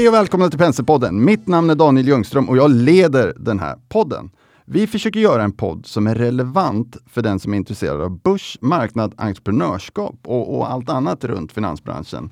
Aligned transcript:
Hej 0.00 0.08
och 0.08 0.14
välkomna 0.14 0.50
till 0.50 0.58
Penselpodden. 0.58 1.24
Mitt 1.24 1.46
namn 1.46 1.70
är 1.70 1.74
Daniel 1.74 2.08
Ljungström 2.08 2.48
och 2.48 2.56
jag 2.56 2.70
leder 2.70 3.34
den 3.36 3.58
här 3.58 3.78
podden. 3.88 4.30
Vi 4.64 4.86
försöker 4.86 5.20
göra 5.20 5.42
en 5.42 5.52
podd 5.52 5.86
som 5.86 6.06
är 6.06 6.14
relevant 6.14 6.96
för 7.06 7.22
den 7.22 7.40
som 7.40 7.52
är 7.52 7.56
intresserad 7.56 8.00
av 8.00 8.20
börs, 8.20 8.58
marknad, 8.60 9.14
entreprenörskap 9.16 10.14
och, 10.24 10.56
och 10.56 10.70
allt 10.72 10.88
annat 10.88 11.24
runt 11.24 11.52
finansbranschen. 11.52 12.30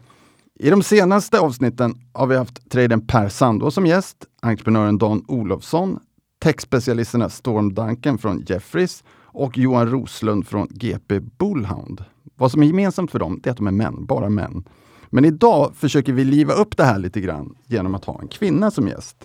I 0.59 0.71
de 0.71 0.83
senaste 0.83 1.41
avsnitten 1.41 1.95
har 2.13 2.27
vi 2.27 2.37
haft 2.37 2.71
tradern 2.71 3.07
Per 3.07 3.29
Sandå 3.29 3.71
som 3.71 3.87
gäst, 3.87 4.17
entreprenören 4.43 4.99
Dan 4.99 5.25
Olofsson, 5.29 5.99
techspecialisterna 6.43 7.29
Storm 7.29 7.75
Duncan 7.75 8.19
från 8.19 8.45
Jeffries 8.47 9.05
och 9.21 9.59
Johan 9.59 9.91
Roslund 9.91 10.47
från 10.47 10.69
GP 10.71 11.21
Bullhound. 11.21 12.05
Vad 12.37 12.53
som 12.53 12.63
är 12.63 12.67
gemensamt 12.67 13.11
för 13.11 13.19
dem 13.19 13.41
är 13.45 13.51
att 13.51 13.57
de 13.57 13.67
är 13.67 13.73
män, 13.73 14.07
bara 14.07 14.29
män. 14.29 14.65
Men 15.11 15.25
idag 15.25 15.73
försöker 15.77 16.13
vi 16.13 16.25
liva 16.25 16.53
upp 16.53 16.77
det 16.77 16.85
här 16.85 16.99
lite 16.99 17.21
grann 17.21 17.55
genom 17.67 17.95
att 17.95 18.05
ha 18.05 18.21
en 18.21 18.29
kvinna 18.29 18.71
som 18.71 18.89
gäst. 18.89 19.17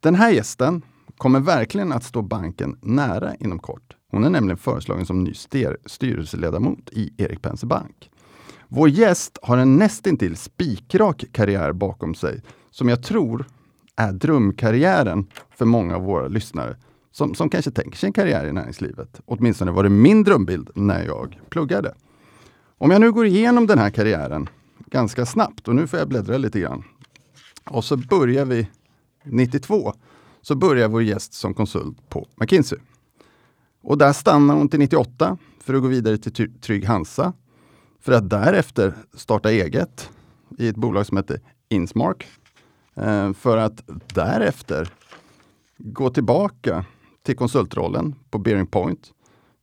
Den 0.00 0.14
här 0.14 0.30
gästen 0.30 0.82
kommer 1.16 1.40
verkligen 1.40 1.92
att 1.92 2.04
stå 2.04 2.22
banken 2.22 2.78
nära 2.82 3.34
inom 3.34 3.58
kort. 3.58 3.96
Hon 4.10 4.24
är 4.24 4.30
nämligen 4.30 4.58
föreslagen 4.58 5.06
som 5.06 5.24
ny 5.24 5.34
styrelseledamot 5.86 6.90
i 6.92 7.12
Erik 7.16 7.42
Penser 7.42 7.66
Bank. 7.66 8.10
Vår 8.68 8.88
gäst 8.88 9.38
har 9.42 9.58
en 9.58 9.76
nästintill 9.76 10.36
spikrak 10.36 11.24
karriär 11.32 11.72
bakom 11.72 12.14
sig 12.14 12.42
som 12.70 12.88
jag 12.88 13.02
tror 13.02 13.46
är 13.96 14.12
drömkarriären 14.12 15.26
för 15.50 15.64
många 15.64 15.96
av 15.96 16.02
våra 16.02 16.28
lyssnare 16.28 16.76
som, 17.12 17.34
som 17.34 17.50
kanske 17.50 17.70
tänker 17.70 17.98
sig 17.98 18.06
en 18.06 18.12
karriär 18.12 18.46
i 18.46 18.52
näringslivet. 18.52 19.20
Åtminstone 19.24 19.70
var 19.70 19.82
det 19.82 19.88
min 19.88 20.24
drömbild 20.24 20.70
när 20.74 21.04
jag 21.04 21.40
pluggade. 21.48 21.94
Om 22.78 22.90
jag 22.90 23.00
nu 23.00 23.12
går 23.12 23.26
igenom 23.26 23.66
den 23.66 23.78
här 23.78 23.90
karriären 23.90 24.48
ganska 24.90 25.26
snabbt 25.26 25.68
och 25.68 25.74
nu 25.74 25.86
får 25.86 25.98
jag 25.98 26.08
bläddra 26.08 26.38
lite 26.38 26.60
grann. 26.60 26.84
Och 27.64 27.84
så 27.84 27.96
börjar 27.96 28.44
vi 28.44 28.68
92. 29.24 29.92
Så 30.42 30.54
börjar 30.54 30.88
vår 30.88 31.02
gäst 31.02 31.34
som 31.34 31.54
konsult 31.54 32.08
på 32.08 32.26
McKinsey. 32.36 32.78
Och 33.82 33.98
där 33.98 34.12
stannar 34.12 34.54
hon 34.54 34.68
till 34.68 34.78
98 34.78 35.38
för 35.60 35.74
att 35.74 35.82
gå 35.82 35.88
vidare 35.88 36.18
till 36.18 36.60
Trygg 36.60 36.84
Hansa. 36.84 37.32
För 38.00 38.12
att 38.12 38.30
därefter 38.30 38.94
starta 39.14 39.50
eget 39.50 40.10
i 40.58 40.68
ett 40.68 40.76
bolag 40.76 41.06
som 41.06 41.16
heter 41.16 41.40
Insmark. 41.68 42.26
Eh, 42.94 43.32
för 43.32 43.56
att 43.56 43.84
därefter 44.14 44.92
gå 45.78 46.10
tillbaka 46.10 46.84
till 47.22 47.36
konsultrollen 47.36 48.14
på 48.30 48.38
Bearing 48.38 48.66
Point. 48.66 49.12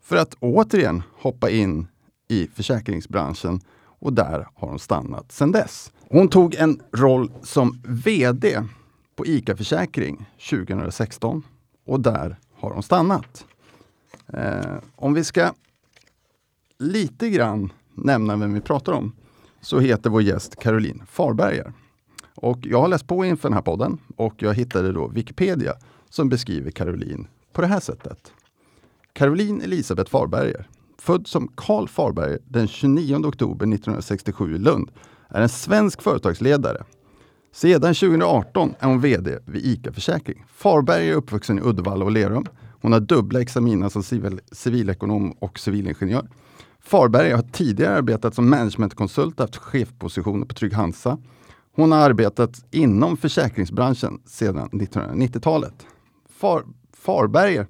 För 0.04 0.16
att 0.16 0.36
återigen 0.40 1.04
hoppa 1.14 1.50
in 1.50 1.88
i 2.28 2.48
försäkringsbranschen 2.48 3.62
och 4.06 4.14
där 4.14 4.48
har 4.56 4.68
hon 4.68 4.80
stannat 4.80 5.32
sedan 5.32 5.52
dess. 5.52 5.92
Hon 6.10 6.30
tog 6.30 6.56
en 6.56 6.82
roll 6.92 7.32
som 7.44 7.82
VD 7.84 8.64
på 9.16 9.26
ICA 9.26 9.58
Försäkring 9.58 10.26
2016 10.50 11.44
och 11.86 12.00
där 12.00 12.40
har 12.54 12.72
hon 12.72 12.84
stannat. 12.84 13.46
Eh, 14.28 14.76
om 14.96 15.14
vi 15.14 15.24
ska 15.24 15.54
lite 16.80 17.30
grann 17.30 17.74
nämna 17.94 18.36
vem 18.36 18.54
vi 18.54 18.62
pratar 18.62 18.94
om 18.94 19.12
så 19.62 19.80
heter 19.80 20.10
vår 20.10 20.22
gäst 20.22 20.56
Caroline 20.56 21.04
Farberger. 21.08 21.74
Och 22.36 22.60
jag 22.62 22.82
har 22.82 22.88
läst 22.88 23.08
på 23.08 23.26
inför 23.26 23.50
den 23.50 23.54
här 23.54 23.62
podden 23.62 23.98
och 24.16 24.34
jag 24.38 24.54
hittade 24.54 24.92
då 24.92 25.08
Wikipedia 25.08 25.74
som 26.10 26.30
beskriver 26.30 26.72
Caroline 26.72 27.28
på 27.54 27.62
det 27.62 27.68
här 27.68 27.80
sättet. 27.80 28.32
Caroline 29.14 29.62
Elisabeth 29.62 30.12
Farberger 30.12 30.68
född 30.98 31.28
som 31.28 31.52
Karl 31.56 31.88
Farberg 31.88 32.38
den 32.48 32.68
29 32.68 33.16
oktober 33.16 33.66
1967 33.66 34.56
i 34.56 34.58
Lund, 34.58 34.92
är 35.30 35.42
en 35.42 35.50
svensk 35.50 36.02
företagsledare. 36.02 36.84
Sedan 37.52 37.94
2018 37.94 38.74
är 38.80 38.88
hon 38.88 39.02
VD 39.02 39.38
vid 39.46 39.66
ICA 39.66 39.94
Försäkring. 39.94 40.44
Farberg 40.48 41.10
är 41.10 41.14
uppvuxen 41.14 41.60
i 41.60 41.62
Uddevalla 41.62 42.06
och 42.06 42.12
Lerum. 42.12 42.46
Hon 42.82 42.94
har 42.94 43.00
dubbla 43.00 43.42
examina 43.42 43.90
som 43.90 44.04
civil, 44.04 44.40
civilekonom 44.52 45.32
och 45.32 45.60
civilingenjör. 45.60 46.30
Farberg 46.80 47.32
har 47.32 47.42
tidigare 47.42 47.98
arbetat 47.98 48.36
som 48.36 48.50
managementkonsult 48.50 49.40
och 49.40 49.44
haft 49.44 49.56
chefpositioner 49.56 50.46
på 50.46 50.54
Trygg 50.54 50.74
Hansa. 50.74 51.18
Hon 51.76 51.92
har 51.92 52.00
arbetat 52.00 52.66
inom 52.72 53.18
försäkringsbranschen 53.18 54.22
sedan 54.26 54.70
1990-talet. 54.70 55.86
Far, 56.30 56.64
Farberger 56.94 57.68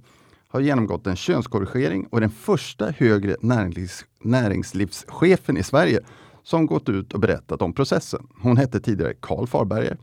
har 0.56 0.62
genomgått 0.62 1.08
en 1.08 1.16
könskorrigering 1.16 2.08
och 2.10 2.18
är 2.18 2.22
den 2.22 2.30
första 2.30 2.92
högre 2.92 3.36
närings 3.42 4.06
näringslivschefen 4.22 5.58
i 5.58 5.64
Sverige 5.64 6.00
som 6.44 6.66
gått 6.66 6.90
ut 6.90 7.14
och 7.14 7.20
berättat 7.20 7.62
om 7.62 7.74
processen. 7.74 8.28
Hon 8.42 8.58
hette 8.58 8.80
tidigare 8.80 9.14
Karl 9.20 9.48
Farberger. 9.48 9.98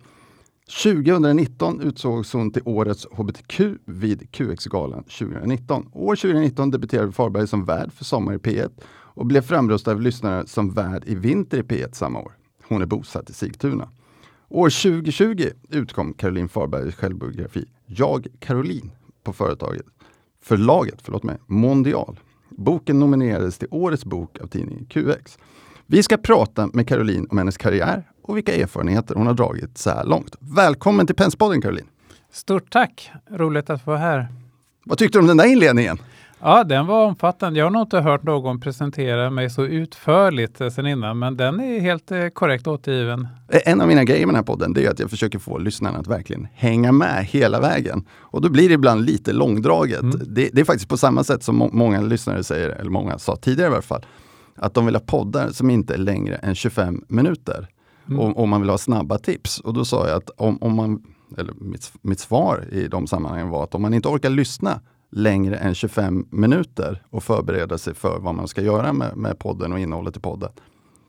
2019 0.83 1.81
utsågs 1.81 2.33
hon 2.33 2.51
till 2.51 2.63
årets 2.65 3.07
hbtq 3.13 3.61
vid 3.85 4.31
QX-galan 4.31 5.05
2019. 5.05 5.89
År 5.93 6.17
2019 6.17 6.71
debuterade 6.71 7.13
Farberg 7.13 7.47
som 7.47 7.65
värd 7.65 7.93
för 7.93 8.05
Sommar 8.05 8.35
i 8.35 8.39
P1 8.39 8.71
och 8.91 9.27
blev 9.27 9.41
framröstad 9.41 9.91
av 9.91 10.01
lyssnare 10.01 10.47
som 10.47 10.71
värd 10.71 11.03
i 11.07 11.15
Vinter 11.15 11.59
i 11.59 11.63
P1 11.63 11.93
samma 11.93 12.19
år. 12.19 12.33
Hon 12.69 12.83
är 12.83 12.87
bosatt 12.87 13.31
i 13.31 13.33
Sigtuna. 13.33 13.89
År 14.49 14.71
2020 14.71 15.49
utkom 15.69 16.15
Caroline 16.15 16.49
Farbergs 16.49 16.95
självbiografi 16.95 17.69
Jag 17.87 18.27
Caroline 18.41 18.91
på 19.25 19.33
företaget 19.33 19.87
förlaget 20.43 21.03
förlåt 21.03 21.23
mig, 21.23 21.37
Mondial. 21.47 22.21
Boken 22.49 23.01
nominerades 23.01 23.59
till 23.59 23.69
Årets 23.71 24.05
bok 24.05 24.39
av 24.41 24.47
tidningen 24.47 24.85
QX. 24.85 25.39
Vi 25.87 26.03
ska 26.03 26.17
prata 26.17 26.67
med 26.73 26.89
Caroline 26.89 27.27
om 27.31 27.39
hennes 27.39 27.57
karriär 27.57 28.09
och 28.23 28.37
vilka 28.37 28.55
erfarenheter 28.55 29.15
hon 29.15 29.27
har 29.27 29.35
dragit 29.35 29.79
så 29.79 29.91
här 29.91 30.05
långt. 30.05 30.37
Välkommen 30.41 31.07
till 31.07 31.17
Penspodden 31.17 31.61
Caroline! 31.63 31.87
Stort 32.33 32.71
tack! 32.71 33.11
Roligt 33.31 33.71
att 33.71 33.87
vara 33.87 33.99
här. 33.99 34.29
Vad 34.85 34.99
tyckte 34.99 35.19
du 35.19 35.21
om 35.21 35.27
den 35.27 35.37
där 35.37 35.47
inledningen? 35.47 35.99
Ja, 36.45 36.65
den 36.65 36.87
var 36.87 37.07
omfattande. 37.07 37.59
Jag 37.59 37.67
har 37.67 37.71
nog 37.71 37.83
inte 37.83 38.01
hört 38.01 38.23
någon 38.23 38.61
presentera 38.61 39.31
mig 39.31 39.51
så 39.51 39.65
utförligt 39.65 40.61
eh, 40.61 40.69
sen 40.69 40.87
innan, 40.87 41.19
men 41.19 41.37
den 41.37 41.61
är 41.61 41.81
helt 41.81 42.11
eh, 42.11 42.29
korrekt 42.29 42.67
återgiven. 42.67 43.29
Eh, 43.49 43.61
en 43.65 43.81
av 43.81 43.89
mina 43.89 44.05
grejer 44.05 44.27
med 44.27 44.35
den 44.35 44.37
här 44.37 44.43
podden 44.43 44.77
är 44.77 44.91
att 44.91 44.99
jag 44.99 45.11
försöker 45.11 45.39
få 45.39 45.59
lyssnarna 45.59 45.99
att 45.99 46.07
verkligen 46.07 46.49
hänga 46.55 46.93
med 46.93 47.25
hela 47.25 47.61
vägen. 47.61 48.05
Och 48.13 48.41
då 48.41 48.49
blir 48.49 48.69
det 48.69 48.75
ibland 48.75 49.05
lite 49.05 49.33
långdraget. 49.33 50.03
Mm. 50.03 50.21
Det, 50.27 50.51
det, 50.53 50.61
är 50.61 50.65
faktiskt 50.65 50.89
på 50.89 50.97
samma 50.97 51.25
sätt 51.25 51.43
som 51.43 51.57
må 51.57 51.71
många 51.73 52.01
lyssnare 52.01 52.45
säger, 52.45 52.69
eller 52.69 52.91
många 52.91 53.19
sa 53.19 53.37
tidigare 53.37 53.71
i 53.71 53.75
alla 53.75 53.83
fall, 53.83 54.07
att 54.57 54.75
de 54.75 54.87
vill 54.87 54.95
ha 54.95 55.01
poddar 55.01 55.49
som 55.49 55.71
inte 55.71 55.95
är 55.95 55.99
längre 55.99 56.37
än 56.37 56.55
25 56.55 57.05
minuter. 57.09 57.69
Mm. 58.09 58.21
Och, 58.21 58.39
och 58.39 58.49
man 58.49 58.61
vill 58.61 58.71
ha 58.71 58.79
snabba 58.79 59.19
tips. 59.19 59.59
Och 59.61 59.75
då 59.75 59.85
sa 59.85 60.09
jag 60.09 60.17
att 60.17 60.31
om, 60.37 60.59
om 60.61 60.75
man, 60.75 61.03
eller 61.39 61.53
mitt, 61.61 61.93
mitt 62.03 62.21
svar 62.21 62.65
i 62.73 62.89
de 62.89 63.07
sammanhangen 63.07 63.49
var 63.49 63.65
att 63.65 63.75
om 63.75 63.83
man 63.83 63.95
inte 63.95 64.09
orkar 64.09 64.31
lyssna 64.31 64.81
längre 65.13 65.57
än 65.57 65.75
25 65.75 66.27
minuter 66.31 67.03
och 67.11 67.23
förbereda 67.23 67.79
sig 67.79 67.95
för 67.95 68.19
vad 68.19 68.35
man 68.35 68.49
ska 68.49 68.63
göra 68.63 68.93
med, 68.93 69.17
med 69.17 69.39
podden 69.39 69.73
och 69.73 69.79
innehållet 69.79 70.17
i 70.17 70.21
podden, 70.21 70.51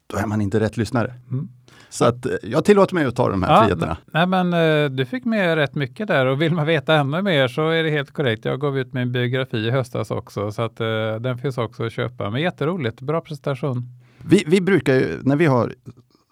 då 0.08 0.18
är 0.18 0.26
man 0.26 0.42
inte 0.42 0.60
rätt 0.60 0.78
lyssnare. 0.78 1.14
Mm. 1.32 1.50
Så 1.90 2.06
att 2.06 2.26
eh, 2.26 2.32
jag 2.44 2.66
tillåter 2.66 2.96
mig 2.96 3.06
att 3.06 3.16
ta 3.16 3.30
de 3.30 3.44
här 3.44 3.54
ja, 3.54 3.64
friheterna. 3.64 3.98
Nej, 4.06 4.28
men 4.28 4.54
eh, 4.54 4.90
du 4.90 5.06
fick 5.06 5.26
med 5.26 5.56
rätt 5.56 5.76
mycket 5.76 6.08
där 6.08 6.26
och 6.26 6.42
vill 6.42 6.54
man 6.54 6.66
veta 6.66 6.96
ännu 6.96 7.22
mer 7.22 7.48
så 7.48 7.70
är 7.70 7.84
det 7.84 7.90
helt 7.90 8.12
korrekt. 8.12 8.46
Jag 8.46 8.60
gav 8.60 8.78
ut 8.78 8.94
min 8.94 9.12
biografi 9.12 9.58
i 9.58 9.70
höstas 9.70 10.12
också 10.12 10.52
så 10.52 10.62
att 10.62 10.82
uh, 10.82 11.16
den 11.20 11.38
finns 11.38 11.58
också 11.58 11.86
att 11.86 11.94
köpa. 11.94 12.30
Men 12.30 12.42
jätteroligt, 12.42 13.02
bra 13.02 13.22
presentation. 13.22 13.90
Vi, 14.18 14.44
vi 14.48 14.62
brukar 14.62 14.94
ju, 14.94 15.20
när 15.22 15.36
vi 15.36 15.46
har 15.46 15.74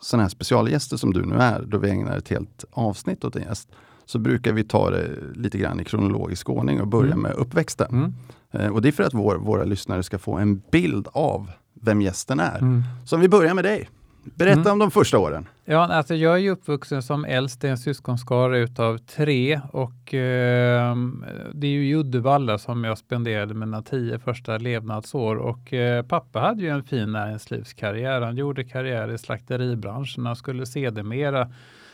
sådana 0.01 0.23
här 0.23 0.29
specialgäster 0.29 0.97
som 0.97 1.13
du 1.13 1.25
nu 1.25 1.35
är, 1.35 1.61
då 1.61 1.77
vi 1.77 1.89
ägnar 1.89 2.17
ett 2.17 2.29
helt 2.29 2.65
avsnitt 2.71 3.25
åt 3.25 3.35
en 3.35 3.41
gäst, 3.41 3.69
så 4.11 4.19
brukar 4.19 4.53
vi 4.53 4.63
ta 4.63 4.89
det 4.89 5.07
lite 5.35 5.57
grann 5.57 5.79
i 5.79 5.83
kronologisk 5.83 6.49
ordning 6.49 6.81
och 6.81 6.87
börja 6.87 7.11
mm. 7.11 7.21
med 7.21 7.33
uppväxten. 7.33 7.91
Mm. 7.91 8.13
Eh, 8.51 8.73
och 8.73 8.81
det 8.81 8.87
är 8.87 8.91
för 8.91 9.03
att 9.03 9.13
vår, 9.13 9.35
våra 9.35 9.63
lyssnare 9.63 10.03
ska 10.03 10.19
få 10.19 10.37
en 10.37 10.61
bild 10.71 11.07
av 11.11 11.51
vem 11.73 12.01
gästen 12.01 12.39
är. 12.39 12.57
Mm. 12.57 12.83
Så 13.05 13.15
om 13.15 13.21
vi 13.21 13.29
börjar 13.29 13.53
med 13.53 13.63
dig. 13.63 13.89
Berätta 14.23 14.59
mm. 14.59 14.71
om 14.71 14.79
de 14.79 14.91
första 14.91 15.19
åren. 15.19 15.47
Ja, 15.65 15.87
alltså 15.87 16.15
jag 16.15 16.39
är 16.39 16.51
uppvuxen 16.51 17.03
som 17.03 17.25
äldst 17.25 17.63
i 17.63 17.67
en 17.67 17.77
syskonskara 17.77 18.57
utav 18.57 18.97
tre 18.97 19.61
och 19.71 20.13
eh, 20.13 20.95
det 21.53 21.67
är 21.67 21.71
ju 21.71 21.89
i 21.89 21.95
Uddevalla 21.95 22.57
som 22.57 22.83
jag 22.83 22.97
spenderade 22.97 23.53
mina 23.53 23.81
tio 23.81 24.19
första 24.19 24.57
levnadsår 24.57 25.35
och 25.35 25.73
eh, 25.73 26.05
pappa 26.05 26.39
hade 26.39 26.61
ju 26.61 26.69
en 26.69 26.83
fin 26.83 27.11
näringslivskarriär. 27.11 28.21
Han 28.21 28.37
gjorde 28.37 28.63
karriär 28.63 29.11
i 29.11 29.17
slakteribranschen. 29.17 30.25
Han 30.25 30.35
skulle 30.35 30.65
sedermera 30.65 31.51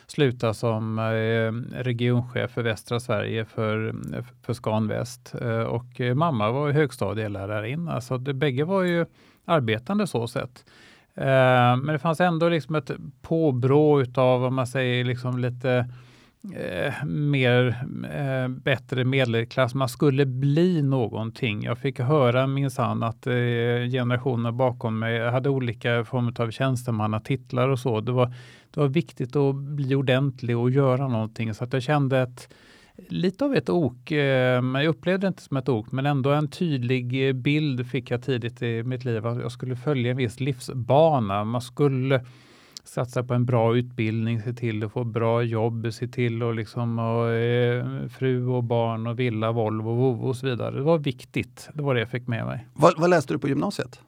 sluta 0.08 0.54
som 0.54 1.00
eh, 1.00 1.82
regionchef 1.84 2.52
för 2.52 2.62
västra 2.62 3.00
Sverige 3.00 3.46
för, 3.46 3.96
för 4.42 4.54
Scan 4.54 4.88
Väst. 4.88 5.36
Eh, 5.42 5.60
och 5.60 6.02
eh, 6.02 6.16
mamma 6.16 6.52
var 6.52 6.72
högstadielärarinna, 6.72 7.92
så 7.92 7.96
alltså, 7.96 8.18
det, 8.18 8.34
bägge 8.34 8.64
var 8.64 8.84
ju 8.84 9.06
arbetande 9.46 10.08
så 10.08 10.28
sett. 10.28 10.66
Men 11.20 11.88
det 11.88 12.00
fanns 12.00 12.22
ändå 12.22 12.50
liksom 12.50 12.76
ett 12.76 12.92
påbrå 13.22 14.02
utav, 14.02 14.42
vad 14.42 14.52
man 14.52 14.68
säger, 14.68 15.06
liksom 15.06 15.40
lite 15.40 15.86
eh, 16.56 17.06
mer 17.06 17.86
eh, 18.12 18.48
bättre 18.48 19.04
medelklass. 19.04 19.74
Man 19.74 19.90
skulle 19.90 20.26
bli 20.26 20.82
någonting. 20.82 21.64
Jag 21.64 21.78
fick 21.78 22.00
höra 22.00 22.48
minsann 22.48 23.04
att 23.04 23.28
eh, 23.28 23.34
generationer 23.92 24.52
bakom 24.52 25.00
mig 25.00 25.30
hade 25.30 25.50
olika 25.50 26.06
former 26.06 26.42
av 26.42 26.52
tjänstemannatitlar 26.52 27.70
och 27.70 27.80
så. 27.80 28.02
Det 28.02 28.12
var 28.12 28.34
det 28.78 28.82
var 28.82 28.88
viktigt 28.88 29.36
att 29.36 29.56
bli 29.56 29.96
ordentlig 29.96 30.58
och 30.58 30.70
göra 30.70 31.08
någonting. 31.08 31.54
Så 31.54 31.64
att 31.64 31.74
jag 31.74 31.84
kände 31.84 32.20
ett, 32.20 32.50
lite 33.08 33.46
av 33.46 33.56
ett 33.56 33.70
ok. 33.70 34.12
Eh, 34.12 34.18
jag 34.64 34.86
upplevde 34.86 35.28
det 35.28 35.28
inte 35.28 35.42
som 35.42 35.58
ett 35.58 35.70
ok, 35.70 35.92
men 35.92 36.06
ändå 36.06 36.30
en 36.30 36.48
tydlig 36.48 37.28
eh, 37.28 37.34
bild 37.34 37.88
fick 37.88 38.12
jag 38.12 38.24
tidigt 38.24 38.62
i 38.62 38.84
mitt 38.84 39.06
liv. 39.06 39.28
Att 39.28 39.42
jag 39.42 39.52
skulle 39.52 39.76
följa 39.76 40.12
en 40.12 40.18
viss 40.18 40.40
livsbana. 40.40 41.44
Man 41.44 41.62
skulle 41.62 42.26
satsa 42.84 43.24
på 43.24 43.34
en 43.34 43.46
bra 43.46 43.78
utbildning, 43.78 44.42
se 44.42 44.54
till 44.54 44.84
att 44.84 44.92
få 44.92 45.04
bra 45.04 45.44
jobb, 45.44 45.94
se 45.94 46.08
till 46.08 46.44
att 46.44 46.56
liksom 46.56 46.98
ha 46.98 47.32
eh, 47.34 48.08
fru 48.08 48.48
och 48.48 48.64
barn 48.64 49.08
och 49.08 49.20
villa, 49.20 49.52
Volvo, 49.52 49.94
Volvo 49.94 50.28
och 50.28 50.36
så 50.36 50.48
vidare. 50.48 50.76
Det 50.76 50.82
var 50.82 50.98
viktigt. 50.98 51.70
Det 51.74 51.84
var 51.84 51.94
det 51.94 52.00
jag 52.00 52.10
fick 52.10 52.28
med 52.28 52.46
mig. 52.46 52.68
Vad, 52.74 52.94
vad 53.00 53.10
läste 53.10 53.34
du 53.34 53.40
på 53.40 53.48
gymnasiet? 53.48 54.02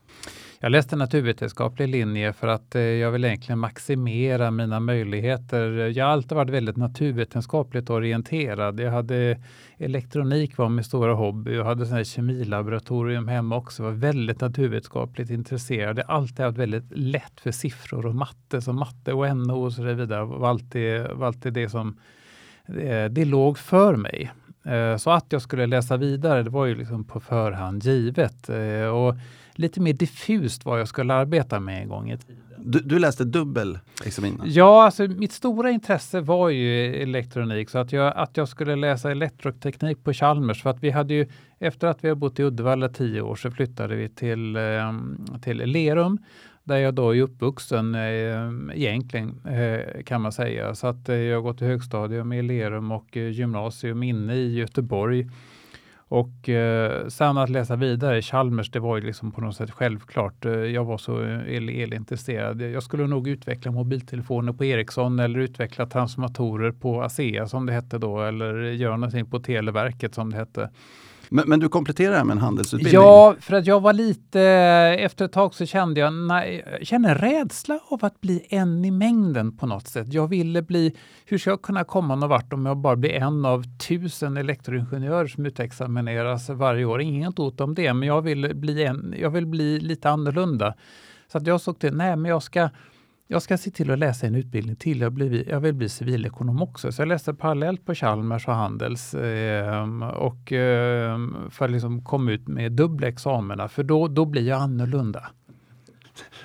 Jag 0.61 0.71
läste 0.71 0.95
naturvetenskaplig 0.95 1.87
linje 1.87 2.33
för 2.33 2.47
att 2.47 2.75
eh, 2.75 2.81
jag 2.81 3.11
vill 3.11 3.25
egentligen 3.25 3.59
maximera 3.59 4.51
mina 4.51 4.79
möjligheter. 4.79 5.69
Jag 5.97 6.05
har 6.05 6.11
alltid 6.11 6.31
varit 6.31 6.49
väldigt 6.49 6.77
naturvetenskapligt 6.77 7.89
orienterad. 7.89 8.79
Jag 8.79 8.91
hade 8.91 9.39
elektronik 9.77 10.57
var 10.57 10.69
min 10.69 10.83
stora 10.83 11.13
hobby. 11.13 11.55
Jag 11.55 11.65
hade 11.65 11.85
sån 11.85 12.05
kemilaboratorium 12.05 13.27
hemma 13.27 13.55
också. 13.55 13.83
Jag 13.83 13.91
var 13.91 13.97
väldigt 13.97 14.41
naturvetenskapligt 14.41 15.29
intresserad. 15.29 15.99
Jag 15.99 16.05
har 16.05 16.13
alltid 16.13 16.45
haft 16.45 16.57
väldigt 16.57 16.91
lätt 16.91 17.39
för 17.39 17.51
siffror 17.51 18.05
och 18.05 18.15
matte. 18.15 18.61
Så 18.61 18.73
matte 18.73 19.13
och 19.13 19.37
NO 19.37 19.63
och 19.63 19.73
så 19.73 19.83
vidare 19.83 20.25
var 20.25 20.49
alltid, 20.49 21.07
var 21.07 21.27
alltid 21.27 21.53
det 21.53 21.69
som 21.69 21.99
det, 22.67 23.03
eh, 23.03 23.09
det 23.09 23.25
låg 23.25 23.57
för 23.57 23.95
mig. 23.95 24.31
Eh, 24.65 24.97
så 24.97 25.11
att 25.11 25.25
jag 25.29 25.41
skulle 25.41 25.67
läsa 25.67 25.97
vidare, 25.97 26.43
det 26.43 26.49
var 26.49 26.65
ju 26.65 26.75
liksom 26.75 27.03
på 27.03 27.19
förhand 27.19 27.83
givet. 27.83 28.49
Eh, 28.49 28.87
och 28.87 29.15
lite 29.59 29.81
mer 29.81 29.93
diffust 29.93 30.65
vad 30.65 30.79
jag 30.79 30.87
skulle 30.87 31.13
arbeta 31.13 31.59
med 31.59 31.81
en 31.81 31.87
gång 31.87 32.11
i 32.11 32.17
tiden. 32.17 32.43
Du, 32.57 32.79
du 32.79 32.99
läste 32.99 33.23
dubbel 33.23 33.79
examen? 34.05 34.41
Ja, 34.45 34.83
alltså 34.83 35.07
mitt 35.07 35.31
stora 35.31 35.71
intresse 35.71 36.21
var 36.21 36.49
ju 36.49 36.95
elektronik 36.95 37.69
så 37.69 37.77
att 37.77 37.91
jag, 37.91 38.13
att 38.15 38.37
jag 38.37 38.47
skulle 38.47 38.75
läsa 38.75 39.11
elektroteknik 39.11 40.03
på 40.03 40.13
Chalmers 40.13 40.61
för 40.63 40.69
att 40.69 40.83
vi 40.83 40.89
hade 40.89 41.13
ju 41.13 41.27
efter 41.59 41.87
att 41.87 42.03
vi 42.03 42.09
har 42.09 42.15
bott 42.15 42.39
i 42.39 42.43
Uddevalla 42.43 42.89
tio 42.89 43.21
år 43.21 43.35
så 43.35 43.51
flyttade 43.51 43.95
vi 43.95 44.09
till, 44.09 44.55
eh, 44.55 44.61
till 45.41 45.57
Lerum 45.57 46.17
där 46.63 46.77
jag 46.77 46.93
då 46.93 47.15
är 47.15 47.21
uppvuxen 47.21 47.95
eh, 47.95 48.77
egentligen 48.77 49.41
eh, 49.45 50.03
kan 50.03 50.21
man 50.21 50.31
säga. 50.31 50.75
Så 50.75 50.87
att 50.87 51.07
jag 51.07 51.35
har 51.35 51.41
gått 51.41 51.61
i 51.61 51.65
högstadium 51.65 52.33
i 52.33 52.41
Lerum 52.41 52.91
och 52.91 53.15
gymnasium 53.15 54.03
inne 54.03 54.35
i 54.35 54.53
Göteborg. 54.59 55.29
Och 56.09 56.49
eh, 56.49 57.07
sen 57.07 57.37
att 57.37 57.49
läsa 57.49 57.75
vidare, 57.75 58.21
Chalmers, 58.21 58.71
det 58.71 58.79
var 58.79 58.97
ju 58.97 59.05
liksom 59.05 59.31
på 59.31 59.41
något 59.41 59.55
sätt 59.55 59.71
självklart. 59.71 60.45
Eh, 60.45 60.51
jag 60.51 60.85
var 60.85 60.97
så 60.97 61.21
eh, 61.21 61.55
el 61.55 61.69
elintresserad. 61.69 62.61
Jag 62.61 62.83
skulle 62.83 63.07
nog 63.07 63.27
utveckla 63.27 63.71
mobiltelefoner 63.71 64.53
på 64.53 64.65
Ericsson 64.65 65.19
eller 65.19 65.39
utveckla 65.39 65.85
transformatorer 65.85 66.71
på 66.71 67.03
ASEA 67.03 67.47
som 67.47 67.65
det 67.65 67.73
hette 67.73 67.97
då 67.97 68.21
eller 68.21 68.61
göra 68.61 68.97
någonting 68.97 69.25
på 69.25 69.39
Televerket 69.39 70.15
som 70.15 70.29
det 70.29 70.37
hette. 70.37 70.69
Men, 71.29 71.49
men, 71.49 71.59
du 71.59 71.69
kompletterar 71.69 72.23
med 72.23 72.33
en 72.33 72.41
handelsutbildning? 72.41 72.93
Ja, 72.93 73.35
för 73.39 73.55
att 73.55 73.65
jag 73.65 73.79
var 73.79 73.93
lite, 73.93 74.41
efter 74.99 75.25
ett 75.25 75.31
tag 75.31 75.53
så 75.55 75.65
kände 75.65 75.99
jag, 75.99 76.13
nej, 76.13 76.65
jag 76.79 76.87
kände 76.87 77.13
rädsla 77.13 77.79
av 77.87 78.05
att 78.05 78.21
bli 78.21 78.45
en 78.49 78.85
i 78.85 78.91
mängden 78.91 79.57
på 79.57 79.65
något 79.65 79.87
sätt. 79.87 80.13
Jag 80.13 80.27
ville 80.27 80.61
bli, 80.61 80.95
hur 81.25 81.37
ska 81.37 81.49
jag 81.49 81.61
kunna 81.61 81.83
komma 81.83 82.15
någon 82.15 82.29
vart 82.29 82.53
om 82.53 82.65
jag 82.65 82.77
bara 82.77 82.95
blir 82.95 83.13
en 83.13 83.45
av 83.45 83.63
tusen 83.77 84.37
elektroingenjörer 84.37 85.27
som 85.27 85.45
utexamineras 85.45 86.49
varje 86.49 86.85
år? 86.85 87.01
Inget 87.01 87.39
ont 87.39 87.61
om 87.61 87.75
det, 87.75 87.93
men 87.93 88.07
jag 88.07 88.21
vill 88.21 88.55
bli, 88.55 88.83
en, 88.83 89.15
jag 89.19 89.29
vill 89.29 89.45
bli 89.45 89.79
lite 89.79 90.09
annorlunda. 90.09 90.73
Så 91.31 91.37
att 91.37 91.47
jag 91.47 91.61
såg 91.61 91.79
till, 91.79 91.93
nej 91.93 92.15
men 92.15 92.31
jag 92.31 92.43
ska 92.43 92.69
jag 93.31 93.41
ska 93.41 93.57
se 93.57 93.71
till 93.71 93.91
att 93.91 93.99
läsa 93.99 94.27
en 94.27 94.35
utbildning 94.35 94.75
till. 94.75 95.01
Jag, 95.01 95.13
blir, 95.13 95.49
jag 95.49 95.59
vill 95.59 95.73
bli 95.73 95.89
civilekonom 95.89 96.61
också. 96.61 96.91
Så 96.91 97.01
jag 97.01 97.07
läste 97.07 97.33
parallellt 97.33 97.85
på 97.85 97.95
Chalmers 97.95 98.47
och 98.47 98.53
Handels 98.53 99.13
eh, 99.13 100.07
och 100.07 100.51
eh, 100.51 101.19
för 101.49 101.65
att 101.65 101.71
liksom 101.71 102.03
komma 102.03 102.31
ut 102.31 102.47
med 102.47 102.71
dubbla 102.71 103.07
examina. 103.07 103.67
För 103.67 103.83
då, 103.83 104.07
då 104.07 104.25
blir 104.25 104.47
jag 104.47 104.61
annorlunda. 104.61 105.27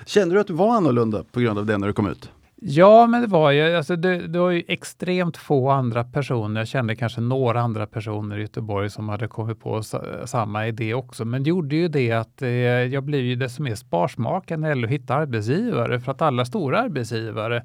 Kände 0.05 0.35
du 0.35 0.39
att 0.39 0.47
du 0.47 0.53
var 0.53 0.75
annorlunda 0.75 1.23
på 1.31 1.39
grund 1.39 1.59
av 1.59 1.65
det 1.65 1.77
när 1.77 1.87
du 1.87 1.93
kom 1.93 2.09
ut? 2.09 2.31
Ja, 2.57 3.07
men 3.07 3.21
det 3.21 3.27
var 3.27 3.51
ju, 3.51 3.75
alltså 3.75 3.95
det, 3.95 4.27
det, 4.27 4.39
var 4.39 4.49
ju 4.49 4.63
extremt 4.67 5.37
få 5.37 5.69
andra 5.69 6.03
personer. 6.03 6.61
Jag 6.61 6.67
kände 6.67 6.95
kanske 6.95 7.21
några 7.21 7.61
andra 7.61 7.87
personer 7.87 8.37
i 8.37 8.41
Göteborg 8.41 8.89
som 8.89 9.09
hade 9.09 9.27
kommit 9.27 9.59
på 9.59 9.81
samma 10.25 10.67
idé 10.67 10.93
också. 10.93 11.25
Men 11.25 11.43
det 11.43 11.49
gjorde 11.49 11.75
ju 11.75 11.87
det 11.87 12.11
att 12.11 12.41
eh, 12.41 12.49
jag 12.49 13.03
blev 13.03 13.21
ju 13.21 13.35
desto 13.35 13.63
mer 13.63 13.75
sparsmaken 13.75 14.61
när 14.61 14.67
det 14.67 14.71
gäller 14.71 14.87
att 14.87 14.93
hitta 14.93 15.15
arbetsgivare. 15.15 15.99
För 15.99 16.11
att 16.11 16.21
alla 16.21 16.45
stora 16.45 16.79
arbetsgivare 16.79 17.63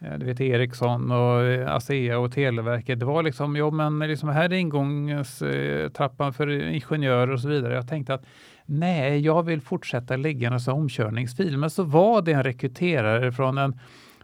eh, 0.00 0.18
du 0.18 0.26
vet 0.26 0.40
Ericsson 0.40 1.12
och 1.12 1.42
eh, 1.42 1.74
ASEA 1.74 2.18
och 2.18 2.32
Televerket. 2.32 3.00
Det 3.00 3.06
var 3.06 3.22
liksom, 3.22 3.56
ja 3.56 3.70
men 3.70 3.98
liksom 3.98 4.28
här 4.28 4.52
är 4.52 4.56
ingångstrappan 4.56 6.28
eh, 6.28 6.32
för 6.32 6.62
ingenjörer 6.62 7.30
och 7.30 7.40
så 7.40 7.48
vidare. 7.48 7.74
Jag 7.74 7.88
tänkte 7.88 8.14
att 8.14 8.24
nej, 8.66 9.20
jag 9.20 9.42
vill 9.42 9.60
fortsätta 9.60 10.16
ligga 10.16 10.58
som 10.58 10.74
omkörningsfil. 10.74 11.58
Men 11.58 11.70
så 11.70 11.82
var 11.82 12.22
det 12.22 12.32
en 12.32 12.42
rekryterare 12.42 13.32
från 13.32 13.58
en 13.58 13.78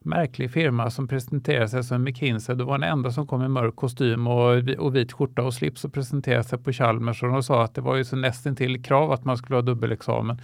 märklig 0.07 0.51
firma 0.51 0.91
som 0.91 1.09
presenterade 1.09 1.69
sig 1.69 1.85
som 1.85 2.03
McKinsey. 2.03 2.55
Det 2.55 2.65
var 2.65 2.79
den 2.79 2.91
enda 2.91 3.11
som 3.11 3.27
kom 3.27 3.43
i 3.43 3.49
mörk 3.49 3.77
kostym 3.77 4.27
och, 4.27 4.69
och 4.79 4.97
vit 4.97 5.13
skjorta 5.13 5.43
och 5.43 5.55
slips 5.55 5.85
och 5.85 5.93
presenterade 5.93 6.45
sig 6.45 6.59
på 6.59 6.73
Chalmers 6.73 7.23
och 7.23 7.29
de 7.29 7.43
sa 7.43 7.65
att 7.65 7.75
det 7.75 7.81
var 7.81 7.97
ju 7.97 8.05
så 8.05 8.17
nästintill 8.17 8.83
krav 8.83 9.13
att 9.13 9.25
man 9.25 9.37
skulle 9.37 9.57
ha 9.57 9.63
dubbelexamen. 9.63 10.41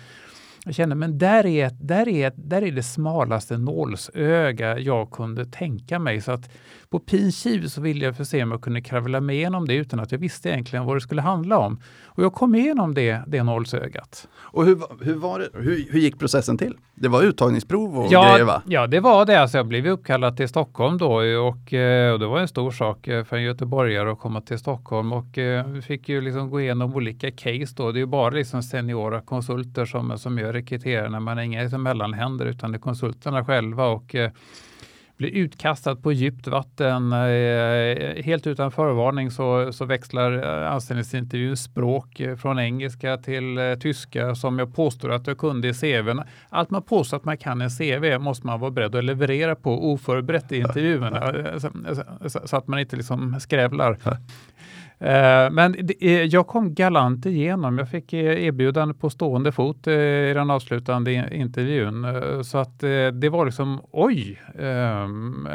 Jag 0.65 0.75
kände, 0.75 0.95
men 0.95 1.19
där 1.19 1.47
är, 1.47 1.71
där, 1.81 2.09
är, 2.09 2.33
där 2.37 2.63
är 2.63 2.73
det 2.73 2.83
smalaste 2.83 3.59
nålsöga 3.59 4.79
jag 4.79 5.11
kunde 5.11 5.47
tänka 5.47 5.99
mig. 5.99 6.21
Så 6.21 6.33
att 6.33 6.51
på 6.91 6.99
pin 6.99 7.33
kiv 7.33 7.67
så 7.67 7.81
ville 7.81 8.05
jag 8.05 8.17
för 8.17 8.25
se 8.25 8.43
om 8.43 8.51
jag 8.51 8.63
kunde 8.63 8.81
kravla 8.81 9.21
mig 9.21 9.37
igenom 9.37 9.69
det 9.69 9.75
utan 9.75 10.01
att 10.01 10.13
jag 10.13 10.19
visste 10.19 10.49
egentligen 10.49 10.85
vad 10.85 10.97
det 10.97 11.01
skulle 11.01 11.23
handla 11.23 11.59
om. 11.59 11.81
Och 12.05 12.25
jag 12.25 12.33
kom 12.33 12.55
igenom 12.55 12.95
det, 12.95 13.21
det 13.27 13.43
nålsögat. 13.43 14.29
Och 14.35 14.65
hur, 14.65 15.05
hur, 15.05 15.15
var 15.15 15.39
det, 15.39 15.49
hur, 15.55 15.87
hur 15.91 16.01
gick 16.01 16.19
processen 16.19 16.59
till? 16.59 16.77
Det 16.95 17.09
var 17.09 17.23
uttagningsprov 17.23 17.99
och 17.99 18.13
ja, 18.13 18.33
grejer 18.33 18.45
va? 18.45 18.63
Ja, 18.67 18.87
det 18.87 19.01
var 19.01 19.27
det. 19.27 19.41
Alltså 19.41 19.57
jag 19.57 19.67
blev 19.67 19.87
uppkallad 19.87 20.37
till 20.37 20.49
Stockholm 20.49 20.99
då 20.99 21.15
och, 21.49 21.73
eh, 21.73 22.13
och 22.13 22.19
det 22.19 22.27
var 22.27 22.41
en 22.41 22.49
stor 22.49 22.71
sak 22.71 23.09
eh, 23.09 23.25
för 23.25 23.37
en 23.37 23.43
göteborgare 23.43 24.13
att 24.13 24.19
komma 24.19 24.41
till 24.41 24.59
Stockholm 24.59 25.13
och 25.13 25.39
eh, 25.39 25.67
vi 25.67 25.83
fick 25.83 26.09
ju 26.09 26.21
liksom 26.21 26.51
gå 26.51 26.61
igenom 26.61 26.95
olika 26.95 27.31
case 27.31 27.75
då. 27.77 27.93
Det 27.93 27.99
är 27.99 28.01
ju 28.01 28.07
bara 28.07 28.31
liksom 28.31 28.63
seniora 28.63 29.21
konsulter 29.21 29.85
som, 29.85 30.19
som 30.19 30.39
gör 30.39 30.52
rekryterarna. 30.53 31.21
Man 31.21 31.37
har 31.37 31.45
inga 31.45 31.63
liksom 31.63 31.83
mellanhänder 31.83 32.47
utan 32.47 32.73
det 32.73 32.77
är 32.77 32.81
konsulterna 32.81 33.45
själva 33.45 33.87
och 33.87 34.15
eh, 34.15 34.31
blir 35.23 35.31
utkastad 35.31 35.97
på 35.97 36.13
djupt 36.13 36.47
vatten. 36.47 37.13
Eh, 37.13 37.19
eh, 37.19 38.25
helt 38.25 38.47
utan 38.47 38.71
förvarning 38.71 39.31
så, 39.31 39.73
så 39.73 39.85
växlar 39.85 40.33
eh, 40.33 40.73
anställningsintervjun 40.73 41.57
språk 41.57 42.21
eh, 42.21 42.37
från 42.37 42.59
engelska 42.59 43.17
till 43.17 43.77
tyska 43.81 44.35
som 44.35 44.59
jag 44.59 44.75
påstår 44.75 45.13
att 45.13 45.27
jag 45.27 45.39
kunde 45.39 45.69
i 45.69 45.75
CVn. 45.75 46.23
Allt 46.49 46.71
man 46.71 46.83
påstår 46.83 47.17
att 47.17 47.25
man 47.25 47.37
kan 47.37 47.63
i 47.63 47.69
CV 47.71 48.19
måste 48.19 48.47
man 48.47 48.61
vara 48.61 48.71
beredd 48.71 48.95
att 48.95 49.05
leverera 49.05 49.55
på 49.55 49.93
oförberett 49.93 50.53
i 50.53 50.57
intervjuerna 50.57 51.61
så, 51.61 51.71
så, 52.29 52.41
så 52.45 52.57
att 52.57 52.67
man 52.67 52.79
inte 52.79 52.97
liksom 52.97 53.41
skrävlar. 53.41 53.99
Eh, 55.03 55.51
men 55.51 55.75
eh, 56.01 56.23
jag 56.23 56.47
kom 56.47 56.75
galant 56.75 57.27
igenom. 57.27 57.79
Jag 57.79 57.91
fick 57.91 58.13
eh, 58.13 58.45
erbjudande 58.45 58.95
på 58.95 59.11
stående 59.11 59.53
fot 59.53 59.87
i 59.87 60.33
den 60.35 60.51
avslutande 60.51 61.29
intervjun. 61.33 62.07
Så 62.45 62.59
att 62.59 62.79
det 63.13 63.29
var 63.29 63.45
liksom 63.45 63.81
oj, 63.91 64.41
ehm, 64.59 65.49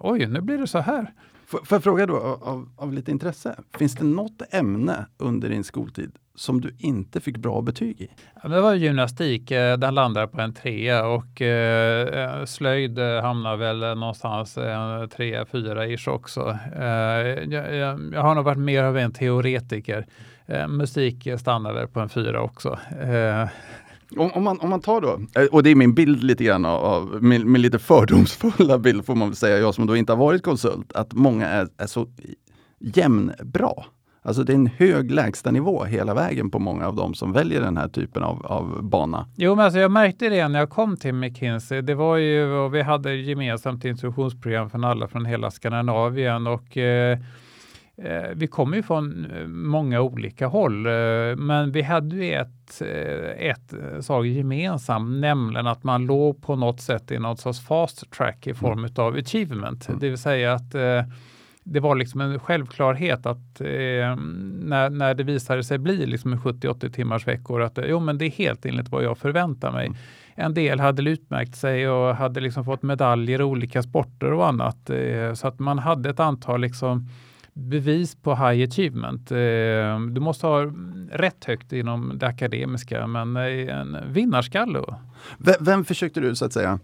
oj, 0.00 0.26
nu 0.26 0.40
blir 0.40 0.58
det 0.58 0.66
så 0.66 0.78
här. 0.78 1.12
Får 1.50 1.66
jag 1.70 1.82
fråga 1.82 2.06
då 2.06 2.16
av, 2.16 2.68
av, 2.76 2.92
lite 2.92 3.10
intresse, 3.10 3.54
finns 3.78 3.94
det 3.94 4.04
något 4.04 4.42
ämne 4.50 5.06
under 5.18 5.48
din 5.48 5.64
skoltid 5.64 6.12
som 6.34 6.60
du 6.60 6.74
inte 6.78 7.20
fick 7.20 7.36
bra 7.36 7.62
betyg 7.62 8.00
i? 8.00 8.08
Ja, 8.42 8.48
det 8.48 8.60
var 8.60 8.74
gymnastik, 8.74 9.50
eh, 9.50 9.78
den 9.78 9.94
landade 9.94 10.28
på 10.28 10.40
en 10.40 10.54
trea 10.54 11.06
och 11.06 11.42
eh, 11.42 12.44
slöjd 12.44 12.98
eh, 12.98 13.22
hamnar 13.22 13.56
väl 13.56 13.78
någonstans 13.78 14.58
en 14.58 15.08
trea, 15.08 15.46
fyra 15.46 15.86
ish 15.86 16.08
också. 16.08 16.58
Eh, 16.76 16.84
jag, 16.84 17.74
jag, 17.74 18.10
jag, 18.12 18.22
har 18.22 18.34
nog 18.34 18.44
varit 18.44 18.58
mer 18.58 18.84
av 18.84 18.98
en 18.98 19.12
teoretiker. 19.12 20.06
Eh, 20.46 20.68
musik 20.68 21.28
stannar 21.38 21.72
väl 21.72 21.88
på 21.88 22.00
en 22.00 22.08
fyra 22.08 22.42
också. 22.42 22.78
Om, 24.16 24.30
om, 24.32 24.44
man, 24.44 24.60
om 24.60 24.70
man 24.70 24.80
tar 24.80 25.00
då, 25.00 25.20
eh, 25.40 25.46
och 25.46 25.62
det 25.62 25.70
är 25.70 25.74
min 25.74 25.94
bild 25.94 26.24
lite 26.24 26.44
grann 26.44 26.64
av, 26.64 26.84
av 26.84 27.22
min, 27.22 27.52
min, 27.52 27.62
lite 27.62 27.78
fördomsfulla 27.78 28.78
bild 28.78 29.06
får 29.06 29.14
man 29.14 29.28
väl 29.28 29.36
säga, 29.36 29.58
jag 29.58 29.74
som 29.74 29.86
då 29.86 29.96
inte 29.96 30.12
har 30.12 30.16
varit 30.16 30.42
konsult, 30.42 30.92
att 30.92 31.12
många 31.12 31.46
är, 31.48 31.68
är 31.76 31.86
så 31.86 32.06
jämnbra. 32.78 33.72
Alltså 34.22 34.44
det 34.44 34.52
är 34.52 34.54
en 34.54 34.66
hög 34.66 35.10
lägstanivå 35.10 35.84
hela 35.84 36.14
vägen 36.14 36.50
på 36.50 36.58
många 36.58 36.86
av 36.86 36.96
dem 36.96 37.14
som 37.14 37.32
väljer 37.32 37.60
den 37.60 37.76
här 37.76 37.88
typen 37.88 38.22
av, 38.22 38.46
av 38.46 38.82
bana. 38.82 39.26
Jo, 39.36 39.54
men 39.54 39.64
alltså 39.64 39.80
jag 39.80 39.90
märkte 39.90 40.28
det 40.28 40.48
när 40.48 40.58
jag 40.58 40.70
kom 40.70 40.96
till 40.96 41.14
McKinsey. 41.14 41.80
Det 41.80 41.94
var 41.94 42.16
ju, 42.16 42.52
och 42.52 42.74
vi 42.74 42.82
hade 42.82 43.14
gemensamt 43.14 43.84
introduktionsprogram 43.84 44.70
från 44.70 44.84
alla 44.84 45.08
från 45.08 45.24
hela 45.24 45.50
Skandinavien 45.50 46.46
och 46.46 46.76
eh, 46.76 47.18
vi 48.34 48.46
kommer 48.46 48.76
ju 48.76 48.82
från 48.82 49.26
eh, 49.30 49.46
många 49.46 50.00
olika 50.00 50.46
håll, 50.46 50.86
eh, 50.86 50.92
men 51.36 51.72
vi 51.72 51.82
hade 51.82 52.16
ju 52.16 52.34
ett, 52.34 52.82
ett 53.36 53.74
sak 54.00 54.26
gemensamt, 54.26 55.20
nämligen 55.20 55.66
att 55.66 55.84
man 55.84 56.06
låg 56.06 56.42
på 56.42 56.56
något 56.56 56.80
sätt 56.80 57.10
i 57.10 57.18
något 57.18 57.40
sorts 57.40 57.60
fast 57.60 58.10
track 58.10 58.46
i 58.46 58.54
form 58.54 58.78
mm. 58.78 58.90
av 58.96 59.14
achievement, 59.14 59.88
mm. 59.88 60.00
det 60.00 60.08
vill 60.08 60.18
säga 60.18 60.52
att 60.52 60.74
det 61.64 61.80
var 61.80 61.94
liksom 61.94 62.20
en 62.20 62.40
självklarhet 62.40 63.26
att 63.26 63.60
eh, 63.60 64.16
när, 64.60 64.90
när 64.90 65.14
det 65.14 65.24
visade 65.24 65.64
sig 65.64 65.78
bli 65.78 66.06
liksom 66.06 66.34
70-80 66.34 66.90
timmars 66.90 67.26
veckor 67.26 67.62
att 67.62 67.78
jo, 67.86 68.00
men 68.00 68.18
det 68.18 68.24
är 68.24 68.30
helt 68.30 68.66
enligt 68.66 68.88
vad 68.88 69.04
jag 69.04 69.18
förväntar 69.18 69.72
mig. 69.72 69.86
Mm. 69.86 69.98
En 70.34 70.54
del 70.54 70.80
hade 70.80 71.10
utmärkt 71.10 71.56
sig 71.56 71.88
och 71.88 72.16
hade 72.16 72.40
liksom 72.40 72.64
fått 72.64 72.82
medaljer 72.82 73.40
i 73.40 73.42
olika 73.42 73.82
sporter 73.82 74.32
och 74.32 74.48
annat. 74.48 74.90
Eh, 74.90 75.34
så 75.34 75.48
att 75.48 75.58
man 75.58 75.78
hade 75.78 76.10
ett 76.10 76.20
antal 76.20 76.60
liksom 76.60 77.08
bevis 77.52 78.16
på 78.16 78.34
high 78.34 78.68
achievement. 78.68 79.30
Eh, 79.30 80.00
du 80.12 80.20
måste 80.20 80.46
ha 80.46 80.72
rätt 81.10 81.44
högt 81.44 81.72
inom 81.72 82.18
det 82.18 82.26
akademiska, 82.26 83.06
men 83.06 83.36
en 83.36 83.96
vinnarskalle. 84.12 84.80
Vem, 85.38 85.54
vem 85.60 85.84
försökte 85.84 86.20
du 86.20 86.36
så 86.36 86.44
att 86.44 86.52
säga 86.52 86.78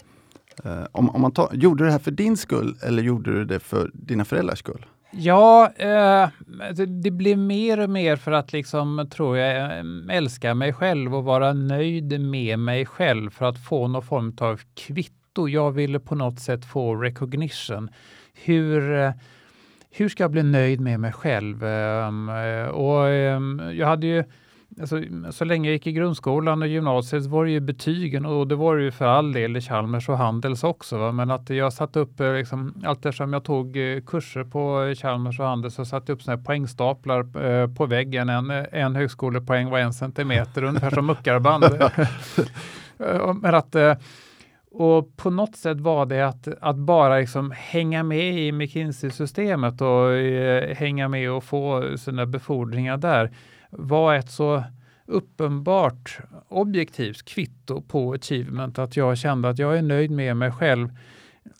Uh, 0.65 0.87
om, 0.93 1.11
om 1.11 1.21
man 1.21 1.33
tar, 1.33 1.49
gjorde 1.53 1.83
du 1.83 1.87
det 1.87 1.93
här 1.93 1.99
för 1.99 2.11
din 2.11 2.37
skull 2.37 2.77
eller 2.83 3.03
gjorde 3.03 3.33
du 3.33 3.45
det 3.45 3.61
för 3.61 3.91
dina 3.95 4.25
föräldrars 4.25 4.59
skull? 4.59 4.87
Ja, 5.11 5.73
eh, 5.77 6.29
det, 6.73 6.87
det 6.87 7.11
blir 7.11 7.37
mer 7.37 7.81
och 7.81 7.91
mer 7.91 8.17
för 8.17 8.33
att 8.33 8.53
liksom, 8.53 9.09
tror 9.11 9.37
jag, 9.37 9.85
älska 10.11 10.55
mig 10.55 10.73
själv 10.73 11.15
och 11.15 11.25
vara 11.25 11.53
nöjd 11.53 12.21
med 12.21 12.59
mig 12.59 12.87
själv 12.87 13.31
för 13.31 13.47
att 13.47 13.65
få 13.65 13.89
någon 13.89 14.03
form 14.03 14.37
av 14.41 14.61
kvitto. 14.75 15.49
Jag 15.49 15.73
ville 15.73 16.01
på 16.01 16.15
något 16.15 16.41
sätt 16.41 16.65
få 16.65 16.95
recognition. 16.97 17.91
Hur, 18.45 18.95
eh, 18.95 19.13
hur 19.97 20.09
ska 20.09 20.25
jag 20.25 20.31
bli 20.31 20.43
nöjd 20.43 20.81
med 20.81 21.01
mig 21.01 21.13
själv? 21.13 21.65
Um, 21.65 22.29
och 22.73 23.05
um, 23.05 23.71
jag 23.75 23.87
hade 23.87 24.07
ju 24.07 24.25
Alltså, 24.81 25.03
så 25.31 25.45
länge 25.45 25.69
jag 25.69 25.73
gick 25.73 25.87
i 25.87 25.93
grundskolan 25.93 26.63
och 26.63 26.69
gymnasiet 26.69 27.27
var 27.27 27.45
det 27.45 27.51
ju 27.51 27.61
betygen 27.61 28.27
och 28.27 28.49
det 28.49 28.55
var 28.55 28.77
det 28.77 28.83
ju 28.83 28.91
för 28.91 29.05
all 29.05 29.33
del 29.33 29.57
i 29.57 29.61
Chalmers 29.61 30.09
och 30.09 30.19
Handels 30.19 30.65
också. 30.65 30.99
Va? 30.99 31.13
Men 31.13 31.31
att 31.31 31.51
jag 31.51 31.73
satte 31.73 32.01
upp, 32.01 32.21
eh, 32.21 32.33
liksom, 32.33 32.75
allt 32.85 33.07
eftersom 33.07 33.33
jag 33.33 33.45
tog 33.45 33.77
eh, 33.77 34.01
kurser 34.01 34.45
på 34.45 34.95
Chalmers 34.97 35.41
och 35.41 35.47
Handels 35.47 35.75
så 35.75 35.85
satte 35.85 36.13
jag 36.13 36.17
upp 36.17 36.23
såna 36.23 36.37
här 36.37 36.45
poängstaplar 36.45 37.45
eh, 37.45 37.75
på 37.75 37.87
väggen. 37.87 38.29
En, 38.29 38.51
en 38.51 38.97
högskolepoäng 38.97 39.71
var 39.71 39.79
en 39.79 39.93
centimeter, 39.93 40.65
ungefär 40.65 40.91
som 40.91 41.07
muckarband. 41.07 41.65
Men 43.43 43.55
att, 43.55 43.75
eh, 43.75 43.95
och 44.79 45.17
på 45.17 45.31
något 45.31 45.57
sätt 45.57 45.81
var 45.81 46.07
det 46.07 46.29
att, 46.29 46.49
att 46.61 46.77
bara 46.77 47.19
liksom 47.19 47.51
hänga 47.57 48.03
med 48.03 48.39
i 48.39 48.53
McKinsey-systemet 48.53 49.81
och 49.81 50.13
eh, 50.13 50.77
hänga 50.77 51.09
med 51.09 51.31
och 51.31 51.45
få 51.45 51.97
sina 51.99 52.27
befordringar 52.27 52.97
där 52.97 53.31
var 53.71 54.15
ett 54.15 54.31
så 54.31 54.65
uppenbart 55.07 56.19
objektivt 56.49 57.25
kvitto 57.25 57.83
på 57.83 58.13
achievement 58.13 58.79
att 58.79 58.97
jag 58.97 59.19
kände 59.19 59.49
att 59.49 59.59
jag 59.59 59.79
är 59.79 59.83
nöjd 59.83 60.11
med 60.11 60.37
mig 60.37 60.53
själv. 60.53 60.89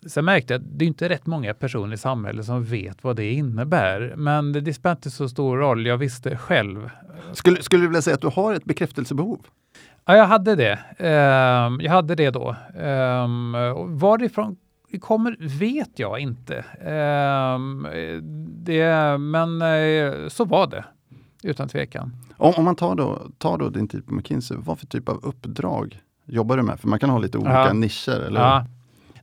Sen 0.07 0.25
märkte 0.25 0.53
jag 0.53 0.61
att 0.61 0.79
det 0.79 0.85
är 0.85 0.87
inte 0.87 1.09
rätt 1.09 1.25
många 1.25 1.53
personer 1.53 1.93
i 1.93 1.97
samhället 1.97 2.45
som 2.45 2.63
vet 2.63 3.03
vad 3.03 3.15
det 3.15 3.31
innebär. 3.31 4.13
Men 4.17 4.51
det 4.51 4.73
spelar 4.73 4.95
inte 4.95 5.11
så 5.11 5.29
stor 5.29 5.57
roll, 5.57 5.85
jag 5.85 5.97
visste 5.97 6.37
själv. 6.37 6.89
Skulle, 7.33 7.63
skulle 7.63 7.83
du 7.83 7.87
vilja 7.87 8.01
säga 8.01 8.15
att 8.15 8.21
du 8.21 8.27
har 8.27 8.53
ett 8.53 8.65
bekräftelsebehov? 8.65 9.39
Ja, 10.07 10.17
jag 10.17 10.25
hade 10.25 10.55
det. 10.55 10.79
Uh, 11.01 11.85
jag 11.85 11.91
hade 11.91 12.15
det 12.15 12.29
då. 12.29 12.55
Uh, 12.75 13.27
varifrån 13.87 14.57
det 14.91 14.99
kommer 14.99 15.37
vet 15.59 15.99
jag 15.99 16.19
inte. 16.19 16.55
Uh, 16.81 17.59
det, 18.63 19.17
men 19.17 19.61
uh, 19.61 20.27
så 20.27 20.45
var 20.45 20.67
det 20.67 20.85
utan 21.43 21.69
tvekan. 21.69 22.15
Om, 22.37 22.53
om 22.57 22.65
man 22.65 22.75
tar 22.75 22.95
då, 22.95 23.21
tar 23.37 23.57
då 23.57 23.69
din 23.69 23.87
tid 23.87 24.05
på 24.05 24.13
McKinsey, 24.13 24.57
vad 24.59 24.79
för 24.79 24.87
typ 24.87 25.09
av 25.09 25.19
uppdrag 25.23 25.99
jobbar 26.25 26.57
du 26.57 26.63
med? 26.63 26.79
För 26.79 26.87
man 26.87 26.99
kan 26.99 27.09
ha 27.09 27.17
lite 27.17 27.37
olika 27.37 27.65
ja. 27.65 27.73
nischer, 27.73 28.25
eller 28.27 28.41
ja. 28.41 28.65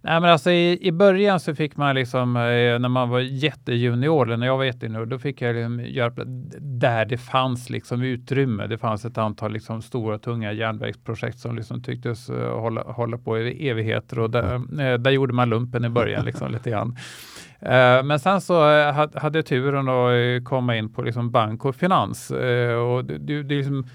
Nej, 0.06 0.20
men 0.20 0.30
alltså 0.30 0.50
i, 0.50 0.78
i 0.80 0.92
början 0.92 1.40
så 1.40 1.54
fick 1.54 1.76
man 1.76 1.94
liksom, 1.94 2.36
eh, 2.36 2.78
när 2.78 2.88
man 2.88 3.08
var 3.08 3.20
jättejunior, 3.20 4.26
eller 4.26 4.36
när 4.36 4.46
jag 4.46 4.56
var 4.56 4.64
jättejunior, 4.64 5.06
då 5.06 5.18
fick 5.18 5.42
jag 5.42 5.54
liksom 5.54 5.80
göra 5.80 6.12
där 6.60 7.04
det 7.04 7.18
fanns 7.18 7.70
liksom 7.70 8.02
utrymme. 8.02 8.66
Det 8.66 8.78
fanns 8.78 9.04
ett 9.04 9.18
antal 9.18 9.52
liksom 9.52 9.82
stora, 9.82 10.18
tunga 10.18 10.52
järnvägsprojekt 10.52 11.38
som 11.38 11.56
liksom 11.56 11.82
tycktes 11.82 12.30
uh, 12.30 12.60
hålla, 12.60 12.82
hålla 12.82 13.18
på 13.18 13.38
i 13.38 13.68
evigheter 13.68 14.18
och 14.18 14.30
där, 14.30 14.54
uh, 14.54 14.98
där 14.98 15.10
gjorde 15.10 15.32
man 15.32 15.50
lumpen 15.50 15.84
i 15.84 15.88
början 15.88 16.24
liksom 16.24 16.52
lite 16.52 16.70
grann. 16.70 16.96
Men 18.04 18.18
sen 18.18 18.40
så 18.40 18.62
hade 19.14 19.38
jag 19.38 19.46
turen 19.46 19.88
att 19.88 20.44
komma 20.44 20.76
in 20.76 20.92
på 20.92 21.02
liksom 21.02 21.30
bank 21.30 21.64
och 21.64 21.76
finans. 21.76 22.30
och 22.30 23.04
det, 23.04 23.18
det, 23.18 23.42
det 23.42 23.54
liksom, 23.54 23.86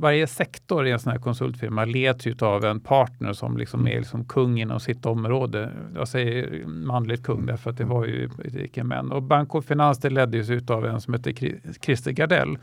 varje 0.00 0.26
sektor 0.26 0.86
i 0.86 0.90
en 0.90 0.98
sån 0.98 1.12
här 1.12 1.18
konsultfirma 1.18 1.84
leds 1.84 2.26
ju 2.26 2.36
av 2.40 2.64
en 2.64 2.80
partner 2.80 3.32
som 3.32 3.56
liksom 3.56 3.88
är 3.88 3.98
liksom 3.98 4.24
kung 4.24 4.60
inom 4.60 4.80
sitt 4.80 5.06
område. 5.06 5.70
Jag 5.94 6.08
säger 6.08 6.66
manligt 6.66 7.22
kung 7.22 7.46
därför 7.46 7.70
att 7.70 7.76
det 7.76 7.84
var 7.84 8.04
ju 8.04 8.30
icke 8.54 8.84
män. 8.84 9.12
Och 9.12 9.22
Bank 9.22 9.54
och 9.54 9.64
Finans 9.64 9.98
det 9.98 10.10
leddes 10.10 10.70
av 10.70 10.86
en 10.86 11.00
som 11.00 11.14
heter 11.14 11.32
Christer 11.80 12.12
Gardell 12.12 12.58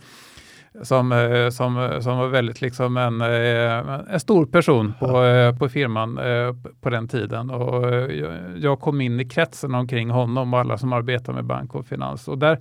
som, 0.81 1.11
eh, 1.11 1.49
som, 1.49 1.99
som 2.01 2.17
var 2.17 2.27
väldigt 2.27 2.61
liksom 2.61 2.97
en, 2.97 3.21
eh, 3.21 4.13
en 4.13 4.19
stor 4.19 4.45
person 4.45 4.93
på, 4.99 5.23
eh, 5.23 5.57
på 5.57 5.69
firman 5.69 6.19
på 6.81 6.89
den 6.89 7.07
tiden. 7.07 7.49
Och 7.49 7.85
jag 8.57 8.79
kom 8.79 9.01
in 9.01 9.19
i 9.19 9.25
kretsen 9.25 9.75
omkring 9.75 10.09
honom 10.09 10.53
och 10.53 10.59
alla 10.59 10.77
som 10.77 10.93
arbetar 10.93 11.33
med 11.33 11.45
bank 11.45 11.75
och 11.75 11.85
finans. 11.85 12.27
Och 12.27 12.37
där, 12.37 12.59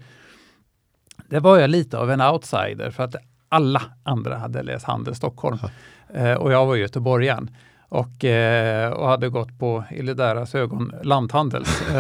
där 1.29 1.41
var 1.41 1.59
jag 1.59 1.71
lite 1.71 1.99
av 1.99 2.11
en 2.11 2.21
outsider 2.21 2.91
för 2.91 3.03
att 3.03 3.17
alla 3.49 3.83
andra 4.03 4.39
hade 4.39 4.63
läst 4.63 4.85
Handel 4.85 5.15
Stockholm 5.15 5.59
eh, 6.15 6.33
och 6.33 6.53
jag 6.53 6.67
var 6.67 6.77
göteborgaren 6.77 7.51
och, 7.89 8.25
eh, 8.25 8.93
och 8.93 9.09
hade 9.09 9.29
gått 9.29 9.59
på 9.59 9.85
i 9.91 10.03
deras 10.03 10.55
ögon 10.55 10.93
lanthandels. 11.03 11.83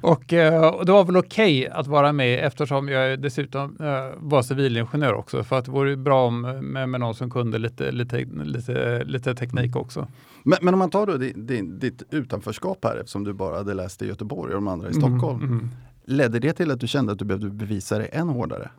Och, 0.00 0.32
eh, 0.32 0.66
och 0.66 0.86
det 0.86 0.92
var 0.92 1.04
väl 1.04 1.16
okej 1.16 1.60
okay 1.60 1.78
att 1.80 1.86
vara 1.86 2.12
med 2.12 2.46
eftersom 2.46 2.88
jag 2.88 3.20
dessutom 3.20 3.76
eh, 3.80 3.86
var 4.16 4.42
civilingenjör 4.42 5.14
också 5.14 5.44
för 5.44 5.58
att 5.58 5.64
det 5.64 5.70
vore 5.70 5.96
bra 5.96 6.30
med, 6.30 6.88
med 6.88 7.00
någon 7.00 7.14
som 7.14 7.30
kunde 7.30 7.58
lite, 7.58 7.92
lite, 7.92 8.24
lite, 8.44 9.04
lite 9.04 9.34
teknik 9.34 9.76
också. 9.76 10.06
Men, 10.42 10.58
men 10.62 10.74
om 10.74 10.78
man 10.78 10.90
tar 10.90 11.06
då 11.06 11.16
ditt, 11.16 11.80
ditt 11.80 12.02
utanförskap 12.10 12.78
här 12.84 12.96
eftersom 12.96 13.24
du 13.24 13.32
bara 13.32 13.56
hade 13.56 13.74
läst 13.74 14.02
i 14.02 14.06
Göteborg 14.06 14.54
och 14.54 14.54
de 14.54 14.68
andra 14.68 14.88
i 14.88 14.96
mm, 14.96 15.00
Stockholm. 15.00 15.40
Mm, 15.40 15.52
mm. 15.52 15.70
Ledde 16.04 16.38
det 16.38 16.52
till 16.52 16.70
att 16.70 16.80
du 16.80 16.86
kände 16.86 17.12
att 17.12 17.18
du 17.18 17.24
behövde 17.24 17.50
bevisa 17.50 17.98
dig 17.98 18.08
än 18.12 18.28
hårdare? 18.28 18.70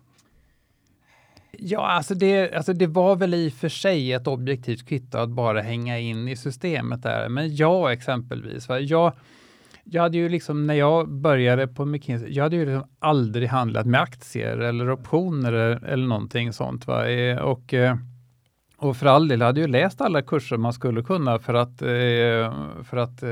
Ja, 1.58 1.88
alltså 1.88 2.16
det, 2.16 2.54
alltså 2.54 2.74
det 2.74 2.88
var 2.88 3.16
väl 3.16 3.34
i 3.34 3.50
och 3.50 3.54
för 3.54 3.70
sig 3.70 4.14
ett 4.14 4.28
objektivt 4.28 4.88
kvitto 4.88 5.18
att 5.18 5.30
bara 5.30 5.62
hänga 5.62 6.00
in 6.00 6.28
i 6.28 6.36
systemet 6.36 7.04
där. 7.04 7.30
Men 7.30 7.56
jag 7.56 7.92
exempelvis, 7.92 8.70
va? 8.70 8.80
jag, 8.80 9.14
jag 9.84 10.02
hade 10.02 10.18
ju 10.18 10.30
liksom 10.30 10.68
när 10.68 10.74
jag 10.74 11.10
började 11.10 11.68
på 11.68 11.86
McKinsey, 11.86 12.34
jag 12.34 12.44
hade 12.44 12.56
ju 12.56 12.66
liksom 12.66 12.88
aldrig 13.00 13.50
handlat 13.50 13.86
med 13.86 14.02
aktier 14.02 14.58
eller 14.58 14.92
optioner 14.92 15.54
eller, 15.54 15.86
eller 15.86 16.08
någonting 16.08 16.54
sånt. 16.54 16.88
Va? 16.88 17.10
Eh, 17.10 17.38
och, 17.38 17.74
eh, 17.74 17.96
och 18.78 18.98
för 18.98 19.06
all 19.06 19.28
del 19.28 19.42
hade 19.42 19.62
ju 19.62 19.68
läst 19.68 20.02
alla 20.02 20.22
kurser 20.22 20.58
man 20.58 20.74
skulle 20.74 21.04
kunna 21.04 21.40
för 21.40 21.54
att, 21.54 21.82
eh, 21.82 22.84
för 22.84 22.98
att 22.98 23.24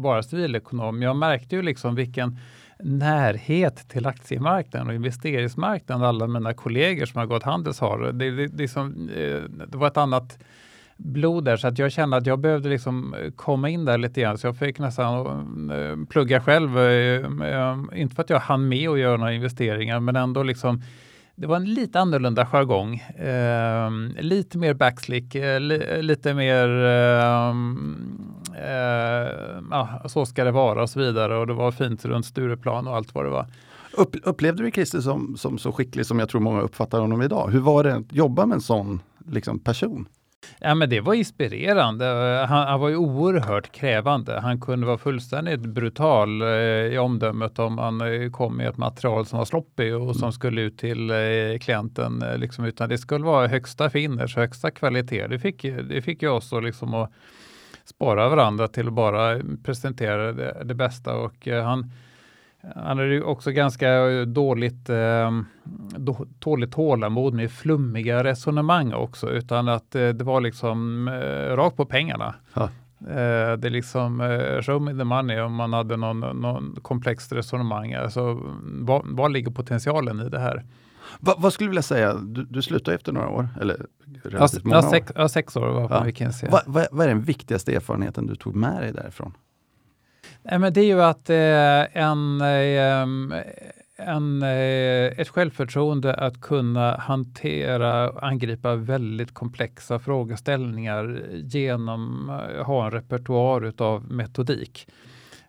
vara 0.00 0.22
civilekonom. 0.22 1.02
Jag 1.02 1.16
märkte 1.16 1.56
ju 1.56 1.62
liksom 1.62 1.94
vilken 1.94 2.38
närhet 2.78 3.88
till 3.88 4.06
aktiemarknaden 4.06 4.88
och 4.88 4.94
investeringsmarknaden 4.94 6.06
alla 6.06 6.26
mina 6.26 6.54
kollegor 6.54 7.06
som 7.06 7.18
har 7.18 7.26
gått 7.26 7.42
Handels 7.42 7.80
har. 7.80 8.12
Det, 8.12 8.30
det, 8.30 8.46
det, 8.46 8.68
som, 8.68 9.08
eh, 9.08 9.66
det 9.68 9.78
var 9.78 9.86
ett 9.86 9.96
annat 9.96 10.38
blod 10.96 11.44
där 11.44 11.56
så 11.56 11.68
att 11.68 11.78
jag 11.78 11.92
kände 11.92 12.16
att 12.16 12.26
jag 12.26 12.38
behövde 12.38 12.68
liksom 12.68 13.14
eh, 13.14 13.30
komma 13.30 13.68
in 13.68 13.84
där 13.84 13.98
lite 13.98 14.20
grann 14.20 14.38
så 14.38 14.46
jag 14.46 14.56
fick 14.56 14.78
nästan 14.78 15.70
eh, 15.70 16.06
plugga 16.08 16.40
själv. 16.40 16.70
Inte 17.94 18.14
för 18.14 18.22
att 18.22 18.30
jag 18.30 18.40
hann 18.40 18.68
med 18.68 18.88
att 18.88 18.98
göra 18.98 19.16
några 19.16 19.32
investeringar 19.32 20.00
men 20.00 20.16
ändå 20.16 20.42
liksom 20.42 20.82
det 21.36 21.46
var 21.46 21.56
en 21.56 21.74
lite 21.74 22.00
annorlunda 22.00 22.46
jargong. 22.46 22.96
Eh, 22.96 23.90
lite 24.22 24.58
mer 24.58 24.74
backslick, 24.74 25.34
eh, 25.34 25.60
li, 25.60 26.02
lite 26.02 26.34
mer 26.34 26.84
eh, 26.84 27.54
ja, 29.70 30.02
så 30.06 30.26
ska 30.26 30.44
det 30.44 30.50
vara 30.50 30.82
och 30.82 30.90
så 30.90 31.00
vidare. 31.00 31.36
Och 31.36 31.46
det 31.46 31.52
var 31.52 31.72
fint 31.72 32.04
runt 32.04 32.26
Stureplan 32.26 32.88
och 32.88 32.96
allt 32.96 33.14
vad 33.14 33.24
det 33.24 33.30
var. 33.30 33.46
Upp, 33.96 34.16
upplevde 34.22 34.62
du 34.62 34.70
Christer 34.70 35.00
som, 35.00 35.36
som 35.36 35.58
så 35.58 35.72
skicklig 35.72 36.06
som 36.06 36.18
jag 36.18 36.28
tror 36.28 36.40
många 36.40 36.60
uppfattar 36.60 37.00
honom 37.00 37.22
idag? 37.22 37.50
Hur 37.50 37.60
var 37.60 37.84
det 37.84 37.94
att 37.94 38.12
jobba 38.12 38.46
med 38.46 38.54
en 38.54 38.60
sån 38.60 39.00
liksom, 39.26 39.58
person? 39.58 40.08
Ja, 40.60 40.74
men 40.74 40.90
det 40.90 41.00
var 41.00 41.14
inspirerande. 41.14 42.04
Han, 42.48 42.68
han, 42.68 42.80
var 42.80 42.88
ju 42.88 42.96
oerhört 42.96 43.72
krävande. 43.72 44.40
Han 44.40 44.60
kunde 44.60 44.86
vara 44.86 44.98
fullständigt 44.98 45.60
brutal 45.60 46.42
eh, 46.42 46.48
i 46.48 46.98
omdömet 46.98 47.58
om 47.58 47.78
han 47.78 48.00
eh, 48.00 48.30
kom 48.30 48.56
med 48.56 48.68
ett 48.68 48.76
material 48.76 49.26
som 49.26 49.38
var 49.38 49.46
sloppy 49.46 49.92
och 49.92 50.16
som 50.16 50.24
mm. 50.24 50.32
skulle 50.32 50.60
ut 50.60 50.78
till 50.78 51.10
eh, 51.10 51.16
klienten. 51.60 52.22
Eh, 52.22 52.38
liksom, 52.38 52.64
utan 52.64 52.88
det 52.88 52.98
skulle 52.98 53.24
vara 53.24 53.46
högsta 53.46 53.90
finish, 53.90 54.36
högsta 54.36 54.70
kvalitet. 54.70 55.26
Det 55.26 55.38
fick, 55.38 55.62
det 55.62 56.02
fick 56.02 56.22
ju 56.22 56.28
oss 56.28 56.52
att, 56.52 56.64
liksom, 56.64 56.94
att 56.94 57.10
spara 57.84 58.28
varandra 58.28 58.68
till 58.68 58.88
att 58.88 58.94
bara 58.94 59.40
presentera 59.64 60.32
det, 60.32 60.62
det 60.64 60.74
bästa. 60.74 61.16
Och, 61.16 61.48
eh, 61.48 61.64
han 61.64 61.90
Han 62.74 62.98
hade 62.98 63.14
ju 63.14 63.22
också 63.22 63.50
ganska 63.50 63.88
dåligt, 64.24 64.88
eh, 64.90 65.30
dåligt 66.38 66.72
tålamod 66.72 67.34
med 67.34 67.50
flummiga 67.50 68.24
resonemang 68.24 68.94
också, 68.94 69.30
utan 69.30 69.68
att 69.68 69.94
eh, 69.94 70.08
det 70.08 70.24
var 70.24 70.40
liksom 70.40 71.08
eh, 71.08 71.56
rakt 71.56 71.76
på 71.76 71.84
pengarna. 71.84 72.34
Eh, 73.00 73.56
det 73.58 73.68
är 73.68 73.70
liksom 73.70 74.20
eh, 74.20 74.62
show 74.62 74.82
me 74.82 74.94
the 74.94 75.04
money 75.04 75.40
om 75.40 75.54
man 75.54 75.72
hade 75.72 75.96
någon, 75.96 76.20
någon 76.20 76.76
komplext 76.82 77.32
resonemang. 77.32 77.92
Alltså, 77.94 78.40
vad, 78.62 79.02
vad 79.04 79.32
ligger 79.32 79.50
potentialen 79.50 80.20
i 80.20 80.28
det 80.28 80.40
här? 80.40 80.64
Va, 81.20 81.34
vad 81.38 81.52
skulle 81.52 81.66
du 81.66 81.70
vilja 81.70 81.82
säga? 81.82 82.14
Du, 82.14 82.44
du 82.44 82.62
slutade 82.62 82.94
efter 82.94 83.12
några 83.12 83.28
år? 83.28 83.48
Eller 83.60 83.86
ja, 84.30 84.48
ja, 84.64 84.82
sex, 84.90 85.12
ja, 85.14 85.28
sex 85.28 85.56
år 85.56 85.66
var 85.66 85.88
ja. 85.90 86.02
Vikensia. 86.02 86.50
Va, 86.50 86.60
va, 86.66 86.86
vad 86.90 87.04
är 87.04 87.08
den 87.08 87.22
viktigaste 87.22 87.74
erfarenheten 87.74 88.26
du 88.26 88.36
tog 88.36 88.54
med 88.54 88.82
dig 88.82 88.92
därifrån? 88.92 89.34
Nej, 90.42 90.58
men 90.58 90.72
det 90.72 90.80
är 90.80 90.84
ju 90.84 91.02
att 91.02 91.30
eh, 91.30 92.02
en, 92.02 92.40
eh, 92.40 93.06
en, 93.96 94.42
eh, 94.42 95.20
ett 95.20 95.28
självförtroende 95.28 96.14
att 96.14 96.40
kunna 96.40 96.96
hantera 96.96 98.10
och 98.10 98.26
angripa 98.26 98.74
väldigt 98.74 99.34
komplexa 99.34 99.98
frågeställningar 99.98 101.22
genom 101.32 102.30
att 102.30 102.66
ha 102.66 102.84
en 102.84 102.90
repertoar 102.90 103.72
av 103.78 104.12
metodik. 104.12 104.86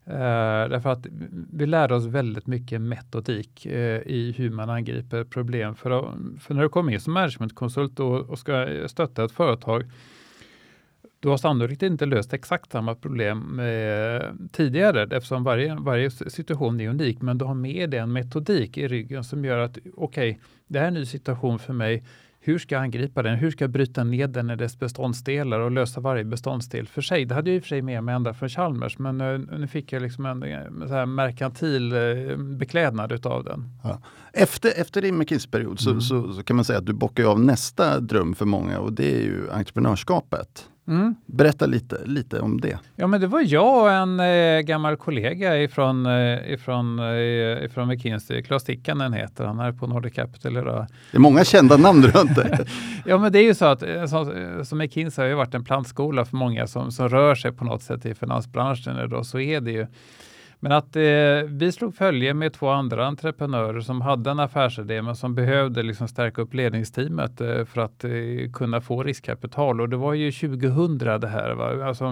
Uh, 0.10 0.70
därför 0.70 0.90
att 0.90 1.08
vi 1.54 1.66
lärde 1.66 1.96
oss 1.96 2.06
väldigt 2.06 2.48
mycket 2.48 2.82
metodik 2.82 3.66
uh, 3.66 3.74
i 4.06 4.34
hur 4.38 4.50
man 4.50 4.70
angriper 4.70 5.24
problem. 5.24 5.76
För, 5.76 5.92
att, 5.92 6.16
för 6.42 6.54
när 6.54 6.62
du 6.62 6.70
kommer 6.70 6.94
in 6.94 7.00
som 7.00 7.14
managementkonsult 7.14 8.00
och, 8.00 8.30
och 8.30 8.40
ska 8.40 8.84
stötta 8.88 9.26
ett 9.26 9.32
företag, 9.32 9.84
du 11.26 11.30
har 11.30 11.38
sannolikt 11.38 11.84
inte 11.84 12.06
löst 12.06 12.34
exakt 12.34 12.72
samma 12.72 12.96
problem 12.96 13.60
eh, 13.60 14.22
tidigare 14.52 15.04
eftersom 15.04 15.44
varje, 15.44 15.76
varje 15.76 16.12
situation 16.12 16.80
är 16.80 16.90
unik, 16.90 17.22
men 17.22 17.38
du 17.38 17.46
har 17.46 17.54
med 17.54 17.90
dig 17.90 18.00
en 18.00 18.14
metodik 18.14 18.78
i 18.78 18.88
ryggen 18.88 19.24
som 19.24 19.46
gör 19.46 19.58
att 19.58 19.78
okej, 19.78 20.32
okay, 20.32 20.36
det 20.68 20.80
här 20.80 20.86
är 20.86 20.88
en 20.88 20.94
ny 20.94 21.06
situation 21.06 21.60
för 21.60 21.74
mig. 21.74 22.04
Hur 22.48 22.60
ska 22.60 22.76
jag 22.76 22.82
angripa 22.82 23.24
den? 23.24 23.36
Hur 23.36 23.52
ska 23.52 23.64
jag 23.64 23.72
bryta 23.72 24.04
ned 24.04 24.30
den 24.30 24.50
i 24.50 24.56
dess 24.56 24.80
beståndsdelar 24.80 25.60
och 25.60 25.72
lösa 25.72 26.02
varje 26.02 26.24
beståndsdel 26.24 26.88
för 26.88 27.02
sig? 27.02 27.26
Det 27.26 27.36
hade 27.36 27.50
jag 27.50 27.56
i 27.56 27.60
och 27.60 27.64
för 27.64 27.68
sig 27.68 27.82
med 27.82 28.04
mig 28.04 28.16
ända 28.16 28.34
från 28.34 28.50
Chalmers, 28.50 28.98
men 28.98 29.22
uh, 29.22 29.60
nu 29.60 29.68
fick 29.68 29.94
jag 29.94 30.02
liksom 30.02 30.26
en, 30.26 30.44
en 30.44 30.88
så 30.88 31.06
merkantil 31.06 31.94
uh, 31.94 32.38
beklädnad 32.38 33.12
utav 33.12 33.44
den. 33.44 33.70
Ja. 33.84 34.02
Efter, 34.34 34.82
efter 34.82 35.02
din 35.02 35.18
McKinsey-period 35.18 35.82
mm. 35.88 36.02
så, 36.02 36.02
så, 36.02 36.34
så, 36.34 36.44
kan 36.44 36.56
man 36.56 36.66
säga 36.66 36.80
att 36.80 36.86
du 36.86 36.94
bockar 36.94 37.24
av 37.24 37.40
nästa 37.40 38.00
dröm 38.00 38.36
för 38.36 38.46
många 38.46 38.80
och 38.80 38.94
det 38.94 39.16
är 39.16 39.22
ju 39.22 39.52
entreprenörskapet. 39.52 40.70
Mm. 40.88 41.16
Berätta 41.26 41.66
lite, 41.66 42.06
lite 42.06 42.40
om 42.40 42.62
det. 42.62 42.78
Ja, 42.96 43.08
men 43.08 43.22
det 43.22 43.28
var 43.28 43.42
jag 43.46 43.82
och 43.82 43.92
en 43.92 44.20
eh, 44.20 44.62
gammal 44.62 44.96
kollega 44.96 45.58
ifrån, 45.62 46.06
eh, 46.06 46.54
ifrån, 46.54 47.00
eh, 47.00 47.66
ifrån 47.66 47.88
McKinsey, 47.88 48.44
Klas 48.44 48.64
Tikkanen 48.64 49.14
heter 49.14 49.46
han, 49.46 49.60
är 49.60 49.72
på 49.72 49.88
Nordic 49.88 50.14
Capital 50.14 50.58
idag. 50.58 50.88
Det 51.12 51.18
är 51.18 51.22
många 51.22 51.44
kända 51.44 51.78
namn 51.78 52.04
runt 52.04 52.36
det. 52.36 52.66
ja, 53.06 53.18
men 53.18 53.32
det 53.32 53.40
är 53.40 53.44
ju 53.44 53.54
så 53.56 53.66
att 53.66 53.84
eh, 53.84 54.06
som, 54.06 54.66
som 54.66 54.78
McKinsey 54.78 55.24
har 55.24 55.30
ju 55.30 55.36
varit 55.36 55.54
en 55.54 55.64
plantskola 55.64 56.26
för 56.26 56.38
många 56.38 56.68
som, 56.68 56.92
som 56.92 57.10
rör 57.10 57.36
sig 57.36 57.52
på 57.52 57.66
något 57.66 57.84
sätt 57.84 58.06
i 58.06 58.14
finansbranschen 58.14 59.00
idag, 59.06 59.26
så 59.26 59.40
är 59.40 59.62
det 59.62 59.72
ju. 59.72 59.88
Men 60.66 60.72
att 60.72 60.96
eh, 60.96 61.02
vi 61.48 61.72
slog 61.72 61.96
följe 61.96 62.34
med 62.34 62.54
två 62.54 62.70
andra 62.70 63.06
entreprenörer 63.06 63.82
som 63.82 64.02
hade 64.02 64.32
en 64.32 64.40
affärsidé 64.40 65.02
men 65.02 65.16
som 65.16 65.36
behövde 65.36 65.84
liksom 65.84 66.08
stärka 66.08 66.42
upp 66.42 66.54
ledningsteamet 66.54 67.42
eh, 67.42 67.66
för 67.66 67.82
att 67.82 68.04
eh, 68.04 68.12
kunna 68.54 68.82
få 68.82 69.04
riskkapital. 69.04 69.82
Och 69.82 69.90
det 69.90 69.98
var 69.98 70.14
ju 70.14 70.32
2000 70.32 70.98
det 70.98 71.28
här. 71.28 71.52
Va? 71.52 71.88
Alltså, 71.88 72.06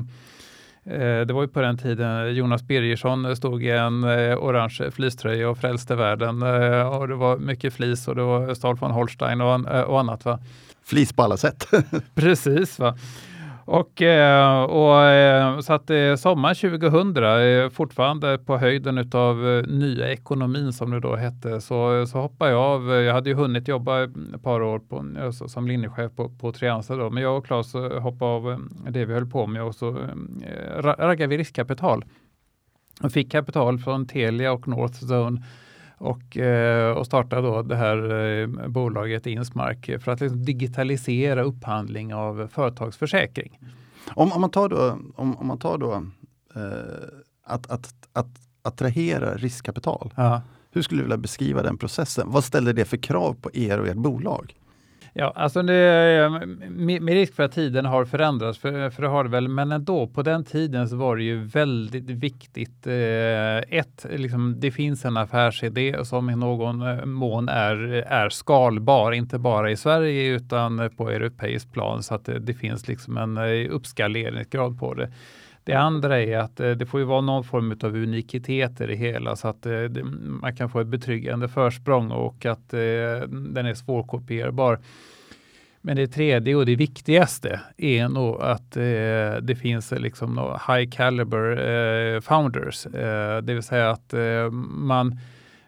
eh, 0.84 1.22
det 1.22 1.34
var 1.34 1.42
ju 1.42 1.48
på 1.48 1.62
den 1.62 1.78
tiden 1.78 2.36
Jonas 2.36 2.64
Birgersson 2.64 3.36
stod 3.36 3.64
i 3.64 3.70
en 3.70 4.04
eh, 4.04 4.38
orange 4.38 4.92
fleecetröja 4.92 5.50
och 5.50 5.58
frälste 5.58 5.96
världen. 5.96 6.42
Eh, 6.42 6.98
och 6.98 7.08
det 7.08 7.16
var 7.16 7.38
mycket 7.38 7.74
flis 7.74 8.08
och 8.08 8.16
det 8.16 8.24
var 8.24 8.54
Stahl 8.54 8.76
von 8.76 8.92
Holstein 8.92 9.42
och, 9.42 9.66
och 9.66 10.00
annat. 10.00 10.26
Va? 10.26 10.40
Flis 10.84 11.14
på 11.14 11.24
alla 11.24 11.38
sätt. 11.38 11.68
Precis. 12.16 12.80
Va? 12.80 12.96
Och, 13.66 14.02
eh, 14.02 14.64
och, 14.64 15.04
eh, 15.04 15.60
så 15.60 15.74
att 15.74 15.90
eh, 15.90 16.16
sommar 16.16 16.54
2000, 16.54 17.72
fortfarande 17.72 18.38
på 18.38 18.58
höjden 18.58 19.10
av 19.14 19.64
nya 19.68 20.12
ekonomin 20.12 20.74
som 20.74 20.92
det 20.92 21.00
då 21.00 21.16
hette, 21.16 21.62
så, 21.62 22.06
så 22.08 22.18
hoppade 22.18 22.52
jag 22.52 22.62
av. 22.62 22.92
Jag 22.92 23.14
hade 23.14 23.30
ju 23.30 23.36
hunnit 23.36 23.68
jobba 23.68 24.04
ett 24.04 24.44
par 24.44 24.62
år 24.62 24.80
på, 24.80 25.06
som 25.48 25.68
linjechef 25.68 26.12
på, 26.16 26.30
på 26.30 26.52
Trianza 26.52 26.96
då, 26.96 27.10
men 27.10 27.24
jag 27.24 27.38
och 27.38 27.46
Claes 27.46 27.74
hoppade 27.74 28.32
av 28.32 28.70
det 28.90 29.06
vi 29.06 29.14
höll 29.14 29.30
på 29.30 29.48
med 29.48 29.64
och 29.64 29.76
så 29.76 29.98
raggade 30.80 31.28
vi 31.28 31.38
riskkapital. 31.38 32.06
Och 33.04 33.12
fick 33.12 33.32
kapital 33.32 33.80
från 33.80 34.08
Telia 34.08 34.52
och 34.52 34.68
Northzone 34.68 35.42
och, 36.04 36.38
eh, 36.38 36.98
och 36.98 37.06
starta 37.06 37.42
då 37.42 37.62
det 37.62 37.76
här 37.76 38.12
eh, 38.12 38.68
bolaget 38.68 39.26
Insmark 39.26 40.02
för 40.02 40.12
att 40.12 40.22
liksom 40.22 40.46
digitalisera 40.46 41.44
upphandling 41.44 42.14
av 42.14 42.48
företagsförsäkring. 42.48 43.60
Om, 44.08 44.32
om 44.32 44.42
man 44.42 44.50
tar 44.50 44.70
då, 44.70 44.98
om, 45.16 45.38
om 45.38 45.48
man 45.48 45.58
tar 45.58 45.78
då 45.78 45.94
eh, 46.56 46.62
att, 47.46 47.72
att, 47.72 47.94
att 48.14 48.28
attrahera 48.62 49.36
riskkapital. 49.36 50.14
Ja. 50.16 50.42
Hur 50.72 50.82
skulle 50.82 51.00
du 51.00 51.04
vilja 51.04 51.18
beskriva 51.18 51.62
den 51.62 51.78
processen? 51.78 52.32
Vad 52.32 52.44
ställer 52.44 52.74
det 52.74 52.86
för 52.86 52.98
krav 52.98 53.34
på 53.34 53.50
er 53.54 53.80
och 53.80 53.88
ert 53.88 53.98
bolag? 53.98 54.56
Ja, 55.16 55.34
alltså 55.36 55.62
det, 55.62 56.42
med, 56.70 57.10
risk 57.10 57.36
för 57.36 57.44
att 57.44 57.52
tiden 57.52 57.86
har 57.86 58.06
förändrats, 58.06 58.60
för, 58.60 58.90
för 58.90 59.02
det 59.02 59.08
har 59.08 59.24
det 59.24 59.30
väl, 59.30 59.48
men 59.48 59.72
ändå 59.72 60.08
på 60.08 60.22
den 60.22 60.44
tiden 60.44 60.90
så 60.90 60.96
var 60.96 61.18
det 61.18 61.24
ju 61.24 61.44
väldigt 61.44 62.10
viktigt. 62.10 62.88
Eh, 62.88 63.58
ett, 63.58 64.06
liksom, 64.10 64.56
det 64.60 64.72
finns 64.72 65.06
en 65.06 65.18
affärsidé 65.18 66.06
som 66.06 66.30
i 66.30 66.36
någon 66.36 66.82
eh, 66.82 67.06
mån 67.06 67.50
är, 67.50 67.78
är 68.08 68.30
skalbar, 68.30 69.12
inte 69.12 69.40
bara 69.40 69.72
i 69.72 69.76
Sverige 69.76 70.36
utan 70.36 70.90
på 70.98 71.10
europeisk 71.10 71.72
plan 71.72 72.04
så 72.04 72.16
att 72.16 72.26
det, 72.26 72.40
det 72.40 72.54
finns 72.54 72.88
liksom 72.88 73.18
en 73.18 73.38
eh, 73.38 73.76
uppskaleringsgrad 73.76 74.80
på 74.80 74.94
det. 74.94 75.12
Det 75.64 75.74
andra 75.74 76.22
är 76.22 76.38
att 76.38 76.60
eh, 76.60 76.72
det 76.72 76.86
får 76.86 77.00
ju 77.00 77.06
vara 77.06 77.22
någon 77.22 77.44
form 77.44 77.78
av 77.84 77.96
unikitet 77.96 78.82
i 78.82 78.88
det 78.88 78.96
hela 78.96 79.36
så 79.36 79.48
att 79.48 79.66
eh, 79.66 80.04
man 80.04 80.56
kan 80.56 80.70
få 80.70 80.80
ett 80.80 80.88
betryggande 80.88 81.48
försprång 81.50 82.12
och 82.12 82.46
att 82.46 82.74
eh, 82.74 82.80
den 83.30 83.66
är 83.66 83.74
svårkopierbar. 83.74 84.80
Men 85.86 85.96
det 85.96 86.08
tredje 86.08 86.56
och 86.56 86.66
det 86.66 86.76
viktigaste 86.76 87.60
är 87.78 88.10
nog 88.10 88.42
att 88.42 88.78
eh, 88.78 89.42
det 89.42 89.58
finns 89.60 89.92
liksom 89.92 90.58
high 90.68 90.90
caliber 90.90 91.70
eh, 91.70 92.22
founders. 92.22 92.86
Eh, 92.86 93.42
det 93.42 93.54
vill 93.54 93.64
säga 93.64 93.92
att 93.92 94.14
man 94.70 95.20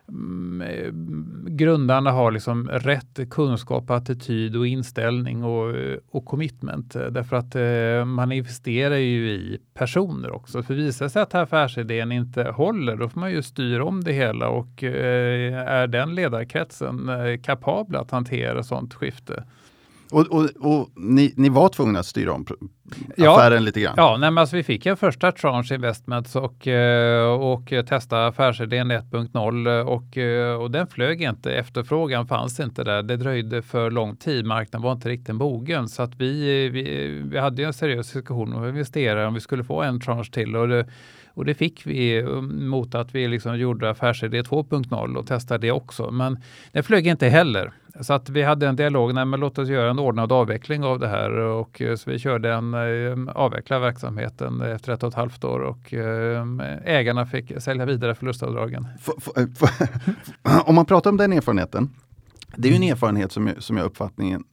Mm, 0.09 1.45
grundarna 1.49 2.11
har 2.11 2.31
liksom 2.31 2.69
rätt 2.69 3.29
kunskap, 3.29 3.89
attityd 3.89 4.55
och 4.55 4.67
inställning 4.67 5.43
och, 5.43 5.75
och 6.11 6.25
commitment. 6.25 6.93
Därför 6.93 7.35
att 7.35 7.55
eh, 7.55 8.05
man 8.05 8.31
investerar 8.31 8.95
ju 8.95 9.29
i 9.29 9.59
personer 9.73 10.31
också. 10.31 10.63
För 10.63 10.73
visar 10.73 11.07
sig 11.07 11.21
att 11.21 11.35
affärsidén 11.35 12.11
inte 12.11 12.43
håller, 12.43 12.95
då 12.95 13.09
får 13.09 13.19
man 13.19 13.31
ju 13.31 13.41
styra 13.41 13.85
om 13.85 14.03
det 14.03 14.13
hela 14.13 14.49
och 14.49 14.83
eh, 14.83 15.53
är 15.67 15.87
den 15.87 16.15
ledarkretsen 16.15 17.09
eh, 17.09 17.41
kapabla 17.41 17.99
att 17.99 18.11
hantera 18.11 18.63
sånt 18.63 18.93
skifte? 18.93 19.43
Och, 20.11 20.27
och, 20.27 20.49
och 20.59 20.89
ni, 20.95 21.33
ni, 21.37 21.49
var 21.49 21.69
tvungna 21.69 21.99
att 21.99 22.05
styra 22.05 22.33
om 22.33 22.45
affären 23.17 23.53
ja, 23.53 23.59
lite 23.59 23.81
grann? 23.81 23.93
Ja, 23.97 24.17
nej, 24.19 24.37
alltså 24.37 24.55
vi 24.55 24.63
fick 24.63 24.85
en 24.85 24.97
första 24.97 25.31
tranche 25.31 25.75
investments 25.75 26.35
och, 26.35 26.67
eh, 26.67 27.27
och 27.27 27.73
testa 27.87 28.27
affärsidén 28.27 28.91
1.0 28.91 29.83
och, 29.83 30.17
eh, 30.17 30.61
och 30.61 30.71
den 30.71 30.87
flög 30.87 31.21
inte. 31.21 31.53
Efterfrågan 31.53 32.27
fanns 32.27 32.59
inte 32.59 32.83
där. 32.83 33.03
Det 33.03 33.17
dröjde 33.17 33.61
för 33.61 33.91
lång 33.91 34.15
tid. 34.15 34.45
Marknaden 34.45 34.83
var 34.83 34.91
inte 34.91 35.09
riktigt 35.09 35.35
mogen 35.35 35.89
så 35.89 36.03
att 36.03 36.15
vi, 36.15 36.69
vi, 36.69 37.07
vi 37.25 37.39
hade 37.39 37.63
en 37.63 37.73
seriös 37.73 38.11
diskussion 38.11 38.53
om 38.53 38.67
investerare 38.67 39.27
om 39.27 39.33
vi 39.33 39.41
skulle 39.41 39.63
få 39.63 39.81
en 39.81 39.99
tranche 39.99 40.31
till. 40.31 40.55
Och 40.55 40.67
det, 40.67 40.85
och 41.35 41.45
det 41.45 41.53
fick 41.53 41.87
vi 41.87 42.21
um, 42.21 42.69
mot 42.69 42.95
att 42.95 43.15
vi 43.15 43.27
liksom 43.27 43.57
gjorde 43.57 43.89
affärsidé 43.89 44.41
2.0 44.41 45.15
och 45.15 45.27
testade 45.27 45.67
det 45.67 45.71
också. 45.71 46.11
Men 46.11 46.39
det 46.71 46.83
flög 46.83 47.07
inte 47.07 47.27
heller. 47.27 47.71
Så 47.99 48.13
att 48.13 48.29
vi 48.29 48.43
hade 48.43 48.67
en 48.67 48.75
dialog, 48.75 49.13
nej 49.13 49.25
men 49.25 49.39
låt 49.39 49.57
oss 49.57 49.69
göra 49.69 49.89
en 49.89 49.99
ordnad 49.99 50.31
avveckling 50.31 50.83
av 50.83 50.99
det 50.99 51.07
här. 51.07 51.31
Och, 51.31 51.81
eh, 51.81 51.95
så 51.95 52.11
vi 52.11 52.19
körde 52.19 52.53
en 52.53 52.73
eh, 52.73 53.35
avveckla 53.35 53.79
verksamheten 53.79 54.61
efter 54.61 54.93
ett 54.93 55.03
och 55.03 55.09
ett 55.09 55.15
halvt 55.15 55.43
år 55.43 55.59
och 55.59 55.93
eh, 55.93 56.45
ägarna 56.85 57.25
fick 57.25 57.61
sälja 57.61 57.85
vidare 57.85 58.15
förlustavdragen. 58.15 58.87
om 60.65 60.75
man 60.75 60.85
pratar 60.85 61.09
om 61.09 61.17
den 61.17 61.33
erfarenheten, 61.33 61.89
det 62.55 62.67
är 62.67 62.71
ju 62.71 62.75
en 62.75 62.91
erfarenhet 62.91 63.31
som, 63.31 63.49
som 63.59 63.77
jag 63.77 63.85
uppfattningen 63.85 64.43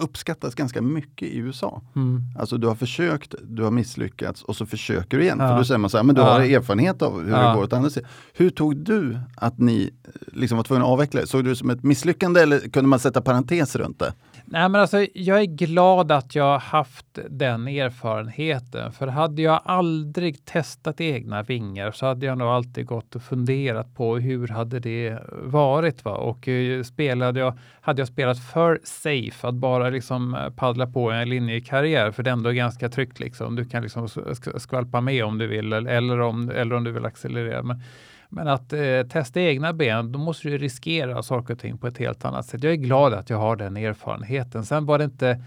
uppskattas 0.00 0.54
ganska 0.54 0.82
mycket 0.82 1.28
i 1.28 1.38
USA. 1.38 1.82
Mm. 1.96 2.22
Alltså 2.38 2.56
du 2.56 2.66
har 2.66 2.74
försökt, 2.74 3.34
du 3.42 3.62
har 3.62 3.70
misslyckats 3.70 4.42
och 4.42 4.56
så 4.56 4.66
försöker 4.66 5.16
du 5.16 5.22
igen. 5.22 5.38
Ja. 5.40 5.48
För 5.48 5.58
då 5.58 5.64
säger 5.64 5.78
man 5.78 5.90
så 5.90 5.96
här, 5.96 6.04
men 6.04 6.14
du 6.14 6.20
ja. 6.20 6.32
har 6.32 6.40
erfarenhet 6.40 7.02
av 7.02 7.22
hur 7.22 7.30
ja. 7.30 7.48
det 7.48 7.54
går 7.54 7.62
åt 7.62 7.72
andra 7.72 7.90
sidan. 7.90 8.10
Hur 8.32 8.50
tog 8.50 8.76
du 8.76 9.18
att 9.36 9.58
ni 9.58 9.90
liksom 10.32 10.56
var 10.56 10.64
tvungna 10.64 10.84
att 10.84 10.90
avveckla? 10.90 11.26
Såg 11.26 11.44
du 11.44 11.50
det 11.50 11.56
som 11.56 11.70
ett 11.70 11.82
misslyckande 11.82 12.40
eller 12.40 12.58
kunde 12.58 12.88
man 12.88 12.98
sätta 12.98 13.20
parentes 13.20 13.76
runt 13.76 13.98
det? 13.98 14.12
Nej, 14.52 14.68
men 14.68 14.80
alltså, 14.80 15.06
jag 15.14 15.40
är 15.40 15.44
glad 15.44 16.12
att 16.12 16.34
jag 16.34 16.58
haft 16.58 17.18
den 17.30 17.68
erfarenheten. 17.68 18.92
För 18.92 19.06
hade 19.06 19.42
jag 19.42 19.60
aldrig 19.64 20.44
testat 20.44 21.00
egna 21.00 21.42
vingar 21.42 21.90
så 21.90 22.06
hade 22.06 22.26
jag 22.26 22.38
nog 22.38 22.48
alltid 22.48 22.86
gått 22.86 23.16
och 23.16 23.22
funderat 23.22 23.94
på 23.94 24.16
hur 24.16 24.48
hade 24.48 24.80
det 24.80 25.18
varit. 25.42 26.04
Va? 26.04 26.14
Och 26.14 26.48
eh, 26.48 26.82
spelade 26.82 27.40
jag, 27.40 27.58
hade 27.80 28.00
jag 28.00 28.08
spelat 28.08 28.38
för 28.38 28.80
safe 28.84 29.48
att 29.48 29.54
bara 29.54 29.90
liksom 29.90 30.34
eh, 30.34 30.50
paddla 30.50 30.86
på 30.86 31.10
en 31.10 31.28
linjekarriär, 31.28 32.10
för 32.10 32.22
det 32.22 32.30
är 32.30 32.32
ändå 32.32 32.50
ganska 32.50 32.88
tryggt. 32.88 33.20
Liksom. 33.20 33.56
Du 33.56 33.64
kan 33.64 33.82
liksom 33.82 34.08
skvalpa 34.56 35.00
med 35.00 35.24
om 35.24 35.38
du 35.38 35.46
vill 35.46 35.72
eller 35.72 36.20
om, 36.20 36.50
eller 36.50 36.74
om 36.74 36.84
du 36.84 36.92
vill 36.92 37.04
accelerera. 37.04 37.62
Men, 37.62 37.82
men 38.30 38.48
att 38.48 38.72
eh, 38.72 39.02
testa 39.10 39.40
egna 39.40 39.72
ben, 39.72 40.12
då 40.12 40.18
måste 40.18 40.48
du 40.48 40.58
riskera 40.58 41.22
saker 41.22 41.54
och 41.54 41.60
ting 41.60 41.78
på 41.78 41.86
ett 41.86 41.98
helt 41.98 42.24
annat 42.24 42.46
sätt. 42.46 42.62
Jag 42.62 42.72
är 42.72 42.76
glad 42.76 43.14
att 43.14 43.30
jag 43.30 43.38
har 43.38 43.56
den 43.56 43.76
erfarenheten. 43.76 44.64
Sen 44.64 44.86
var 44.86 44.98
det 44.98 45.04
inte 45.04 45.42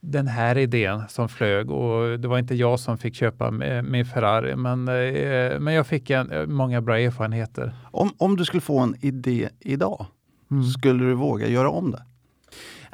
den 0.00 0.26
här 0.26 0.58
idén 0.58 1.02
som 1.08 1.28
flög 1.28 1.70
och 1.70 2.20
det 2.20 2.28
var 2.28 2.38
inte 2.38 2.54
jag 2.54 2.80
som 2.80 2.98
fick 2.98 3.14
köpa 3.14 3.50
min 3.82 4.06
Ferrari, 4.06 4.56
men, 4.56 4.88
eh, 4.88 5.60
men 5.60 5.74
jag 5.74 5.86
fick 5.86 6.10
en, 6.10 6.30
eh, 6.30 6.46
många 6.46 6.80
bra 6.80 6.98
erfarenheter. 6.98 7.74
Om, 7.90 8.10
om 8.18 8.36
du 8.36 8.44
skulle 8.44 8.60
få 8.60 8.78
en 8.78 8.96
idé 9.00 9.48
idag, 9.60 10.06
mm. 10.50 10.64
skulle 10.64 11.04
du 11.04 11.14
våga 11.14 11.48
göra 11.48 11.70
om 11.70 11.90
det? 11.90 12.02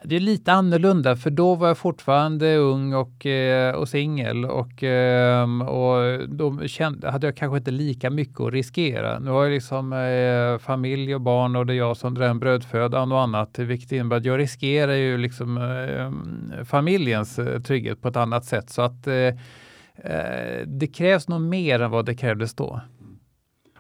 Det 0.05 0.17
är 0.17 0.21
lite 0.21 0.53
annorlunda 0.53 1.17
för 1.17 1.31
då 1.31 1.55
var 1.55 1.69
jag 1.69 1.79
fortfarande 1.79 2.57
ung 2.57 2.95
och, 2.95 3.27
eh, 3.27 3.75
och 3.75 3.89
singel 3.89 4.45
och, 4.45 4.83
ehm, 4.83 5.63
och 5.63 6.29
då 6.29 6.67
kände, 6.67 7.11
hade 7.11 7.27
jag 7.27 7.37
kanske 7.37 7.59
inte 7.59 7.71
lika 7.71 8.11
mycket 8.11 8.41
att 8.41 8.53
riskera. 8.53 9.19
Nu 9.19 9.31
har 9.31 9.45
jag 9.45 9.53
liksom 9.53 9.93
eh, 9.93 10.59
familj 10.59 11.15
och 11.15 11.21
barn 11.21 11.57
och 11.57 11.67
det 11.67 11.73
är 11.73 11.77
jag 11.77 11.97
som 11.97 12.15
drar 12.15 12.27
en 12.27 12.39
brödfödan 12.39 13.13
och 13.13 13.21
annat, 13.21 13.59
vilket 13.59 13.93
innebär 13.93 14.17
att 14.17 14.25
jag 14.25 14.39
riskerar 14.39 14.95
ju 14.95 15.19
liksom 15.19 15.57
ehm, 15.57 16.53
eh, 16.59 16.65
familjens 16.65 17.41
trygghet 17.67 18.03
på 18.03 18.09
ett 18.09 18.17
annat 18.17 18.45
sätt. 18.45 18.71
Så 18.71 18.83
att 18.83 19.07
eh, 19.07 19.15
eh, 19.15 20.67
det 20.67 20.87
krävs 20.87 21.29
nog 21.29 21.41
mer 21.41 21.81
än 21.83 21.91
vad 21.91 22.07
det 22.07 22.15
krävdes 22.15 22.55
då. 22.55 22.81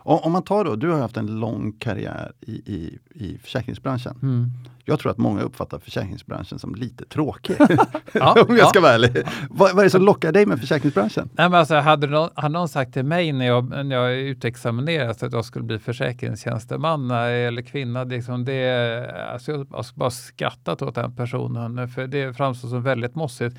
Om 0.03 0.33
man 0.33 0.43
tar 0.43 0.65
då, 0.65 0.77
du 0.77 0.91
har 0.91 0.99
haft 0.99 1.17
en 1.17 1.41
lång 1.41 1.73
karriär 1.73 2.33
i, 2.41 2.53
i, 2.53 2.99
i 3.15 3.39
försäkringsbranschen. 3.39 4.19
Mm. 4.23 4.51
Jag 4.85 4.99
tror 5.01 5.13
att 5.13 5.19
många 5.19 5.43
uppfattar 5.43 5.79
försäkringsbranschen 5.79 6.59
som 6.59 6.75
lite 6.75 7.05
tråkig. 7.05 7.57
ja, 8.13 8.45
om 8.49 8.57
jag 8.57 8.69
ska 8.69 8.81
vara 8.81 8.93
ärlig. 8.93 9.23
Vad, 9.51 9.71
vad, 9.71 9.79
är 9.79 9.85
det 9.85 9.91
som 9.91 10.03
lockar 10.03 10.33
dig 10.33 10.47
med 10.47 10.61
försäkringsbranschen? 10.61 11.29
Nej, 11.33 11.49
men 11.49 11.59
alltså, 11.59 11.75
hade, 11.75 12.07
någon, 12.07 12.31
hade 12.35 12.53
någon 12.53 12.69
sagt 12.69 12.93
till 12.93 13.05
mig 13.05 13.33
när 13.33 13.47
jag, 13.47 13.87
när 13.87 13.97
jag 13.97 14.17
utexaminerades 14.17 15.23
att 15.23 15.33
jag 15.33 15.45
skulle 15.45 15.65
bli 15.65 15.79
försäkringstjänsteman 15.79 17.11
eller 17.11 17.63
kvinna, 17.63 18.05
liksom 18.05 18.45
det, 18.45 19.31
alltså, 19.33 19.53
jag 19.53 19.59
har 19.59 19.99
bara 19.99 20.11
skrattat 20.11 20.83
åt 20.83 20.95
den 20.95 21.17
personen, 21.17 21.89
för 21.89 22.07
det 22.07 22.37
framstår 22.37 22.69
som 22.69 22.83
väldigt 22.83 23.15
mossigt. 23.15 23.57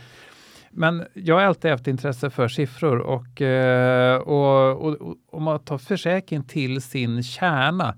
Men 0.73 1.05
jag 1.13 1.36
har 1.36 1.41
alltid 1.41 1.71
haft 1.71 1.88
intresse 1.88 2.29
för 2.29 2.47
siffror 2.47 2.97
och, 2.99 3.41
eh, 3.41 4.17
och, 4.17 5.17
om 5.31 5.43
man 5.43 5.60
tar 5.60 5.77
försäkring 5.77 6.43
till 6.43 6.81
sin 6.81 7.23
kärna 7.23 7.97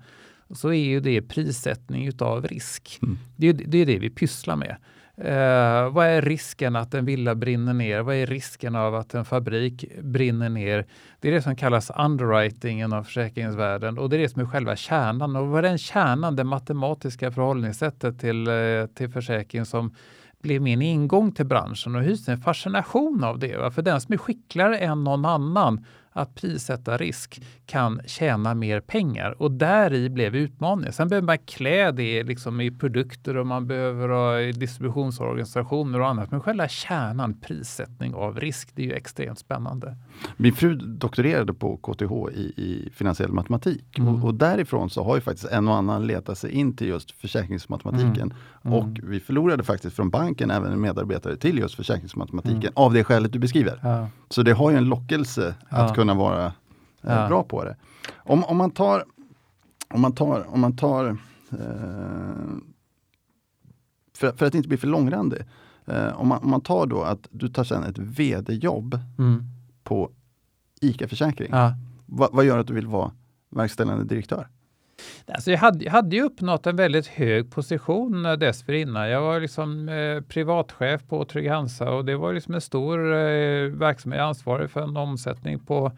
så 0.50 0.68
är 0.68 0.84
ju 0.84 1.00
det 1.00 1.22
prissättning 1.22 2.06
utav 2.06 2.46
risk. 2.46 2.98
Mm. 3.02 3.18
Det, 3.36 3.48
är, 3.48 3.52
det 3.52 3.78
är 3.78 3.86
det 3.86 3.98
vi 3.98 4.10
pysslar 4.10 4.56
med. 4.56 4.76
Eh, 5.16 5.90
vad 5.90 6.06
är 6.06 6.22
risken 6.22 6.76
att 6.76 6.94
en 6.94 7.04
villa 7.04 7.34
brinner 7.34 7.72
ner? 7.72 8.00
Vad 8.00 8.14
är 8.14 8.26
risken 8.26 8.74
av 8.74 8.94
att 8.94 9.14
en 9.14 9.24
fabrik 9.24 9.84
brinner 10.02 10.48
ner? 10.48 10.86
Det 11.20 11.28
är 11.28 11.32
det 11.32 11.42
som 11.42 11.56
kallas 11.56 11.90
underwriting 11.98 12.80
inom 12.80 13.04
försäkringsvärlden 13.04 13.98
och 13.98 14.10
det 14.10 14.16
är 14.16 14.20
det 14.20 14.28
som 14.28 14.42
är 14.42 14.46
själva 14.46 14.76
kärnan. 14.76 15.36
Och 15.36 15.46
vad 15.46 15.64
är 15.64 15.68
den 15.68 15.78
kärnan, 15.78 16.36
det 16.36 16.44
matematiska 16.44 17.30
förhållningssättet 17.30 18.20
till, 18.20 18.48
eh, 18.48 18.86
till 18.94 19.08
försäkring 19.08 19.64
som 19.64 19.94
blev 20.44 20.62
min 20.62 20.82
ingång 20.82 21.32
till 21.32 21.46
branschen 21.46 21.96
och 21.96 22.02
hyste 22.02 22.32
en 22.32 22.38
fascination 22.38 23.24
av 23.24 23.38
det. 23.38 23.56
Va? 23.56 23.70
För 23.70 23.82
den 23.82 24.00
som 24.00 24.12
är 24.12 24.18
skickligare 24.18 24.78
än 24.78 25.04
någon 25.04 25.24
annan 25.24 25.86
att 26.12 26.34
prissätta 26.34 26.96
risk 26.96 27.42
kan 27.66 28.00
tjäna 28.06 28.54
mer 28.54 28.80
pengar 28.80 29.42
och 29.42 29.50
där 29.50 29.94
i 29.94 30.10
blev 30.10 30.36
utmaningen. 30.36 30.92
Sen 30.92 31.08
behöver 31.08 31.26
man 31.26 31.38
klä 31.38 31.90
det 31.90 32.22
liksom 32.22 32.60
i 32.60 32.70
produkter 32.70 33.36
och 33.36 33.46
man 33.46 33.66
behöver 33.66 34.08
ha 34.08 34.52
distributionsorganisationer 34.52 36.00
och 36.00 36.08
annat. 36.08 36.30
Men 36.30 36.40
själva 36.40 36.68
kärnan, 36.68 37.40
prissättning 37.40 38.14
av 38.14 38.40
risk, 38.40 38.70
det 38.74 38.82
är 38.82 38.86
ju 38.86 38.92
extremt 38.92 39.38
spännande. 39.38 39.96
Min 40.36 40.52
fru 40.52 40.74
doktorerade 40.74 41.54
på 41.54 41.76
KTH 41.76 42.38
i, 42.38 42.52
i 42.56 42.90
finansiell 42.94 43.32
matematik 43.32 43.98
mm. 43.98 44.14
och, 44.14 44.24
och, 44.24 44.34
därifrån 44.34 44.90
så 44.90 45.04
har 45.04 45.14
ju 45.14 45.20
faktiskt 45.20 45.52
en 45.52 45.68
och 45.68 45.74
annan 45.74 46.06
letat 46.06 46.38
sig 46.38 46.50
in 46.50 46.76
till 46.76 46.86
just 46.86 47.10
försäkringsmatematiken. 47.10 48.34
Mm. 48.62 48.78
Och 48.78 48.98
vi 49.02 49.20
förlorade 49.20 49.62
faktiskt 49.62 49.96
från 49.96 50.10
banken 50.10 50.50
även 50.50 50.72
en 50.72 50.80
medarbetare 50.80 51.36
till 51.36 51.58
just 51.58 51.74
försäkringsmatematiken 51.74 52.60
mm. 52.60 52.72
av 52.74 52.92
det 52.92 53.04
skälet 53.04 53.32
du 53.32 53.38
beskriver. 53.38 53.80
Ja. 53.82 54.08
Så 54.28 54.42
det 54.42 54.52
har 54.52 54.70
ju 54.70 54.76
en 54.76 54.84
lockelse 54.84 55.54
ja. 55.70 55.76
att 55.76 55.94
kunna 55.94 56.14
vara 56.14 56.46
eh, 56.46 56.52
ja. 57.00 57.28
bra 57.28 57.42
på 57.42 57.64
det. 57.64 57.76
Om, 58.16 58.44
om 58.44 58.56
man 58.56 58.70
tar, 58.70 59.04
om 59.88 60.00
man 60.00 60.12
tar, 60.12 60.54
om 60.54 60.60
man 60.60 60.76
tar 60.76 61.08
eh, 61.50 61.56
för, 64.16 64.32
för, 64.32 64.46
att 64.46 64.54
inte 64.54 64.68
bli 64.68 64.78
för 64.78 64.86
långrandig. 64.86 65.38
Eh, 65.86 66.20
om, 66.20 66.28
man, 66.28 66.42
om 66.42 66.50
man 66.50 66.60
tar 66.60 66.86
då 66.86 67.02
att 67.02 67.28
du 67.30 67.48
tar 67.48 67.64
sen 67.64 67.84
ett 67.84 67.98
vd-jobb 67.98 68.98
mm. 69.18 69.44
På 69.84 70.10
ICA 70.80 71.08
Försäkring. 71.08 71.48
Ja. 71.52 71.74
Va, 72.06 72.28
vad 72.32 72.44
gör 72.44 72.58
att 72.58 72.66
du 72.66 72.74
vill 72.74 72.86
vara 72.86 73.12
verkställande 73.50 74.04
direktör? 74.04 74.48
Alltså 75.26 75.50
jag, 75.50 75.58
hade, 75.58 75.84
jag 75.84 75.92
hade 75.92 76.16
ju 76.16 76.22
uppnått 76.22 76.66
en 76.66 76.76
väldigt 76.76 77.06
hög 77.06 77.50
position 77.50 78.22
dessförinnan. 78.22 79.08
Jag 79.08 79.20
var 79.20 79.40
liksom 79.40 79.88
eh, 79.88 80.20
privatchef 80.20 81.02
på 81.08 81.24
Trygg-Hansa 81.24 81.90
och 81.90 82.04
det 82.04 82.16
var 82.16 82.32
liksom 82.32 82.54
en 82.54 82.60
stor 82.60 82.98
eh, 83.12 83.68
verksamhet. 83.68 84.20
ansvarig 84.20 84.70
för 84.70 84.80
en 84.80 84.96
omsättning 84.96 85.58
på 85.58 85.92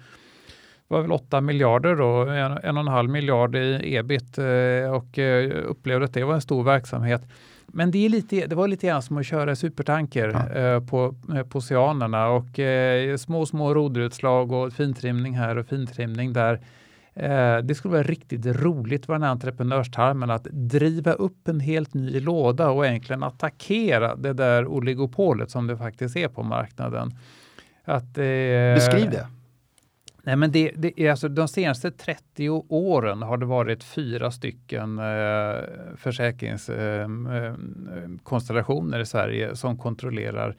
var 0.89 1.03
väl 1.03 1.13
8 1.13 1.41
miljarder 1.41 1.97
då, 1.97 2.31
en, 2.31 2.59
en 2.63 2.77
och 2.77 2.81
en 2.81 2.89
halv 2.89 3.11
miljard 3.11 3.57
i 3.57 3.97
ebit 3.97 4.39
eh, 4.39 4.95
och 4.95 5.19
eh, 5.19 5.67
upplevde 5.67 6.05
att 6.05 6.15
det 6.15 6.25
var 6.25 6.35
en 6.35 6.41
stor 6.41 6.65
verksamhet. 6.65 7.23
Men 7.77 7.91
det, 7.91 8.07
är 8.07 8.09
lite, 8.09 8.47
det 8.47 8.55
var 8.55 8.69
lite 8.69 8.87
grann 8.87 9.03
som 9.03 9.19
att 9.19 9.27
köra 9.27 9.57
supertanker 9.57 10.29
ja. 10.29 10.61
eh, 10.61 10.81
på, 10.81 11.15
eh, 11.35 11.43
på 11.43 11.59
oceanerna 11.59 12.29
och 12.29 12.59
eh, 12.59 13.17
små, 13.17 13.47
små 13.47 13.75
roderutslag 13.75 14.53
och 14.53 14.73
fintrimning 14.73 15.37
här 15.37 15.57
och 15.57 15.67
fintrimning 15.67 16.33
där. 16.33 16.61
Eh, 17.15 17.59
det 17.59 17.75
skulle 17.75 17.93
vara 17.93 18.03
riktigt 18.03 18.47
roligt 18.47 19.07
för 19.07 19.13
den 19.13 19.23
här 19.23 19.31
entreprenörstarmen 19.31 20.31
att 20.31 20.45
driva 20.51 21.13
upp 21.13 21.49
en 21.49 21.61
helt 21.61 21.95
ny 21.95 22.21
låda 22.21 22.71
och 22.71 22.87
egentligen 22.87 23.23
attackera 23.23 24.17
det 24.17 24.33
där 24.33 24.67
oligopolet 24.67 25.51
som 25.51 25.67
det 25.67 25.77
faktiskt 25.77 26.17
är 26.17 26.29
på 26.29 26.43
marknaden. 26.43 27.19
Att, 27.85 28.15
Beskriv 28.15 29.11
det. 29.11 29.27
Nej, 30.27 30.37
men 30.37 30.53
det, 30.53 30.73
det 30.77 31.01
är 31.01 31.11
alltså, 31.11 31.29
de 31.29 31.49
senaste 31.49 31.91
30 31.91 32.49
åren 32.69 33.23
har 33.23 33.37
det 33.37 33.47
varit 33.47 33.85
fyra 33.85 34.31
stycken 34.31 34.99
eh, 34.99 35.57
försäkringskonstellationer 35.97 38.97
eh, 38.97 39.01
eh 39.01 39.03
i 39.03 39.07
Sverige 39.07 39.57
som 39.57 39.79
kontrollerar 39.79 40.57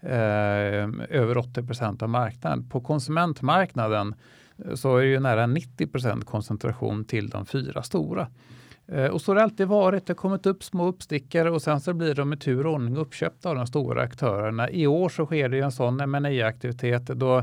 eh, 0.00 0.88
över 1.08 1.38
80 1.38 1.62
procent 1.62 2.02
av 2.02 2.08
marknaden. 2.08 2.68
På 2.68 2.80
konsumentmarknaden 2.80 4.14
eh, 4.64 4.74
så 4.74 4.96
är 4.96 5.02
det 5.02 5.08
ju 5.08 5.20
nära 5.20 5.46
90 5.46 5.86
procent 5.86 6.24
koncentration 6.24 7.04
till 7.04 7.28
de 7.28 7.46
fyra 7.46 7.82
stora. 7.82 8.28
Eh, 8.88 9.06
och 9.06 9.20
så 9.20 9.30
har 9.30 9.36
det 9.36 9.42
alltid 9.42 9.68
varit. 9.68 10.06
Det 10.06 10.10
har 10.10 10.16
kommit 10.16 10.46
upp 10.46 10.64
små 10.64 10.86
uppstickare 10.86 11.50
och 11.50 11.62
sen 11.62 11.80
så 11.80 11.94
blir 11.94 12.14
de 12.14 12.32
i 12.32 12.36
tur 12.36 12.66
och 12.66 12.72
ordning 12.72 12.96
uppköpta 12.96 13.48
av 13.48 13.56
de 13.56 13.66
stora 13.66 14.02
aktörerna. 14.02 14.70
I 14.70 14.86
år 14.86 15.08
så 15.08 15.26
sker 15.26 15.48
det 15.48 15.58
en 15.58 15.72
sån 15.72 16.10
ma 16.10 16.46
aktivitet 16.46 17.06
då 17.06 17.42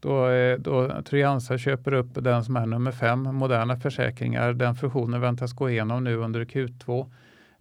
då, 0.00 0.28
eh, 0.28 0.58
då 0.58 1.02
Trygg-Hansa 1.02 1.58
köper 1.58 1.92
upp 1.92 2.08
den 2.14 2.44
som 2.44 2.56
är 2.56 2.66
nummer 2.66 2.92
fem, 2.92 3.22
Moderna 3.22 3.76
Försäkringar. 3.76 4.52
Den 4.52 4.74
fusionen 4.74 5.20
väntas 5.20 5.52
gå 5.52 5.70
igenom 5.70 6.04
nu 6.04 6.16
under 6.16 6.44
Q2. 6.44 7.10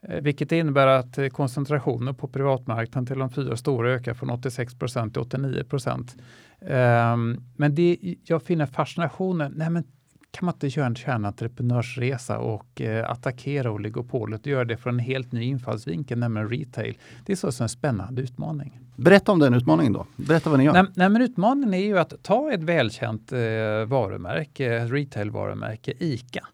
Eh, 0.01 0.21
vilket 0.21 0.51
innebär 0.51 0.87
att 0.87 1.17
eh, 1.17 1.27
koncentrationen 1.27 2.15
på 2.15 2.27
privatmarknaden 2.27 3.05
till 3.05 3.19
de 3.19 3.29
fyra 3.29 3.55
stora 3.55 3.91
ökar 3.91 4.13
från 4.13 4.29
86 4.29 4.79
procent 4.79 5.13
till 5.13 5.21
89 5.21 5.63
procent. 5.63 6.15
Um, 6.61 7.43
men 7.55 7.75
det, 7.75 7.97
jag 8.23 8.43
finner 8.43 8.65
fascinationen. 8.65 9.53
Nej, 9.55 9.69
men 9.69 9.83
kan 10.31 10.45
man 10.45 10.55
inte 10.55 10.67
göra 10.67 10.87
en 10.87 10.95
kärnentreprenörsresa 10.95 12.39
och 12.39 12.81
eh, 12.81 13.09
attackera 13.09 13.71
oligopolet 13.71 14.41
och 14.41 14.47
göra 14.47 14.65
det 14.65 14.77
från 14.77 14.93
en 14.93 14.99
helt 14.99 15.31
ny 15.31 15.43
infallsvinkel, 15.43 16.19
nämligen 16.19 16.49
retail. 16.49 16.97
Det 17.25 17.31
är 17.31 17.35
så 17.35 17.51
som 17.51 17.63
en 17.63 17.69
spännande 17.69 18.21
utmaning. 18.21 18.79
Berätta 18.99 19.31
om 19.31 19.39
den 19.39 19.53
utmaningen 19.53 19.93
då. 19.93 20.05
Berätta 20.15 20.49
vad 20.49 20.59
ni 20.59 20.65
gör. 20.65 20.73
Nej, 20.73 20.85
nej 20.95 21.09
men 21.09 21.21
utmaningen 21.21 21.73
är 21.73 21.83
ju 21.83 21.99
att 21.99 22.23
ta 22.23 22.51
ett 22.51 22.63
välkänt 22.63 23.31
eh, 23.31 23.39
varumärke, 23.87 24.85
retailvarumärke, 24.85 25.93
ICA 25.99 26.47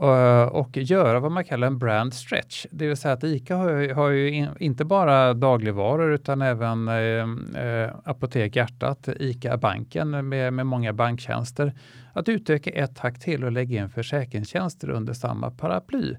eh, 0.00 0.42
och 0.42 0.76
göra 0.76 1.20
vad 1.20 1.32
man 1.32 1.44
kallar 1.44 1.66
en 1.66 1.78
brand 1.78 2.14
stretch. 2.14 2.66
Det 2.70 2.86
vill 2.86 2.96
säga 2.96 3.14
att 3.14 3.24
ICA 3.24 3.56
har, 3.56 3.94
har 3.94 4.08
ju 4.10 4.30
in, 4.30 4.48
inte 4.58 4.84
bara 4.84 5.34
dagligvaror 5.34 6.12
utan 6.12 6.42
även 6.42 6.88
eh, 6.88 7.64
eh 7.64 7.90
Apotek 8.04 8.56
Hjärtat, 8.56 9.08
ICA-banken 9.20 10.28
med, 10.28 10.52
med 10.52 10.66
många 10.66 10.92
banktjänster. 10.92 11.74
Att 12.12 12.28
utöka 12.28 12.70
ett 12.70 12.98
hack 12.98 13.20
till 13.20 13.44
och 13.44 13.52
lägga 13.52 13.82
in 13.82 13.90
försäkringstjänster 13.90 14.90
under 14.90 15.12
samma 15.12 15.50
paraply 15.50 16.16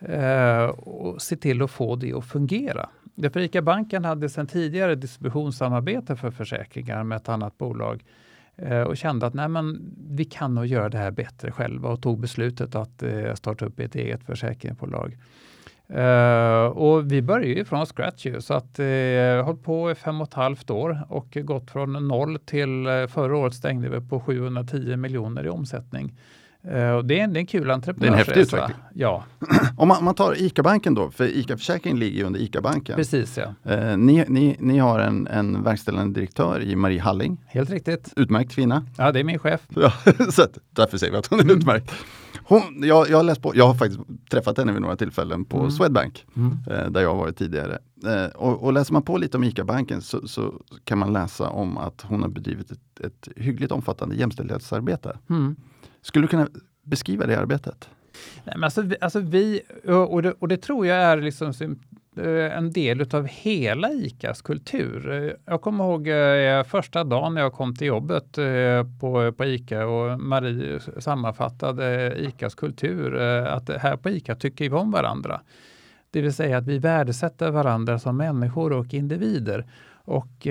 eh, 0.00 0.64
och 0.64 1.22
se 1.22 1.36
till 1.36 1.62
att 1.62 1.70
få 1.70 1.96
det 1.96 2.12
att 2.12 2.24
fungera. 2.24 2.88
Därför 3.14 3.40
ICA-banken 3.40 4.04
hade 4.04 4.28
sedan 4.28 4.46
tidigare 4.46 4.94
distributionssamarbete 4.94 6.16
för 6.16 6.30
försäkringar 6.30 7.04
med 7.04 7.16
ett 7.16 7.28
annat 7.28 7.58
bolag 7.58 8.04
eh, 8.56 8.80
och 8.80 8.96
kände 8.96 9.26
att 9.26 9.34
nej, 9.34 9.48
men 9.48 9.94
vi 10.10 10.24
kan 10.24 10.54
nog 10.54 10.66
göra 10.66 10.88
det 10.88 10.98
här 10.98 11.10
bättre 11.10 11.52
själva 11.52 11.88
och 11.88 12.02
tog 12.02 12.20
beslutet 12.20 12.74
att 12.74 13.02
eh, 13.02 13.34
starta 13.34 13.64
upp 13.64 13.80
ett 13.80 13.94
eget 13.94 14.24
försäkringsbolag. 14.24 15.16
Uh, 15.94 16.66
och 16.66 17.12
vi 17.12 17.22
började 17.22 17.48
ju 17.48 17.64
från 17.64 17.86
scratch 17.86 18.26
ju, 18.26 18.40
så 18.40 18.54
att 18.54 18.78
uh, 18.78 19.42
hållit 19.42 19.62
på 19.62 19.90
i 19.90 19.94
fem 19.94 20.20
och 20.20 20.28
ett 20.28 20.34
halvt 20.34 20.70
år 20.70 20.98
och 21.08 21.36
gått 21.42 21.70
från 21.70 22.08
noll 22.08 22.38
till 22.38 22.86
uh, 22.86 23.06
förra 23.06 23.36
året 23.36 23.54
stängde 23.54 23.88
vi 23.88 24.00
på 24.00 24.20
710 24.20 24.96
miljoner 24.96 25.46
i 25.46 25.48
omsättning. 25.48 26.18
Uh, 26.66 26.90
och 26.90 27.04
det, 27.04 27.20
är, 27.20 27.26
det 27.26 27.38
är 27.38 27.40
en 27.40 27.46
kul 27.46 27.70
entreprenörsresa. 27.70 28.00
Det 28.00 28.06
är 28.06 28.12
en 28.12 28.18
häftig 28.18 28.40
utveckling. 28.40 28.76
Ja. 28.94 29.24
Om 29.76 29.88
man, 29.88 30.04
man 30.04 30.14
tar 30.14 30.42
ICA-banken 30.42 30.94
då, 30.94 31.10
för 31.10 31.24
ICA-försäkringen 31.24 31.98
ligger 31.98 32.18
ju 32.18 32.24
under 32.24 32.40
ICA-banken. 32.40 32.96
Precis 32.96 33.38
ja. 33.38 33.74
Uh, 33.76 33.96
ni, 33.96 34.24
ni, 34.28 34.56
ni 34.60 34.78
har 34.78 34.98
en, 34.98 35.26
en 35.26 35.62
verkställande 35.62 36.20
direktör 36.20 36.62
i 36.62 36.76
Marie 36.76 37.00
Halling. 37.00 37.44
Helt 37.46 37.70
riktigt. 37.70 38.12
Utmärkt 38.16 38.52
kvinna. 38.52 38.86
Ja, 38.98 39.12
det 39.12 39.20
är 39.20 39.24
min 39.24 39.38
chef. 39.38 39.60
Ja, 39.68 39.92
så 40.30 40.42
att, 40.42 40.58
därför 40.70 40.98
säger 40.98 41.12
vi 41.12 41.18
att 41.18 41.26
hon 41.26 41.40
är 41.40 41.52
utmärkt. 41.52 41.92
Hon, 42.50 42.62
jag, 42.82 43.10
jag, 43.10 43.16
har 43.16 43.24
läst 43.24 43.42
på, 43.42 43.52
jag 43.54 43.66
har 43.66 43.74
faktiskt 43.74 44.00
träffat 44.30 44.58
henne 44.58 44.72
vid 44.72 44.82
några 44.82 44.96
tillfällen 44.96 45.44
på 45.44 45.58
mm. 45.58 45.70
Swedbank, 45.70 46.26
mm. 46.36 46.58
eh, 46.66 46.90
där 46.90 47.00
jag 47.00 47.08
har 47.08 47.16
varit 47.16 47.36
tidigare. 47.36 47.78
Eh, 48.06 48.36
och, 48.36 48.62
och, 48.62 48.72
läser 48.72 48.92
man 48.92 49.02
på 49.02 49.18
lite 49.18 49.36
om 49.36 49.44
ICA-banken 49.44 50.02
så, 50.02 50.28
så, 50.28 50.54
kan 50.84 50.98
man 50.98 51.12
läsa 51.12 51.48
om 51.48 51.78
att 51.78 52.02
hon 52.02 52.22
har 52.22 52.28
bedrivit 52.28 52.70
ett, 52.70 53.00
ett 53.04 53.28
hyggligt 53.36 53.72
omfattande 53.72 54.14
jämställdhetsarbete. 54.14 55.18
Mm. 55.30 55.56
Skulle 56.02 56.24
du 56.24 56.28
kunna 56.28 56.48
beskriva 56.82 57.26
det 57.26 57.38
arbetet? 57.38 57.88
Nej, 58.44 58.54
men 58.56 58.64
alltså, 58.64 58.84
alltså 59.00 59.20
vi, 59.20 59.60
och 60.08 60.22
det, 60.22 60.32
och 60.32 60.48
det 60.48 60.56
tror 60.56 60.86
jag 60.86 60.96
är 60.96 61.16
liksom 61.16 61.52
eh, 62.16 62.56
en 62.58 62.72
del 62.72 63.14
av 63.14 63.26
hela 63.26 63.92
ICAs 63.92 64.42
kultur. 64.42 65.10
Eh, 65.10 65.32
jag 65.44 65.60
kommer 65.60 65.84
ihåg 65.84 66.08
eh, 66.08 66.64
första 66.64 67.04
dagen 67.04 67.34
när 67.34 67.40
jag 67.40 67.52
kom 67.52 67.74
till 67.76 67.86
jobbet 67.86 68.38
på, 69.00 69.32
på 69.32 69.44
ICA 69.44 69.86
och 69.86 70.20
Marie 70.20 70.80
sammanfattade 70.98 72.14
ICAs 72.18 72.54
kultur, 72.54 73.16
att 73.46 73.68
här 73.68 73.96
på 73.96 74.10
ICA 74.10 74.34
tycker 74.34 74.64
vi 74.64 74.76
om 74.76 74.90
varandra. 74.90 75.40
Det 76.10 76.20
vill 76.20 76.34
säga 76.34 76.58
att 76.58 76.66
vi 76.66 76.78
värdesätter 76.78 77.50
varandra 77.50 77.98
som 77.98 78.16
människor 78.16 78.72
och 78.72 78.94
individer 78.94 79.66
och, 80.04 80.46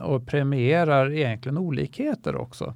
och 0.00 0.26
premierar 0.26 1.12
egentligen 1.12 1.58
olikheter 1.58 2.36
också. 2.36 2.74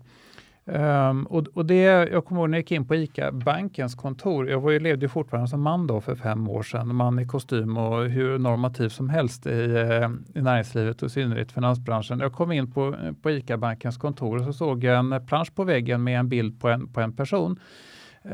Um, 0.73 1.27
och, 1.27 1.47
och, 1.55 1.67
det, 1.67 1.83
jag 1.85 2.25
kommer 2.25 2.41
ihåg 2.41 2.51
när 2.51 2.59
jag 2.59 2.63
gick 2.63 2.73
in 2.73 2.87
på 2.87 2.95
ICA-bankens 2.95 3.95
kontor. 3.95 4.51
Jag 4.51 4.61
var 4.61 4.71
ju, 4.71 4.81
levde 4.81 5.05
ju 5.05 5.09
fortfarande 5.09 5.49
som 5.49 5.63
man 5.63 5.87
då 5.87 6.01
för 6.01 6.15
fem 6.15 6.49
år 6.49 6.63
sedan. 6.63 6.95
Man 6.95 7.19
i 7.19 7.27
kostym 7.27 7.77
och 7.77 8.05
hur 8.05 8.39
normativ 8.39 8.89
som 8.89 9.09
helst 9.09 9.47
i, 9.47 9.51
eh, 9.51 10.11
i 10.41 10.43
näringslivet 10.43 11.03
och 11.03 11.07
i 11.07 11.11
synnerhet 11.11 11.53
finansbranschen. 11.53 12.21
Jag 12.21 12.33
kom 12.33 12.53
in 12.53 12.73
på, 12.73 12.95
på 13.23 13.31
ICA-bankens 13.31 13.97
kontor 13.97 14.37
och 14.37 14.45
så 14.45 14.53
såg 14.53 14.85
jag 14.85 14.99
en 14.99 15.27
plansch 15.27 15.55
på 15.55 15.65
väggen 15.65 16.05
med 16.05 16.19
en 16.21 16.29
bild 16.29 16.61
på 16.61 16.69
en, 16.69 16.93
på 16.93 17.01
en 17.01 17.13
person. 17.13 17.61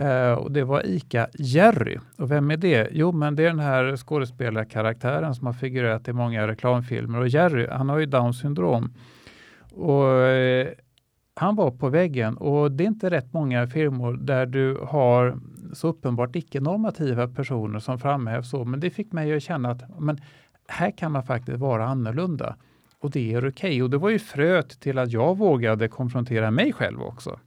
Uh, 0.03 0.33
och 0.33 0.53
det 0.53 0.65
var 0.65 0.83
ICA-Jerry. 0.83 1.99
Och 2.17 2.31
vem 2.31 2.51
är 2.51 2.57
det? 2.57 2.89
Jo, 2.93 3.13
men 3.13 3.37
det 3.37 3.43
är 3.43 3.49
den 3.49 3.59
här 3.59 3.97
skådespelarkaraktären 3.97 5.35
som 5.35 5.47
har 5.47 5.55
figurerat 5.55 6.09
i 6.09 6.13
många 6.13 6.49
reklamfilmer. 6.49 7.19
Och 7.19 7.29
Jerry, 7.29 7.67
han 7.71 7.89
har 7.89 7.99
ju 7.99 8.07
Downs 8.07 8.41
syndrom. 8.41 8.93
Och 9.75 10.19
eh, 10.19 10.69
han 11.35 11.57
var 11.57 11.71
på 11.71 11.89
väggen 11.89 12.37
och 12.37 12.73
det 12.73 12.85
är 12.85 12.89
inte 12.89 13.11
rätt 13.11 13.33
många 13.33 13.67
firmor 13.67 14.13
där 14.13 14.47
du 14.47 14.79
har 14.89 15.39
så 15.73 15.89
uppenbart 15.89 16.37
icke-normativa 16.37 17.29
personer 17.29 17.79
som 17.79 17.99
framhävs 17.99 18.51
så. 18.51 18.65
Men 18.65 18.81
det 18.81 18.91
fick 18.91 19.13
mig 19.13 19.37
att 19.37 19.43
känna 19.43 19.71
att 19.71 20.01
men 20.01 20.19
här 20.69 20.91
kan 20.91 21.13
man 21.13 21.23
faktiskt 21.23 21.59
vara 21.59 21.87
annorlunda. 21.87 22.57
Och 23.01 23.11
det 23.11 23.35
är 23.35 23.39
okej. 23.39 23.49
Okay. 23.49 23.83
Och 23.83 23.91
det 23.91 23.99
var 23.99 24.11
ju 24.11 24.19
fröet 24.19 24.81
till 24.81 24.99
att 24.99 25.13
jag 25.13 25.39
vågade 25.39 25.89
konfrontera 25.89 26.51
mig 26.51 26.73
själv 26.73 27.03
också. 27.03 27.39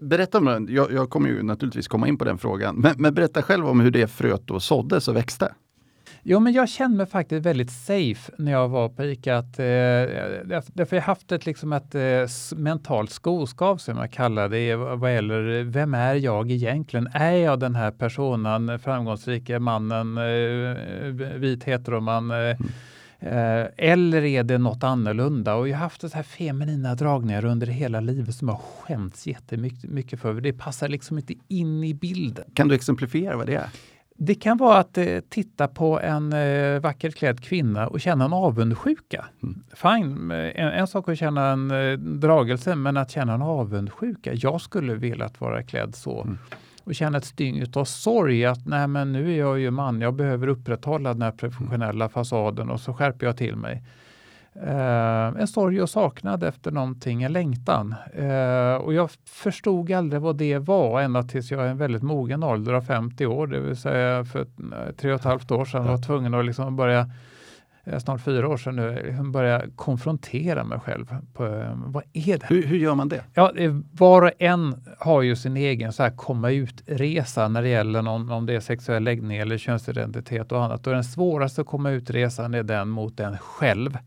Berätta 0.00 0.38
om 0.38 0.44
den, 0.44 0.68
Jag, 0.70 0.92
jag 0.92 1.10
kommer 1.10 1.28
ju 1.28 1.42
naturligtvis 1.42 1.88
komma 1.88 2.08
in 2.08 2.18
på 2.18 2.24
den 2.24 2.38
frågan. 2.38 2.76
Men, 2.76 2.94
men 2.98 3.14
berätta 3.14 3.42
själv 3.42 3.66
om 3.66 3.80
hur 3.80 3.90
det 3.90 4.06
fröet 4.06 4.46
då 4.46 4.60
såddes 4.60 5.08
och 5.08 5.16
växte. 5.16 5.54
Jo, 6.30 6.40
men 6.40 6.52
jag 6.52 6.68
kände 6.68 6.96
mig 6.96 7.06
faktiskt 7.06 7.46
väldigt 7.46 7.70
safe 7.70 8.32
när 8.38 8.52
jag 8.52 8.68
var 8.68 8.88
på 8.88 9.04
ICA. 9.04 9.36
Att, 9.38 9.58
eh, 9.58 9.64
därför 10.66 10.96
jag 10.96 11.02
haft 11.02 11.32
ett, 11.32 11.46
liksom 11.46 11.72
ett 11.72 11.94
eh, 11.94 12.56
mentalt 12.56 13.10
skoskav 13.10 13.76
som 13.76 13.96
jag 13.96 14.10
kallar 14.12 14.48
det 14.48 14.76
vad 14.76 15.14
gäller 15.14 15.62
vem 15.62 15.94
är 15.94 16.14
jag 16.14 16.50
egentligen? 16.50 17.08
Är 17.12 17.32
jag 17.32 17.60
den 17.60 17.74
här 17.74 17.90
personen, 17.90 18.78
framgångsrika 18.78 19.60
mannen, 19.60 20.18
eh, 20.18 21.38
vit 21.38 21.64
heteroman? 21.64 22.30
Eh, 22.30 22.36
mm. 22.36 22.56
Eh, 23.20 23.66
eller 23.76 24.24
är 24.24 24.42
det 24.42 24.58
något 24.58 24.84
annorlunda? 24.84 25.54
Och 25.54 25.68
jag 25.68 25.76
har 25.76 25.82
haft 25.82 26.00
så 26.00 26.08
här 26.08 26.22
feminina 26.22 26.94
dragningar 26.94 27.44
under 27.44 27.66
hela 27.66 28.00
livet 28.00 28.34
som 28.34 28.48
jag 28.48 28.60
skämts 28.60 29.26
jättemycket 29.26 30.20
för. 30.20 30.40
Det 30.40 30.52
passar 30.52 30.88
liksom 30.88 31.18
inte 31.18 31.34
in 31.48 31.84
i 31.84 31.94
bilden. 31.94 32.44
Kan 32.54 32.68
du 32.68 32.74
exemplifiera 32.74 33.36
vad 33.36 33.46
det 33.46 33.54
är? 33.54 33.68
Det 34.20 34.34
kan 34.34 34.56
vara 34.56 34.78
att 34.78 34.98
eh, 34.98 35.20
titta 35.28 35.68
på 35.68 36.00
en 36.00 36.32
eh, 36.32 36.80
vackert 36.80 37.14
klädd 37.14 37.40
kvinna 37.40 37.86
och 37.86 38.00
känna 38.00 38.24
en 38.24 38.32
avundsjuka. 38.32 39.24
Mm. 39.42 39.62
Fine, 39.74 40.30
en, 40.30 40.68
en, 40.68 40.86
sak 40.86 41.08
att 41.08 41.18
känna 41.18 41.46
en 41.46 41.70
eh, 41.70 41.98
dragelse, 41.98 42.74
men 42.74 42.96
att 42.96 43.10
känna 43.10 43.34
en 43.34 43.42
avundsjuka. 43.42 44.34
Jag 44.34 44.60
skulle 44.60 44.94
vilja 44.94 45.30
vara 45.38 45.62
klädd 45.62 45.94
så. 45.94 46.22
Mm. 46.22 46.38
Och 46.84 46.94
känna 46.94 47.18
ett 47.18 47.24
styng 47.24 47.64
av 47.74 47.84
sorg 47.84 48.44
att 48.44 48.66
nej 48.66 48.88
men 48.88 49.12
nu 49.12 49.32
är 49.32 49.38
jag 49.38 49.58
ju 49.58 49.70
man, 49.70 50.00
jag 50.00 50.14
behöver 50.14 50.46
upprätthålla 50.46 51.12
den 51.12 51.22
här 51.22 51.32
professionella 51.32 52.08
fasaden 52.08 52.70
och 52.70 52.80
så 52.80 52.94
skärper 52.94 53.26
jag 53.26 53.36
till 53.36 53.56
mig. 53.56 53.82
Uh, 54.56 55.40
en 55.40 55.48
sorg 55.48 55.82
och 55.82 55.90
saknad 55.90 56.44
efter 56.44 56.70
någonting, 56.70 57.22
en 57.22 57.32
längtan. 57.32 57.94
Uh, 58.18 58.74
och 58.74 58.94
jag 58.94 59.10
förstod 59.24 59.92
aldrig 59.92 60.22
vad 60.22 60.36
det 60.36 60.58
var 60.58 61.00
ända 61.00 61.22
tills 61.22 61.50
jag 61.50 61.64
är 61.64 61.68
en 61.68 61.78
väldigt 61.78 62.02
mogen 62.02 62.42
ålder 62.42 62.72
av 62.72 62.82
50 62.82 63.26
år, 63.26 63.46
det 63.46 63.60
vill 63.60 63.76
säga 63.76 64.24
för 64.24 64.46
tre 64.92 65.12
och 65.12 65.20
ett 65.20 65.24
halvt 65.24 65.50
år 65.50 65.64
sedan 65.64 65.86
var 65.86 65.98
tvungen 65.98 66.34
att 66.34 66.44
liksom 66.44 66.76
börja 66.76 67.10
snart 67.98 68.20
fyra 68.20 68.48
år 68.48 68.56
sedan 68.56 68.76
nu, 68.76 69.02
liksom 69.06 69.32
börja 69.32 69.62
konfrontera 69.76 70.64
mig 70.64 70.80
själv. 70.80 71.16
På, 71.32 71.74
vad 71.86 72.02
är 72.12 72.38
det? 72.38 72.46
Hur, 72.46 72.66
hur, 72.66 72.78
gör 72.78 72.94
man 72.94 73.08
det? 73.08 73.24
Ja, 73.34 73.52
var 73.92 74.22
och 74.22 74.32
en 74.38 74.84
har 74.98 75.22
ju 75.22 75.36
sin 75.36 75.56
egen 75.56 75.92
så 75.92 76.02
här 76.02 76.10
komma 76.10 76.50
ut-resa 76.50 77.48
när 77.48 77.62
det 77.62 77.68
gäller 77.68 78.02
någon, 78.02 78.30
om 78.30 78.46
det 78.46 78.54
är 78.54 78.60
sexuell 78.60 79.02
läggning 79.02 79.36
eller 79.36 79.58
könsidentitet 79.58 80.52
och 80.52 80.64
annat. 80.64 80.86
Och 80.86 80.92
den 80.92 81.04
svåraste 81.04 81.64
komma 81.64 81.90
ut-resan 81.90 82.54
är 82.54 82.62
den 82.62 82.88
mot 82.88 83.16
den 83.16 83.38
själv. 83.38 83.98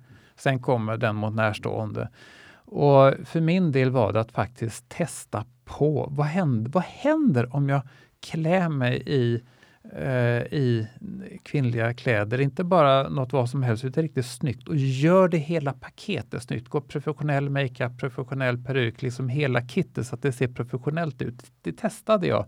Sen 0.43 0.59
kommer 0.59 0.97
den 0.97 1.15
mot 1.15 1.33
närstående. 1.33 2.09
Och 2.65 3.13
för 3.25 3.41
min 3.41 3.71
del 3.71 3.89
var 3.89 4.13
det 4.13 4.19
att 4.19 4.31
faktiskt 4.31 4.89
testa 4.89 5.45
på 5.65 6.07
vad 6.11 6.27
händer, 6.27 6.71
vad 6.71 6.83
händer 6.83 7.55
om 7.55 7.69
jag 7.69 7.81
klär 8.19 8.69
mig 8.69 9.03
i, 9.05 9.41
eh, 9.95 10.43
i 10.53 10.87
kvinnliga 11.43 11.93
kläder? 11.93 12.41
Inte 12.41 12.63
bara 12.63 13.09
något 13.09 13.33
vad 13.33 13.49
som 13.49 13.63
helst, 13.63 13.85
utan 13.85 14.03
riktigt 14.03 14.25
snyggt 14.25 14.67
och 14.67 14.75
gör 14.75 15.27
det 15.27 15.37
hela 15.37 15.73
paketet 15.73 16.43
snyggt. 16.43 16.69
Gå 16.69 16.81
professionell 16.81 17.49
makeup, 17.49 17.97
professionell 17.99 18.57
peruk, 18.57 19.01
liksom 19.01 19.29
hela 19.29 19.67
kittet 19.67 20.07
så 20.07 20.15
att 20.15 20.21
det 20.21 20.31
ser 20.31 20.47
professionellt 20.47 21.21
ut. 21.21 21.51
Det 21.61 21.73
testade 21.73 22.27
jag 22.27 22.45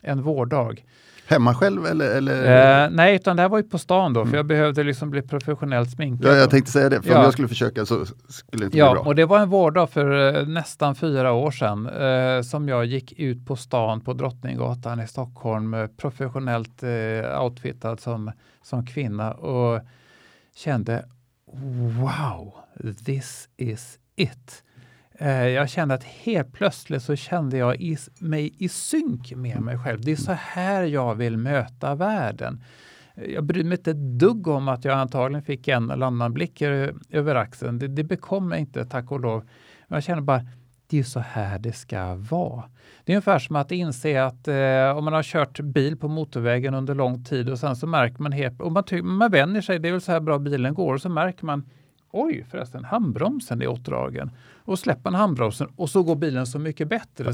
en 0.00 0.22
vårdag. 0.22 0.84
Hemma 1.30 1.54
själv 1.54 1.86
eller? 1.86 2.16
eller? 2.16 2.84
Eh, 2.84 2.90
nej, 2.90 3.14
utan 3.14 3.36
det 3.36 3.42
här 3.42 3.48
var 3.48 3.58
ju 3.58 3.64
på 3.64 3.78
stan 3.78 4.12
då, 4.12 4.20
mm. 4.20 4.30
för 4.30 4.36
jag 4.36 4.46
behövde 4.46 4.82
liksom 4.82 5.10
bli 5.10 5.22
professionellt 5.22 5.90
sminkad. 5.90 6.32
Ja, 6.32 6.36
jag 6.36 6.50
tänkte 6.50 6.72
säga 6.72 6.88
det, 6.88 7.02
för 7.02 7.10
ja. 7.10 7.18
om 7.18 7.24
jag 7.24 7.32
skulle 7.32 7.48
försöka 7.48 7.86
så 7.86 8.06
skulle 8.28 8.62
det 8.62 8.64
inte 8.64 8.78
ja, 8.78 8.92
bli 8.92 9.00
bra. 9.00 9.08
och 9.08 9.14
det 9.14 9.24
var 9.24 9.38
en 9.38 9.48
vårdag 9.48 9.90
för 9.90 10.36
eh, 10.36 10.46
nästan 10.46 10.94
fyra 10.94 11.32
år 11.32 11.50
sedan 11.50 11.86
eh, 11.86 12.42
som 12.42 12.68
jag 12.68 12.84
gick 12.84 13.12
ut 13.12 13.46
på 13.46 13.56
stan 13.56 14.00
på 14.00 14.12
Drottninggatan 14.12 15.00
i 15.00 15.06
Stockholm 15.06 15.76
professionellt 15.96 16.82
eh, 16.82 17.42
outfitad 17.42 17.96
som, 17.96 18.32
som 18.62 18.86
kvinna 18.86 19.32
och 19.32 19.80
kände 20.56 21.04
wow, 22.00 22.54
this 23.04 23.48
is 23.56 23.98
it. 24.16 24.62
Eh, 25.22 25.48
jag 25.48 25.68
kände 25.70 25.94
att 25.94 26.04
helt 26.04 26.52
plötsligt 26.52 27.02
så 27.02 27.16
kände 27.16 27.56
jag 27.58 27.76
i, 27.80 27.96
mig 28.18 28.54
i 28.58 28.68
synk 28.68 29.32
med 29.36 29.60
mig 29.60 29.78
själv. 29.78 30.00
Det 30.00 30.12
är 30.12 30.16
så 30.16 30.32
här 30.32 30.82
jag 30.82 31.14
vill 31.14 31.36
möta 31.36 31.94
världen. 31.94 32.62
Eh, 33.14 33.24
jag 33.24 33.44
bryr 33.44 33.64
mig 33.64 33.78
inte 33.78 33.90
ett 33.90 34.18
dugg 34.18 34.48
om 34.48 34.68
att 34.68 34.84
jag 34.84 34.98
antagligen 34.98 35.42
fick 35.42 35.68
en 35.68 35.90
eller 35.90 36.06
annan 36.06 36.32
blick 36.32 36.62
över 37.10 37.34
axeln. 37.34 37.78
Det, 37.78 37.88
det 37.88 38.04
bekom 38.04 38.48
mig 38.48 38.60
inte, 38.60 38.84
tack 38.84 39.10
och 39.10 39.20
lov. 39.20 39.48
Jag 39.88 40.02
känner 40.02 40.22
bara, 40.22 40.46
det 40.86 40.98
är 40.98 41.02
så 41.02 41.20
här 41.20 41.58
det 41.58 41.72
ska 41.72 42.14
vara. 42.14 42.64
Det 43.04 43.12
är 43.12 43.16
ungefär 43.16 43.38
som 43.38 43.56
att 43.56 43.72
inse 43.72 44.24
att 44.24 44.48
eh, 44.48 44.96
om 44.96 45.04
man 45.04 45.12
har 45.12 45.22
kört 45.22 45.60
bil 45.60 45.96
på 45.96 46.08
motorvägen 46.08 46.74
under 46.74 46.94
lång 46.94 47.24
tid 47.24 47.48
och 47.48 47.58
sen 47.58 47.76
så 47.76 47.86
märker 47.86 48.22
man 48.22 48.32
helt, 48.32 48.60
och 48.60 48.72
man, 48.72 48.84
man 49.02 49.30
vänjer 49.30 49.62
sig, 49.62 49.78
det 49.78 49.88
är 49.88 49.92
väl 49.92 50.00
så 50.00 50.12
här 50.12 50.20
bra 50.20 50.38
bilen 50.38 50.74
går, 50.74 50.94
och 50.94 51.02
så 51.02 51.08
märker 51.08 51.46
man 51.46 51.64
Oj 52.12 52.46
förresten, 52.50 52.84
handbromsen 52.84 53.62
är 53.62 53.66
åtdragen. 53.66 54.30
Och 54.64 54.78
släpper 54.78 55.10
man 55.10 55.20
handbromsen 55.20 55.68
och 55.76 55.90
så 55.90 56.02
går 56.02 56.16
bilen 56.16 56.46
så 56.46 56.58
mycket 56.58 56.88
bättre. 56.88 57.24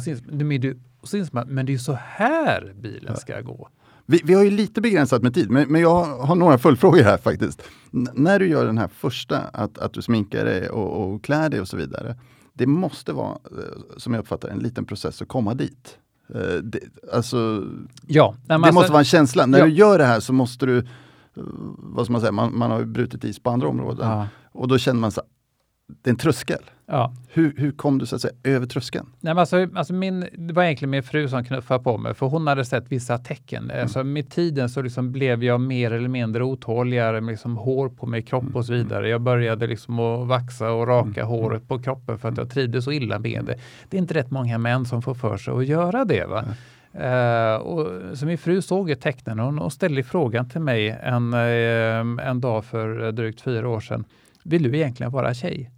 Man, 1.33 1.49
men 1.49 1.67
det 1.67 1.71
är 1.71 1.75
ju 1.75 1.79
så 1.79 1.99
här 2.01 2.75
bilen 2.81 3.17
ska 3.17 3.41
gå. 3.41 3.69
Vi, 4.07 4.21
vi, 4.25 4.35
har 4.35 4.43
ju 4.45 4.51
lite 4.51 4.81
begränsat 4.81 5.23
med 5.23 5.35
tid, 5.35 5.51
men, 5.51 5.69
men 5.69 5.81
jag 5.81 6.05
har 6.05 6.35
några 6.35 6.59
följdfrågor 6.59 7.03
här 7.03 7.19
faktiskt. 7.19 7.62
N 7.93 8.09
när 8.15 8.39
du 8.39 8.49
gör 8.49 8.67
den 8.67 8.79
här 8.79 8.89
första, 8.89 9.39
att, 9.39 9.79
att 9.79 9.93
du 9.93 10.03
sminkar 10.03 10.45
dig 10.45 10.69
och, 10.69 11.15
och 11.15 11.25
klär 11.25 11.49
dig 11.49 11.61
och 11.61 11.69
så 11.69 11.77
vidare. 11.77 12.17
Det 12.53 12.67
måste 12.67 13.12
vara, 13.12 13.33
eh, 13.33 13.97
som 13.97 14.15
jag 14.15 14.21
uppfattar 14.21 14.49
en 14.49 14.59
liten 14.59 14.85
process 14.85 15.23
att 15.23 15.29
komma 15.29 15.55
dit. 15.55 15.99
Eh, 16.35 16.55
det, 16.62 16.81
alltså, 17.12 17.65
ja, 18.07 18.35
det 18.47 18.55
alltså, 18.55 18.73
måste 18.73 18.93
vara 18.93 19.01
en 19.01 19.05
känsla. 19.05 19.47
När 19.47 19.59
ja. 19.59 19.65
du 19.65 19.71
gör 19.71 19.99
det 19.99 20.05
här 20.05 20.21
så 20.21 20.33
måste 20.33 20.67
du, 20.67 20.79
eh, 20.79 20.85
vad 21.79 22.07
ska 22.07 22.12
man 22.12 22.21
säga, 22.21 22.33
man, 22.33 22.59
man 22.59 22.71
har 22.71 22.85
brutit 22.85 23.25
is 23.25 23.39
på 23.39 23.51
andra 23.51 23.69
områden. 23.69 24.09
Ja. 24.09 24.29
Och 24.53 24.69
då 24.69 24.79
känner 24.79 25.01
man 25.01 25.11
så 25.11 25.23
det 26.03 26.11
är 26.11 26.12
en 26.12 26.19
tröskel. 26.19 26.62
Ja. 26.88 27.12
Hur, 27.29 27.55
hur 27.57 27.72
kom 27.72 27.99
du 27.99 28.07
så 28.07 28.16
att 28.16 28.22
säga, 28.22 28.35
över 28.44 28.66
tröskeln? 28.66 29.07
Nej, 29.20 29.35
men 29.35 29.38
alltså, 29.38 29.68
alltså 29.75 29.92
min, 29.92 30.27
det 30.33 30.55
var 30.55 30.64
egentligen 30.64 30.90
min 30.90 31.03
fru 31.03 31.29
som 31.29 31.44
knuffade 31.44 31.85
på 31.85 31.99
mig, 31.99 32.14
för 32.14 32.27
hon 32.27 32.46
hade 32.46 32.64
sett 32.64 32.92
vissa 32.92 33.18
tecken. 33.18 33.70
Mm. 33.70 33.83
Alltså, 33.83 34.05
med 34.05 34.31
tiden 34.31 34.68
så 34.68 34.83
liksom 34.83 35.12
blev 35.12 35.44
jag 35.44 35.61
mer 35.61 35.90
eller 35.90 36.09
mindre 36.09 36.44
otåligare 36.44 37.20
med 37.20 37.33
liksom 37.33 37.57
hår 37.57 37.88
på 37.88 38.07
mig, 38.07 38.22
kropp 38.22 38.57
och 38.57 38.66
så 38.66 38.72
mm. 38.72 38.85
vidare. 38.85 39.09
Jag 39.09 39.20
började 39.20 39.66
liksom 39.66 39.99
att 39.99 40.29
vaxa 40.29 40.70
och 40.70 40.87
raka 40.87 41.20
mm. 41.20 41.27
håret 41.27 41.68
på 41.68 41.79
kroppen 41.79 42.18
för 42.18 42.29
att 42.29 42.38
jag 42.38 42.51
trivdes 42.51 42.85
så 42.85 42.92
illa 42.92 43.18
med 43.18 43.44
det. 43.44 43.59
Det 43.88 43.96
är 43.96 44.01
inte 44.01 44.14
rätt 44.14 44.31
många 44.31 44.59
män 44.59 44.85
som 44.85 45.03
får 45.03 45.14
för 45.14 45.37
sig 45.37 45.55
att 45.55 45.66
göra 45.66 46.05
det. 46.05 46.25
Va? 46.25 46.44
Mm. 46.44 46.55
Uh, 46.96 47.57
och, 47.57 48.18
så 48.18 48.27
min 48.27 48.38
fru 48.38 48.62
såg 48.62 48.88
ju 48.88 48.94
tecknen 48.94 49.40
och 49.40 49.55
hon 49.55 49.70
ställde 49.70 50.03
frågan 50.03 50.49
till 50.49 50.61
mig 50.61 50.88
en, 51.03 51.35
uh, 51.35 52.27
en 52.29 52.40
dag 52.40 52.64
för 52.64 53.12
drygt 53.12 53.40
fyra 53.40 53.68
år 53.68 53.81
sedan. 53.81 54.05
Vill 54.42 54.62
du 54.62 54.77
egentligen 54.77 55.12
vara 55.12 55.35
tjej? 55.35 55.70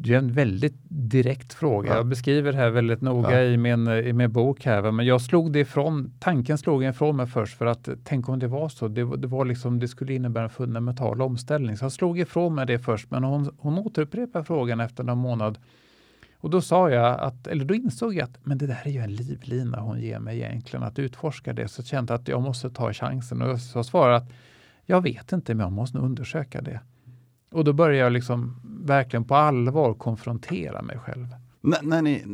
Det 0.00 0.14
är 0.14 0.18
en 0.18 0.32
väldigt 0.32 0.76
direkt 0.88 1.54
fråga. 1.54 1.90
Ja. 1.90 1.96
Jag 1.96 2.06
beskriver 2.06 2.52
det 2.52 2.58
här 2.58 2.70
väldigt 2.70 3.00
noga 3.00 3.42
ja. 3.44 3.50
i, 3.50 3.56
min, 3.56 3.88
i 3.88 4.12
min 4.12 4.32
bok. 4.32 4.64
här. 4.64 4.90
Men 4.90 5.06
jag 5.06 5.20
slog 5.20 5.52
det 5.52 5.60
ifrån, 5.60 6.12
tanken 6.18 6.58
slog 6.58 6.84
ifrån 6.84 7.16
mig 7.16 7.26
först 7.26 7.58
för 7.58 7.66
att 7.66 7.88
tänk 8.04 8.28
om 8.28 8.38
det 8.38 8.46
var 8.46 8.68
så. 8.68 8.88
Det, 8.88 9.16
det, 9.16 9.28
var 9.28 9.44
liksom, 9.44 9.78
det 9.78 9.88
skulle 9.88 10.14
innebära 10.14 10.44
en 10.44 10.50
fundamental 10.50 11.22
omställning. 11.22 11.76
Så 11.76 11.84
jag 11.84 11.92
slog 11.92 12.18
ifrån 12.18 12.54
mig 12.54 12.66
det 12.66 12.78
först. 12.78 13.10
Men 13.10 13.24
hon, 13.24 13.56
hon 13.58 13.78
återupprepade 13.78 14.44
frågan 14.44 14.80
efter 14.80 15.04
någon 15.04 15.18
månad. 15.18 15.58
Och 16.36 16.50
då 16.50 16.60
sa 16.60 16.90
jag 16.90 17.20
att, 17.20 17.46
eller 17.46 17.64
då 17.64 17.74
insåg 17.74 18.14
jag 18.14 18.24
att 18.24 18.38
men 18.42 18.58
det 18.58 18.66
där 18.66 18.82
är 18.84 18.90
ju 18.90 19.00
en 19.00 19.14
livlina 19.14 19.80
hon 19.80 20.00
ger 20.00 20.18
mig 20.18 20.36
egentligen, 20.40 20.82
att 20.82 20.98
utforska 20.98 21.52
det. 21.52 21.68
Så 21.68 21.80
jag 21.80 21.86
kände 21.86 22.14
att 22.14 22.28
jag 22.28 22.42
måste 22.42 22.70
ta 22.70 22.92
chansen. 22.92 23.42
Och 23.42 23.58
jag 23.74 23.86
svarade 23.86 24.16
att 24.16 24.32
jag 24.86 25.02
vet 25.02 25.32
inte, 25.32 25.54
men 25.54 25.64
jag 25.64 25.72
måste 25.72 25.98
undersöka 25.98 26.60
det. 26.60 26.80
Och 27.50 27.64
då 27.64 27.72
började 27.72 27.98
jag 27.98 28.12
liksom 28.12 28.60
verkligen 28.84 29.24
på 29.24 29.34
allvar 29.34 29.94
konfrontera 29.94 30.82
mig 30.82 30.98
själv. 30.98 31.26
N 31.64 31.74
när 31.82 32.02
ni, 32.02 32.24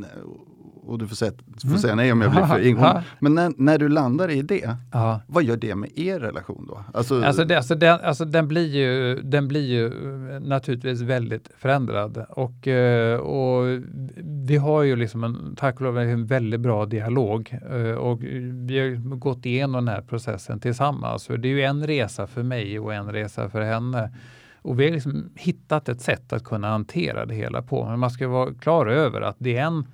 och 0.86 0.98
du 0.98 1.06
får, 1.06 1.16
säga, 1.16 1.32
får 1.60 1.68
mm. 1.68 1.78
säga 1.78 1.94
nej 1.94 2.12
om 2.12 2.20
jag 2.20 2.30
blir 2.30 2.42
för 2.42 2.60
ingående. 2.66 3.04
Men 3.18 3.34
när, 3.34 3.52
när, 3.56 3.78
du 3.78 3.88
landar 3.88 4.30
i 4.30 4.42
det, 4.42 4.76
Aha. 4.92 5.20
vad 5.26 5.44
gör 5.44 5.56
det 5.56 5.74
med 5.74 5.98
er 5.98 6.20
relation 6.20 6.66
då? 6.68 6.84
Alltså, 6.94 7.22
alltså, 7.22 7.44
det, 7.44 7.56
alltså, 7.56 7.74
den, 7.74 8.00
alltså 8.00 8.24
den, 8.24 8.48
blir 8.48 8.76
ju, 8.76 9.20
den 9.22 9.48
blir 9.48 9.66
ju 9.66 9.90
naturligtvis 10.40 11.00
väldigt 11.00 11.50
förändrad. 11.58 12.26
Och, 12.28 12.68
eh, 12.68 13.18
och 13.18 13.80
vi 14.46 14.56
har 14.56 14.82
ju 14.82 14.96
liksom 14.96 15.24
en, 15.24 15.56
tack 15.56 15.74
och 15.74 15.82
lov 15.82 15.98
en 15.98 16.26
väldigt 16.26 16.60
bra 16.60 16.86
dialog. 16.86 17.58
Eh, 17.70 17.94
och 17.94 18.22
vi 18.68 18.78
har 18.78 19.16
gått 19.16 19.46
igenom 19.46 19.84
den 19.84 19.94
här 19.94 20.02
processen 20.02 20.60
tillsammans. 20.60 21.22
Så 21.22 21.36
det 21.36 21.48
är 21.48 21.52
ju 21.52 21.62
en 21.62 21.86
resa 21.86 22.26
för 22.26 22.42
mig 22.42 22.78
och 22.78 22.94
en 22.94 23.12
resa 23.12 23.48
för 23.48 23.60
henne. 23.60 24.10
Och 24.64 24.80
vi 24.80 24.84
har 24.84 24.92
liksom 24.92 25.30
hittat 25.34 25.88
ett 25.88 26.00
sätt 26.00 26.32
att 26.32 26.44
kunna 26.44 26.68
hantera 26.68 27.26
det 27.26 27.34
hela 27.34 27.62
på. 27.62 27.84
Men 27.88 27.98
man 27.98 28.10
ska 28.10 28.28
vara 28.28 28.54
klar 28.54 28.86
över 28.86 29.20
att 29.20 29.36
det, 29.38 29.56
är 29.56 29.62
en, 29.64 29.86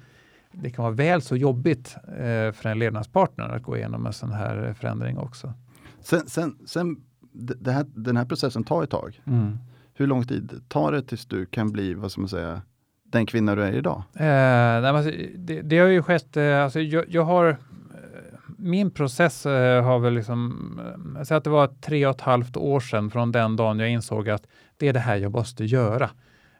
det 0.52 0.70
kan 0.70 0.82
vara 0.82 0.94
väl 0.94 1.22
så 1.22 1.36
jobbigt 1.36 1.96
eh, 2.08 2.52
för 2.52 2.66
en 2.66 2.78
levnadspartner 2.78 3.48
att 3.48 3.62
gå 3.62 3.76
igenom 3.76 4.06
en 4.06 4.12
sån 4.12 4.32
här 4.32 4.74
förändring 4.74 5.18
också. 5.18 5.52
Sen, 6.00 6.26
sen, 6.26 6.58
sen 6.66 6.96
här, 7.66 7.86
den 7.94 8.16
här 8.16 8.24
processen 8.24 8.64
tar 8.64 8.82
ett 8.82 8.90
tag. 8.90 9.20
Mm. 9.26 9.58
Hur 9.94 10.06
lång 10.06 10.26
tid 10.26 10.60
tar 10.68 10.92
det 10.92 11.02
tills 11.02 11.26
du 11.26 11.46
kan 11.46 11.72
bli, 11.72 11.94
vad 11.94 12.12
ska 12.12 12.20
man 12.20 12.28
säga, 12.28 12.62
den 13.04 13.26
kvinna 13.26 13.54
du 13.54 13.62
är 13.62 13.72
idag? 13.72 14.02
Eh, 14.14 14.24
nej, 14.24 14.86
alltså, 14.86 15.12
det, 15.36 15.62
det, 15.62 15.78
har 15.78 15.88
ju 15.88 16.02
skett, 16.02 16.36
eh, 16.36 16.64
alltså, 16.64 16.80
jag, 16.80 17.04
jag 17.08 17.24
har 17.24 17.56
min 18.60 18.90
process 18.90 19.46
eh, 19.46 19.84
har 19.84 19.98
väl 19.98 20.14
liksom, 20.14 20.80
jag 21.12 21.20
eh, 21.20 21.24
säger 21.24 21.38
att 21.38 21.44
det 21.44 21.50
var 21.50 21.66
tre 21.66 22.06
och 22.06 22.14
ett 22.14 22.20
halvt 22.20 22.56
år 22.56 22.80
sedan 22.80 23.10
från 23.10 23.32
den 23.32 23.56
dagen 23.56 23.78
jag 23.78 23.90
insåg 23.90 24.28
att 24.28 24.46
det 24.76 24.88
är 24.88 24.92
det 24.92 25.00
här 25.00 25.16
jag 25.16 25.32
måste 25.32 25.64
göra. 25.64 26.10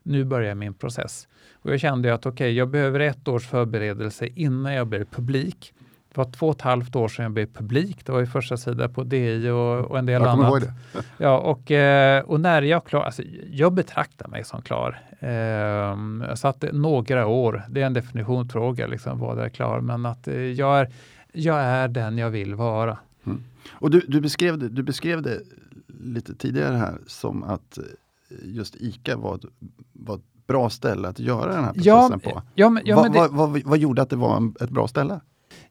Nu 0.02 0.24
börjar 0.24 0.54
min 0.54 0.74
process. 0.74 1.28
Och 1.62 1.72
jag 1.72 1.80
kände 1.80 2.14
att 2.14 2.26
okej, 2.26 2.32
okay, 2.32 2.50
jag 2.52 2.68
behöver 2.68 3.00
ett 3.00 3.28
års 3.28 3.46
förberedelse 3.46 4.26
innan 4.26 4.74
jag 4.74 4.86
blir 4.86 5.04
publik. 5.04 5.74
Det 6.08 6.18
var 6.18 6.32
två 6.32 6.48
och 6.48 6.54
ett 6.54 6.62
halvt 6.62 6.96
år 6.96 7.08
sedan 7.08 7.22
jag 7.22 7.32
blev 7.32 7.46
publik. 7.46 8.06
Det 8.06 8.12
var 8.12 8.20
ju 8.20 8.26
första 8.26 8.56
sida 8.56 8.88
på 8.88 9.02
DI 9.02 9.48
och, 9.48 9.78
och 9.78 9.98
en 9.98 10.06
del 10.06 10.22
jag 10.22 10.30
annat. 10.30 10.50
Ihåg 10.50 10.60
det. 10.60 10.72
ja, 11.18 11.38
och, 11.38 11.70
eh, 11.70 12.22
och 12.22 12.40
när 12.40 12.62
jag 12.62 12.84
klar, 12.84 13.02
alltså, 13.02 13.22
jag 13.50 13.72
betraktar 13.72 14.28
mig 14.28 14.44
som 14.44 14.62
klar. 14.62 15.00
Eh, 15.18 16.34
så 16.34 16.48
att 16.48 16.64
några 16.72 17.26
år, 17.26 17.62
det 17.68 17.82
är 17.82 17.86
en 17.86 17.94
definitionsfråga, 17.94 18.86
liksom, 18.86 19.18
vad 19.18 19.38
är 19.38 19.48
klar, 19.48 19.80
men 19.80 20.06
att 20.06 20.28
jag 20.56 20.80
är 20.80 20.88
jag 21.32 21.60
är 21.60 21.88
den 21.88 22.18
jag 22.18 22.30
vill 22.30 22.54
vara. 22.54 22.98
Mm. 23.26 23.44
Och 23.70 23.90
du, 23.90 24.00
du, 24.08 24.20
beskrev 24.20 24.58
det, 24.58 24.68
du 24.68 24.82
beskrev 24.82 25.22
det 25.22 25.40
lite 25.86 26.34
tidigare 26.34 26.76
här 26.76 26.98
som 27.06 27.42
att 27.42 27.78
eh, 27.78 27.84
just 28.42 28.76
ICA 28.76 29.16
var 29.16 29.34
ett, 29.34 29.44
var 29.92 30.14
ett 30.14 30.46
bra 30.46 30.70
ställe 30.70 31.08
att 31.08 31.18
göra 31.18 31.54
den 31.54 31.64
här 31.64 31.72
processen 31.72 32.20
ja, 32.24 32.30
på. 32.30 32.42
Ja, 32.54 32.70
men, 32.70 32.82
ja, 32.86 32.96
Va, 32.96 33.08
det, 33.08 33.18
vad, 33.18 33.30
vad, 33.30 33.62
vad 33.64 33.78
gjorde 33.78 34.02
att 34.02 34.10
det 34.10 34.16
var 34.16 34.36
en, 34.36 34.54
ett 34.60 34.70
bra 34.70 34.88
ställe? 34.88 35.20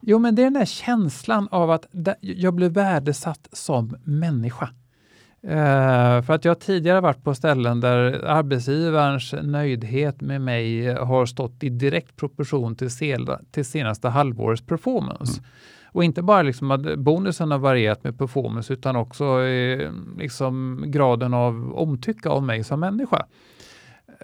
Jo, 0.00 0.18
men 0.18 0.34
det 0.34 0.42
är 0.42 0.44
den 0.44 0.54
där 0.54 0.64
känslan 0.64 1.48
av 1.50 1.70
att 1.70 1.86
jag 2.20 2.54
blev 2.54 2.72
värdesatt 2.72 3.48
som 3.52 3.96
människa. 4.04 4.70
Uh, 5.44 6.22
för 6.22 6.30
att 6.30 6.44
jag 6.44 6.60
tidigare 6.60 7.00
varit 7.00 7.24
på 7.24 7.34
ställen 7.34 7.80
där 7.80 8.24
arbetsgivarens 8.24 9.34
nöjdhet 9.42 10.20
med 10.20 10.40
mig 10.40 10.94
har 10.94 11.26
stått 11.26 11.62
i 11.62 11.68
direkt 11.68 12.16
proportion 12.16 12.76
till, 12.76 12.90
sel, 12.90 13.30
till 13.50 13.64
senaste 13.64 14.08
halvårets 14.08 14.62
performance. 14.62 15.32
Mm. 15.32 15.50
Och 15.92 16.04
inte 16.04 16.22
bara 16.22 16.42
liksom 16.42 16.70
att 16.70 16.98
bonusen 16.98 17.50
har 17.50 17.58
varierat 17.58 18.04
med 18.04 18.18
performance 18.18 18.72
utan 18.72 18.96
också 18.96 19.42
eh, 19.42 19.90
liksom 20.18 20.84
graden 20.86 21.34
av 21.34 21.72
omtycke 21.74 22.28
av 22.28 22.42
mig 22.42 22.64
som 22.64 22.80
människa. 22.80 23.26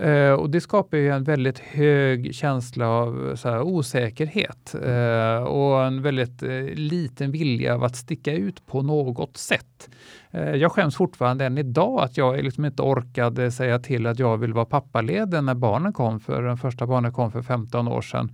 Uh, 0.04 0.32
och 0.32 0.50
det 0.50 0.60
skapar 0.60 0.96
ju 0.96 1.10
en 1.10 1.24
väldigt 1.24 1.58
hög 1.58 2.34
känsla 2.34 2.88
av 2.88 3.36
här, 3.44 3.62
osäkerhet 3.62 4.74
uh, 4.74 5.44
och 5.44 5.84
en 5.84 6.02
väldigt 6.02 6.42
uh, 6.42 6.74
liten 6.74 7.30
vilja 7.30 7.74
av 7.74 7.84
att 7.84 7.96
sticka 7.96 8.32
ut 8.32 8.66
på 8.66 8.82
något 8.82 9.36
sätt. 9.36 9.88
Eh, 10.36 10.54
jag 10.54 10.72
skäms 10.72 10.96
fortfarande 10.96 11.46
än 11.46 11.58
idag 11.58 12.00
att 12.00 12.16
jag 12.16 12.44
liksom 12.44 12.64
inte 12.64 12.82
orkade 12.82 13.44
eh, 13.44 13.50
säga 13.50 13.78
till 13.78 14.06
att 14.06 14.18
jag 14.18 14.36
vill 14.36 14.52
vara 14.52 14.64
pappaledig 14.64 15.42
när 15.42 15.54
barnen 15.54 15.92
kom 15.92 16.20
för, 16.20 16.42
den 16.42 16.56
första 16.56 16.86
barnen 16.86 17.12
kom 17.12 17.32
för 17.32 17.42
15 17.42 17.88
år 17.88 18.02
sedan 18.02 18.32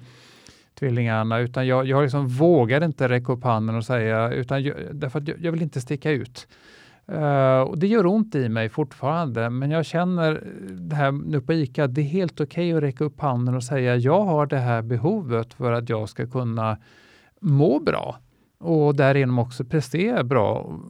tvillingarna, 0.78 1.38
utan 1.38 1.66
jag, 1.66 1.86
jag 1.86 2.02
liksom 2.02 2.28
vågade 2.28 2.86
inte 2.86 3.08
räcka 3.08 3.32
upp 3.32 3.44
handen 3.44 3.76
och 3.76 3.84
säga, 3.84 4.32
utan 4.32 4.62
jag, 4.62 4.76
därför 4.92 5.18
att 5.18 5.28
jag, 5.28 5.40
jag 5.40 5.52
vill 5.52 5.62
inte 5.62 5.80
sticka 5.80 6.10
ut. 6.10 6.48
Uh, 7.12 7.60
och 7.60 7.78
det 7.78 7.86
gör 7.86 8.06
ont 8.06 8.34
i 8.34 8.48
mig 8.48 8.68
fortfarande, 8.68 9.50
men 9.50 9.70
jag 9.70 9.86
känner 9.86 10.44
det 10.70 10.96
här 10.96 11.12
nu 11.12 11.40
på 11.40 11.52
ICA, 11.52 11.86
det 11.86 12.00
är 12.00 12.04
helt 12.04 12.40
okej 12.40 12.44
okay 12.44 12.76
att 12.76 12.82
räcka 12.82 13.04
upp 13.04 13.20
handen 13.20 13.54
och 13.54 13.64
säga 13.64 13.96
jag 13.96 14.24
har 14.24 14.46
det 14.46 14.58
här 14.58 14.82
behovet 14.82 15.54
för 15.54 15.72
att 15.72 15.88
jag 15.88 16.08
ska 16.08 16.26
kunna 16.26 16.78
må 17.40 17.78
bra 17.78 18.16
och 18.62 18.96
därigenom 18.96 19.38
också 19.38 19.64
prestera 19.64 20.24
bra. 20.24 20.80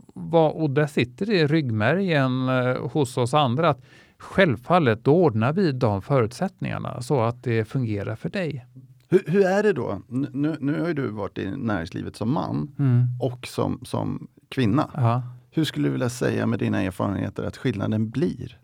Och 0.55 0.71
där 0.71 0.87
sitter 0.87 1.27
det 1.27 1.35
i 1.35 1.47
ryggmärgen 1.47 2.49
uh, 2.49 2.89
hos 2.89 3.17
oss 3.17 3.35
andra 3.35 3.69
att 3.69 3.81
självfallet 4.19 5.05
då 5.05 5.25
ordnar 5.25 5.53
vi 5.53 5.73
de 5.73 6.03
förutsättningarna 6.03 7.03
så 7.03 7.21
att 7.21 7.43
det 7.43 7.65
fungerar 7.65 8.17
för 8.17 8.29
dig. 8.29 8.67
Hur, 9.09 9.23
hur 9.27 9.47
är 9.47 9.63
det 9.63 9.73
då? 9.73 10.03
Nu, 10.09 10.57
nu 10.61 10.81
har 10.81 10.89
ju 10.89 10.95
du 10.95 11.09
varit 11.09 11.39
i 11.39 11.51
näringslivet 11.57 12.17
som 12.17 12.33
man 12.33 12.75
mm. 12.79 13.07
och 13.21 13.47
som, 13.47 13.81
som 13.85 14.29
kvinna. 14.49 14.91
Ja. 14.95 15.23
Hur 15.51 15.65
skulle 15.65 15.89
du 15.89 15.93
vilja 15.93 16.09
säga 16.09 16.47
med 16.47 16.59
dina 16.59 16.83
erfarenheter 16.83 17.43
att 17.43 17.57
skillnaden 17.57 18.11
blir? 18.11 18.59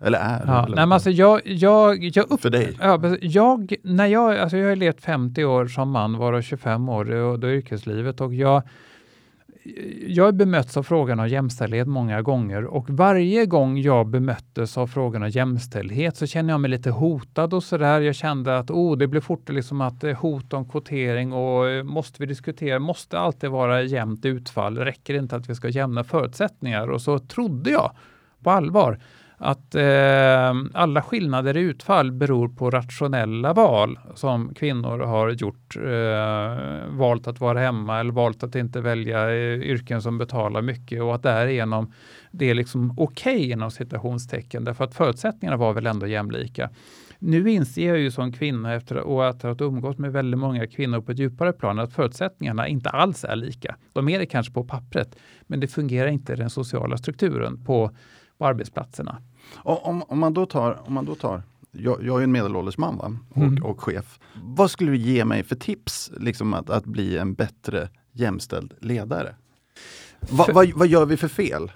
Eller 0.00 0.18
är? 0.18 0.44
Ja, 0.46 0.66
eller? 0.66 0.76
Nej, 0.76 0.86
men 0.86 0.92
alltså 0.92 1.10
jag, 1.10 1.40
jag, 1.44 2.04
jag 2.04 2.30
upp, 2.30 2.40
För 2.40 2.50
dig? 2.50 2.76
Ja, 2.80 3.16
jag, 3.20 3.74
när 3.82 4.06
jag, 4.06 4.38
alltså 4.38 4.56
jag 4.56 4.68
har 4.68 4.76
levt 4.76 5.00
50 5.00 5.44
år 5.44 5.66
som 5.66 5.90
man, 5.90 6.18
varav 6.18 6.42
25 6.42 6.88
år 6.88 7.12
i 7.44 7.56
yrkeslivet 7.56 8.20
och 8.20 8.34
jag 8.34 8.62
jag 10.06 10.34
bemötts 10.34 10.76
av 10.76 10.82
frågan 10.82 11.20
om 11.20 11.28
jämställdhet 11.28 11.88
många 11.88 12.22
gånger 12.22 12.64
och 12.64 12.90
varje 12.90 13.46
gång 13.46 13.78
jag 13.78 14.06
bemöttes 14.06 14.78
av 14.78 14.86
frågan 14.86 15.22
om 15.22 15.28
jämställdhet 15.28 16.16
så 16.16 16.26
känner 16.26 16.52
jag 16.52 16.60
mig 16.60 16.70
lite 16.70 16.90
hotad 16.90 17.54
och 17.54 17.62
sådär. 17.62 18.00
Jag 18.00 18.14
kände 18.14 18.58
att 18.58 18.70
oh, 18.70 18.96
det 18.96 19.06
blir 19.06 19.20
fort 19.20 19.48
liksom 19.48 19.80
att 19.80 20.04
eh, 20.04 20.16
hot 20.16 20.52
om 20.52 20.68
kvotering 20.68 21.32
och 21.32 21.68
eh, 21.68 21.82
måste 21.82 22.22
vi 22.22 22.26
diskutera, 22.26 22.78
måste 22.78 23.18
alltid 23.18 23.50
vara 23.50 23.82
jämnt 23.82 24.24
utfall, 24.24 24.78
räcker 24.78 25.12
det 25.12 25.18
inte 25.18 25.36
att 25.36 25.50
vi 25.50 25.54
ska 25.54 25.68
jämna 25.68 26.04
förutsättningar? 26.04 26.90
Och 26.90 27.02
så 27.02 27.18
trodde 27.18 27.70
jag 27.70 27.90
på 28.42 28.50
allvar 28.50 29.00
att 29.38 29.74
eh, 29.74 30.54
alla 30.74 31.02
skillnader 31.02 31.56
i 31.56 31.60
utfall 31.60 32.12
beror 32.12 32.48
på 32.48 32.70
rationella 32.70 33.52
val 33.52 33.98
som 34.14 34.54
kvinnor 34.54 34.98
har 34.98 35.30
gjort. 35.30 35.76
Eh, 35.76 36.88
valt 36.88 37.26
att 37.26 37.40
vara 37.40 37.58
hemma 37.58 38.00
eller 38.00 38.12
valt 38.12 38.42
att 38.42 38.54
inte 38.54 38.80
välja 38.80 39.30
eh, 39.30 39.60
yrken 39.60 40.02
som 40.02 40.18
betalar 40.18 40.62
mycket 40.62 41.02
och 41.02 41.14
att 41.14 41.22
därigenom 41.22 41.92
det 42.30 42.50
är 42.50 42.54
liksom 42.54 42.94
okej 42.96 43.36
okay, 43.36 43.52
inom 43.52 43.70
citationstecken 43.70 44.64
därför 44.64 44.84
att 44.84 44.94
förutsättningarna 44.94 45.56
var 45.56 45.72
väl 45.72 45.86
ändå 45.86 46.06
jämlika. 46.06 46.70
Nu 47.18 47.50
inser 47.50 47.88
jag 47.88 47.98
ju 47.98 48.10
som 48.10 48.32
kvinna 48.32 48.74
efter 48.74 48.96
att 49.28 49.42
ha 49.42 49.54
umgått 49.58 49.98
med 49.98 50.12
väldigt 50.12 50.40
många 50.40 50.66
kvinnor 50.66 51.00
på 51.00 51.12
ett 51.12 51.18
djupare 51.18 51.52
plan 51.52 51.78
att 51.78 51.92
förutsättningarna 51.92 52.68
inte 52.68 52.90
alls 52.90 53.24
är 53.24 53.36
lika. 53.36 53.76
De 53.92 54.08
är 54.08 54.18
det 54.18 54.26
kanske 54.26 54.52
på 54.52 54.64
pappret, 54.64 55.16
men 55.46 55.60
det 55.60 55.68
fungerar 55.68 56.08
inte 56.08 56.32
i 56.32 56.36
den 56.36 56.50
sociala 56.50 56.96
strukturen 56.96 57.64
på 57.64 57.90
på 58.38 58.46
arbetsplatserna. 58.46 59.22
Om, 59.54 60.02
om, 60.02 60.18
man 60.18 60.34
då 60.34 60.46
tar, 60.46 60.82
om 60.86 60.94
man 60.94 61.04
då 61.04 61.14
tar 61.14 61.42
jag, 61.72 62.04
jag 62.04 62.20
är 62.20 62.24
en 62.24 62.32
medelålders 62.32 62.78
man 62.78 62.96
va? 62.96 63.16
Och, 63.30 63.42
mm. 63.42 63.64
och, 63.64 63.80
chef. 63.80 64.20
Vad 64.42 64.70
skulle 64.70 64.90
du 64.90 64.96
ge 64.96 65.24
mig 65.24 65.42
för 65.42 65.56
tips 65.56 66.10
liksom 66.20 66.54
att, 66.54 66.70
att 66.70 66.84
bli 66.84 67.18
en 67.18 67.34
bättre 67.34 67.88
jämställd 68.12 68.74
ledare? 68.80 69.34
Va, 70.20 70.44
för, 70.44 70.52
vad, 70.52 70.72
vad 70.74 70.88
gör 70.88 71.06
vi 71.06 71.16
för 71.16 71.28
fel? 71.28 71.72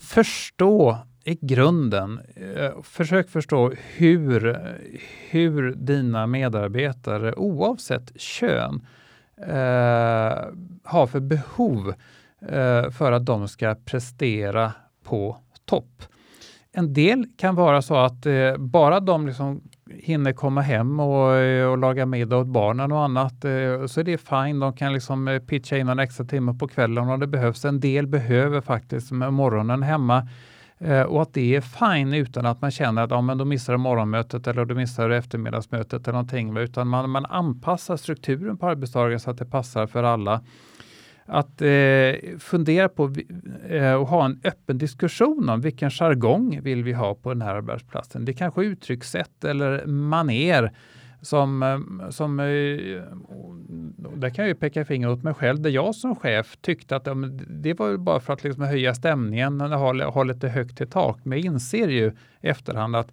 Förstå 0.00 0.98
i 1.24 1.38
grunden, 1.40 2.20
eh, 2.34 2.82
försök 2.82 3.30
förstå 3.30 3.72
hur, 3.96 4.58
hur 5.30 5.74
dina 5.74 6.26
medarbetare 6.26 7.34
oavsett 7.34 8.20
kön 8.20 8.86
eh, 9.36 10.46
har 10.84 11.06
för 11.06 11.20
behov 11.20 11.94
eh, 12.48 12.90
för 12.90 13.12
att 13.12 13.26
de 13.26 13.48
ska 13.48 13.74
prestera 13.84 14.72
på 15.04 15.36
topp. 15.64 16.02
En 16.72 16.92
del 16.92 17.26
kan 17.36 17.54
vara 17.54 17.82
så 17.82 17.96
att 17.96 18.26
eh, 18.26 18.56
bara 18.56 19.00
de 19.00 19.26
liksom 19.26 19.60
hinner 19.90 20.32
komma 20.32 20.60
hem 20.60 21.00
och, 21.00 21.34
eh, 21.34 21.70
och 21.70 21.78
laga 21.78 22.06
middag 22.06 22.36
åt 22.36 22.46
barnen 22.46 22.92
och 22.92 23.02
annat 23.02 23.44
eh, 23.44 23.86
så 23.86 24.00
är 24.00 24.04
det 24.04 24.18
fine. 24.18 24.60
De 24.60 24.72
kan 24.72 24.92
liksom 24.92 25.28
eh, 25.28 25.38
pitcha 25.38 25.76
in 25.76 25.88
en 25.88 25.98
extra 25.98 26.24
timme 26.24 26.54
på 26.54 26.68
kvällen 26.68 27.08
om 27.08 27.20
det 27.20 27.26
behövs. 27.26 27.64
En 27.64 27.80
del 27.80 28.06
behöver 28.06 28.60
faktiskt 28.60 29.12
med 29.12 29.32
morgonen 29.32 29.82
hemma 29.82 30.28
eh, 30.78 31.02
och 31.02 31.22
att 31.22 31.34
det 31.34 31.56
är 31.56 31.60
fine 31.60 32.14
utan 32.14 32.46
att 32.46 32.60
man 32.60 32.70
känner 32.70 33.02
att 33.02 33.10
ja, 33.10 33.20
men 33.20 33.38
då 33.38 33.44
missar 33.44 33.72
du 33.72 33.78
morgonmötet 33.78 34.46
eller 34.46 34.64
då 34.64 34.74
missar 34.74 35.08
du 35.08 35.16
eftermiddagsmötet 35.16 36.02
eller 36.08 36.12
någonting. 36.12 36.56
Utan 36.56 36.88
man, 36.88 37.10
man 37.10 37.26
anpassar 37.26 37.96
strukturen 37.96 38.56
på 38.56 38.68
arbetsdagen 38.68 39.20
så 39.20 39.30
att 39.30 39.38
det 39.38 39.46
passar 39.46 39.86
för 39.86 40.02
alla 40.02 40.40
att 41.26 41.62
eh, 41.62 42.38
fundera 42.38 42.88
på 42.88 43.14
eh, 43.68 43.94
och 43.94 44.08
ha 44.08 44.24
en 44.24 44.40
öppen 44.44 44.78
diskussion 44.78 45.48
om 45.48 45.60
vilken 45.60 45.90
jargong 45.90 46.60
vill 46.62 46.84
vi 46.84 46.92
ha 46.92 47.14
på 47.14 47.28
den 47.28 47.42
här 47.42 47.54
arbetsplatsen. 47.54 48.24
Det 48.24 48.32
kanske 48.32 48.60
är 48.60 48.64
uttryckssätt 48.64 49.44
eller 49.44 49.86
maner 49.86 50.72
som, 51.22 51.62
eh, 51.62 52.10
som 52.10 52.40
eh, 52.40 52.46
där 54.16 54.30
kan 54.30 54.44
jag 54.44 54.48
ju 54.48 54.54
peka 54.54 54.84
finger 54.84 55.10
åt 55.10 55.22
mig 55.22 55.34
själv, 55.34 55.60
där 55.60 55.70
jag 55.70 55.94
som 55.94 56.16
chef 56.16 56.56
tyckte 56.60 56.96
att 56.96 57.08
det 57.48 57.74
var 57.74 57.96
bara 57.96 58.20
för 58.20 58.32
att 58.32 58.44
liksom 58.44 58.62
höja 58.62 58.94
stämningen, 58.94 59.60
ha, 59.60 60.10
ha 60.10 60.24
lite 60.24 60.48
högt 60.48 60.80
i 60.80 60.86
tak. 60.86 61.18
Men 61.22 61.38
jag 61.38 61.44
inser 61.44 61.88
ju 61.88 62.12
i 62.40 62.48
efterhand 62.48 62.96
att 62.96 63.12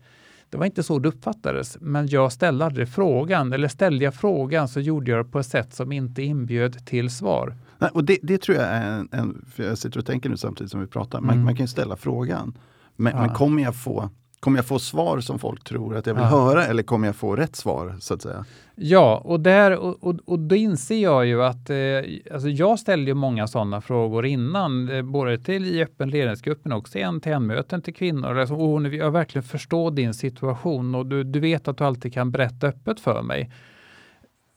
det 0.49 0.57
var 0.57 0.65
inte 0.65 0.83
så 0.83 0.99
det 0.99 1.09
uppfattades, 1.09 1.77
men 1.81 2.07
jag 2.07 2.31
ställde 2.31 2.65
aldrig 2.65 2.89
frågan, 2.89 3.53
eller 3.53 3.67
ställde 3.67 4.03
jag 4.03 4.15
frågan 4.15 4.67
så 4.67 4.79
gjorde 4.79 5.11
jag 5.11 5.25
det 5.25 5.31
på 5.31 5.39
ett 5.39 5.45
sätt 5.45 5.73
som 5.73 5.91
inte 5.91 6.23
inbjöd 6.23 6.85
till 6.85 7.09
svar. 7.09 7.55
Nej, 7.79 7.89
och 7.93 8.03
det, 8.03 8.17
det, 8.21 8.37
tror 8.41 8.57
jag 8.57 8.67
är 8.67 8.91
en, 8.91 9.09
en, 9.11 9.45
för 9.55 9.63
jag 9.63 9.77
sitter 9.77 9.99
och 9.99 10.05
tänker 10.05 10.29
nu 10.29 10.37
samtidigt 10.37 10.71
som 10.71 10.79
vi 10.79 10.87
pratar, 10.87 11.21
man, 11.21 11.33
mm. 11.33 11.45
man 11.45 11.55
kan 11.55 11.67
ställa 11.67 11.95
frågan. 11.95 12.57
Men, 12.95 13.13
ja. 13.15 13.21
men 13.21 13.29
kommer, 13.29 13.63
jag 13.63 13.75
få, 13.75 14.09
kommer 14.39 14.57
jag 14.57 14.65
få 14.65 14.79
svar 14.79 15.19
som 15.19 15.39
folk 15.39 15.63
tror 15.63 15.95
att 15.95 16.05
jag 16.05 16.13
vill 16.13 16.23
ja. 16.23 16.29
höra 16.29 16.65
eller 16.65 16.83
kommer 16.83 17.07
jag 17.07 17.15
få 17.15 17.35
rätt 17.35 17.55
svar? 17.55 17.95
så 17.99 18.13
att 18.13 18.21
säga? 18.21 18.45
Ja, 18.75 19.21
och, 19.25 19.39
där, 19.39 19.77
och, 19.77 20.03
och, 20.03 20.15
och 20.25 20.39
då 20.39 20.55
inser 20.55 21.03
jag 21.03 21.25
ju 21.25 21.43
att 21.43 21.69
eh, 21.69 21.77
alltså 22.33 22.49
jag 22.49 22.79
ställde 22.79 23.11
ju 23.11 23.15
många 23.15 23.47
sådana 23.47 23.81
frågor 23.81 24.25
innan, 24.25 24.89
eh, 24.89 25.01
både 25.01 25.37
till 25.37 25.65
i 25.65 25.83
öppen 25.83 26.09
ledningsgruppen 26.09 26.71
och 26.71 26.95
en 26.95 27.21
till 27.21 27.31
en-möten 27.31 27.81
till 27.81 27.93
kvinnor. 27.93 28.37
Alltså, 28.37 28.55
oh, 28.55 28.95
jag 28.95 29.11
verkligen 29.11 29.43
förstår 29.43 29.91
din 29.91 30.13
situation 30.13 30.95
och 30.95 31.05
du, 31.05 31.23
du 31.23 31.39
vet 31.39 31.67
att 31.67 31.77
du 31.77 31.83
alltid 31.83 32.13
kan 32.13 32.31
berätta 32.31 32.67
öppet 32.67 32.99
för 32.99 33.21
mig. 33.21 33.51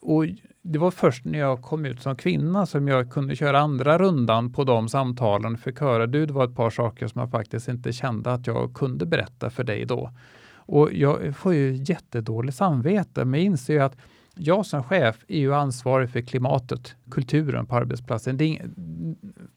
Och 0.00 0.24
det 0.62 0.78
var 0.78 0.90
först 0.90 1.24
när 1.24 1.38
jag 1.38 1.62
kom 1.62 1.84
ut 1.84 2.02
som 2.02 2.16
kvinna 2.16 2.66
som 2.66 2.88
jag 2.88 3.10
kunde 3.10 3.36
köra 3.36 3.60
andra 3.60 3.98
rundan 3.98 4.52
på 4.52 4.64
de 4.64 4.88
samtalen. 4.88 5.58
Förköra, 5.58 6.06
du, 6.06 6.26
det 6.26 6.32
var 6.32 6.44
ett 6.44 6.56
par 6.56 6.70
saker 6.70 7.06
som 7.06 7.20
jag 7.20 7.30
faktiskt 7.30 7.68
inte 7.68 7.92
kände 7.92 8.32
att 8.32 8.46
jag 8.46 8.74
kunde 8.74 9.06
berätta 9.06 9.50
för 9.50 9.64
dig 9.64 9.84
då. 9.84 10.10
Och 10.54 10.92
jag 10.92 11.36
får 11.36 11.54
ju 11.54 11.82
jättedåligt 11.84 12.56
samvete, 12.56 13.24
men 13.24 13.40
jag 13.40 13.44
inser 13.44 13.74
ju 13.74 13.80
att 13.80 13.96
jag 14.34 14.66
som 14.66 14.84
chef 14.84 15.24
är 15.28 15.38
ju 15.38 15.54
ansvarig 15.54 16.10
för 16.10 16.20
klimatet, 16.20 16.96
kulturen 17.10 17.66
på 17.66 17.76
arbetsplatsen. 17.76 18.36
Det 18.36 18.44
är, 18.44 18.70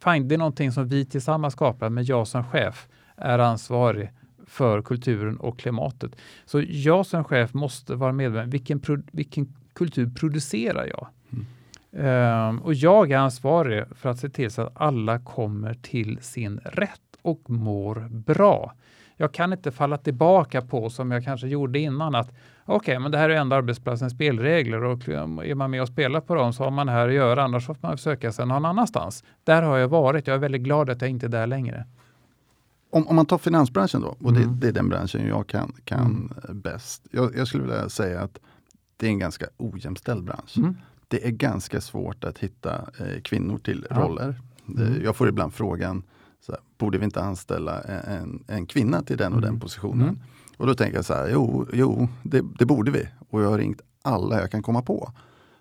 fine, 0.03 0.28
det 0.28 0.36
är 0.36 0.38
någonting 0.38 0.72
som 0.72 0.88
vi 0.88 1.06
tillsammans 1.06 1.53
skapar, 1.53 1.89
men 1.89 2.06
jag 2.06 2.28
som 2.28 2.43
chef 2.43 2.88
är 3.18 3.39
ansvarig 3.39 4.12
för 4.47 4.82
kulturen 4.82 5.38
och 5.38 5.60
klimatet. 5.60 6.16
Så 6.45 6.64
jag 6.68 7.06
som 7.06 7.24
chef 7.24 7.53
måste 7.53 7.95
vara 7.95 8.12
medveten 8.12 8.49
vilken, 8.49 8.82
vilken 9.12 9.53
kultur 9.76 10.09
producerar 10.09 10.86
jag? 10.86 11.07
Mm. 11.32 12.49
Um, 12.49 12.59
och 12.59 12.73
jag 12.73 13.11
är 13.11 13.17
ansvarig 13.17 13.84
för 13.95 14.09
att 14.09 14.19
se 14.19 14.30
till 14.30 14.51
så 14.51 14.61
att 14.61 14.73
alla 14.76 15.19
kommer 15.19 15.73
till 15.73 16.17
sin 16.21 16.59
rätt 16.63 17.01
och 17.21 17.49
mår 17.49 18.07
bra. 18.09 18.73
Jag 19.17 19.34
kan 19.34 19.53
inte 19.53 19.71
falla 19.71 19.97
tillbaka 19.97 20.61
på 20.61 20.89
som 20.89 21.11
jag 21.11 21.23
kanske 21.23 21.47
gjorde 21.47 21.80
innan 21.80 22.15
att 22.15 22.28
okej, 22.65 22.76
okay, 22.76 22.99
men 22.99 23.11
det 23.11 23.17
här 23.17 23.30
är 23.30 23.36
ändå 23.36 23.55
arbetsplatsens 23.55 24.13
spelregler 24.13 24.84
och 24.84 25.09
är 25.09 25.55
man 25.55 25.71
med 25.71 25.82
och 25.82 25.88
spelar 25.88 26.21
på 26.21 26.36
dem 26.36 26.53
så 26.53 26.63
har 26.63 26.71
man 26.71 26.89
här 26.89 27.07
att 27.07 27.13
göra, 27.13 27.43
annars 27.43 27.65
får 27.65 27.78
man 27.82 27.97
söka 27.97 28.32
sig 28.32 28.45
någon 28.45 28.65
annanstans. 28.65 29.23
Där 29.43 29.61
har 29.61 29.78
jag 29.78 29.88
varit. 29.88 30.28
Jag 30.28 30.34
är 30.36 30.39
väldigt 30.39 30.61
glad 30.61 30.89
att 30.89 31.01
jag 31.01 31.09
inte 31.09 31.26
är 31.26 31.30
där 31.30 31.47
längre. 31.47 31.86
Om, 32.89 33.07
om 33.07 33.15
man 33.15 33.26
tar 33.26 33.38
finansbranschen 33.38 34.01
då, 34.01 34.07
och 34.07 34.30
mm. 34.30 34.41
det, 34.41 34.55
det, 34.61 34.67
är 34.67 34.71
den 34.71 34.89
branschen 34.89 35.28
jag 35.28 35.47
kan, 35.47 35.73
kan 35.84 36.32
mm. 36.45 36.61
bäst. 36.61 37.07
Jag, 37.11 37.36
jag 37.38 37.47
skulle 37.47 37.63
vilja 37.63 37.89
säga 37.89 38.21
att 38.21 38.39
det 38.98 39.06
är 39.08 39.10
en 39.10 39.20
ganska 39.20 39.46
ojämställd 39.58 40.24
bransch. 40.24 40.58
Mm. 40.58 40.76
Det 41.08 41.28
är 41.28 41.32
ganska 41.32 41.82
svårt 41.82 42.24
att 42.24 42.38
hitta 42.38 42.76
eh, 42.76 43.22
kvinnor 43.22 43.58
till 43.58 43.88
ja. 43.89 43.96
roller. 43.96 44.41
Mm. 44.68 45.04
Jag 45.04 45.16
får 45.16 45.30
ibland 45.30 45.54
frågan, 45.54 46.04
så 46.46 46.52
här, 46.52 46.62
borde 46.78 46.98
vi 46.98 47.06
inte 47.06 47.22
anställa 47.22 47.82
en, 47.82 48.43
en 48.48 48.66
kvinna 48.66 49.02
till 49.02 49.18
den 49.18 49.34
och 49.34 49.41
den 49.41 49.50
mm. 49.50 49.60
positionen? 49.60 50.08
Mm. 50.08 50.22
Och 50.58 50.68
då 50.68 50.76
tänker 50.76 50.96
jag 50.96 51.06
så 51.06 51.14
här, 51.14 51.30
jo, 51.32 51.68
jo 51.74 52.08
det, 52.24 52.43
det, 52.60 52.66
borde 52.66 52.91
vi. 52.91 53.08
Och 53.30 53.41
jag 53.41 53.50
har 53.50 53.58
ringt 53.58 53.82
alla 54.02 54.39
jag 54.39 54.52
kan 54.52 54.64
komma 54.64 54.82
på. 54.82 55.12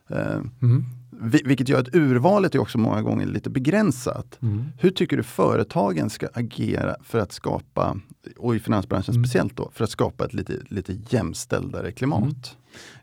Eh, 0.09 0.41
mm. 0.63 0.85
Vilket 1.25 1.69
gör 1.69 1.81
att 1.81 1.95
urvalet 1.95 2.55
är 2.55 2.59
också 2.59 2.79
många 2.79 3.03
gånger 3.03 3.27
lite 3.27 3.51
begränsat. 3.51 4.39
Mm. 4.43 4.65
Hur 4.79 4.91
tycker 4.91 5.17
du 5.17 5.23
företagen 5.23 6.11
ska 6.11 6.29
agera 6.35 6.97
för 7.05 7.19
att 7.19 7.33
skapa, 7.33 7.97
och 8.37 8.57
i 8.57 8.59
finansbranschen 8.59 9.15
mm. 9.15 9.25
speciellt 9.25 9.57
då, 9.57 9.71
för 9.75 9.85
att 9.85 9.91
skapa 9.91 10.25
ett 10.25 10.35
lite, 10.35 10.53
lite 10.69 10.93
jämställdare 11.09 11.93
klimat? 11.93 12.23
Mm. 12.23 12.35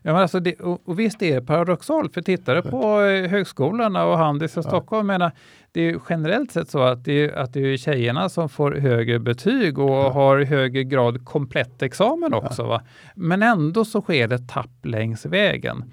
Ja, 0.02 0.12
men 0.12 0.22
alltså 0.22 0.40
det, 0.40 0.54
och, 0.54 0.82
och 0.84 0.98
visst 0.98 1.22
är 1.22 1.34
det 1.34 1.46
paradoxalt, 1.46 2.14
för 2.14 2.22
tittar 2.22 2.54
du 2.54 2.62
på 2.62 3.00
eh, 3.00 3.30
högskolorna 3.30 4.04
och 4.04 4.18
Handels 4.18 4.56
och 4.56 4.64
Stockholm, 4.64 5.08
ja. 5.08 5.18
menar, 5.18 5.32
det 5.72 5.80
är 5.80 6.00
generellt 6.08 6.52
sett 6.52 6.70
så 6.70 6.82
att 6.82 7.04
det, 7.04 7.12
är, 7.12 7.32
att 7.32 7.52
det 7.52 7.60
är 7.60 7.76
tjejerna 7.76 8.28
som 8.28 8.48
får 8.48 8.72
högre 8.72 9.18
betyg 9.18 9.78
och 9.78 9.90
ja. 9.90 10.10
har 10.10 10.44
högre 10.44 10.84
grad 10.84 11.24
komplett 11.24 11.82
examen 11.82 12.34
också. 12.34 12.62
Ja. 12.62 12.82
Men 13.14 13.42
ändå 13.42 13.84
så 13.84 14.02
sker 14.02 14.28
det 14.28 14.48
tapp 14.48 14.70
längs 14.82 15.26
vägen. 15.26 15.84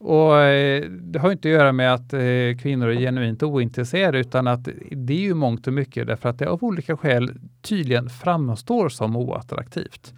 Och 0.00 0.36
eh, 0.36 0.84
det 0.90 1.18
har 1.18 1.32
inte 1.32 1.48
att 1.48 1.52
göra 1.52 1.72
med 1.72 1.94
att 1.94 2.12
eh, 2.12 2.20
kvinnor 2.62 2.88
är 2.88 3.00
genuint 3.00 3.42
ointresserade 3.42 4.18
utan 4.18 4.46
att 4.46 4.68
det 4.90 5.12
är 5.12 5.20
ju 5.20 5.34
mångt 5.34 5.66
och 5.66 5.72
mycket 5.72 6.06
därför 6.06 6.28
att 6.28 6.38
det 6.38 6.48
av 6.48 6.64
olika 6.64 6.96
skäl 6.96 7.30
tydligen 7.62 8.10
framstår 8.10 8.88
som 8.88 9.16
oattraktivt. 9.16 10.14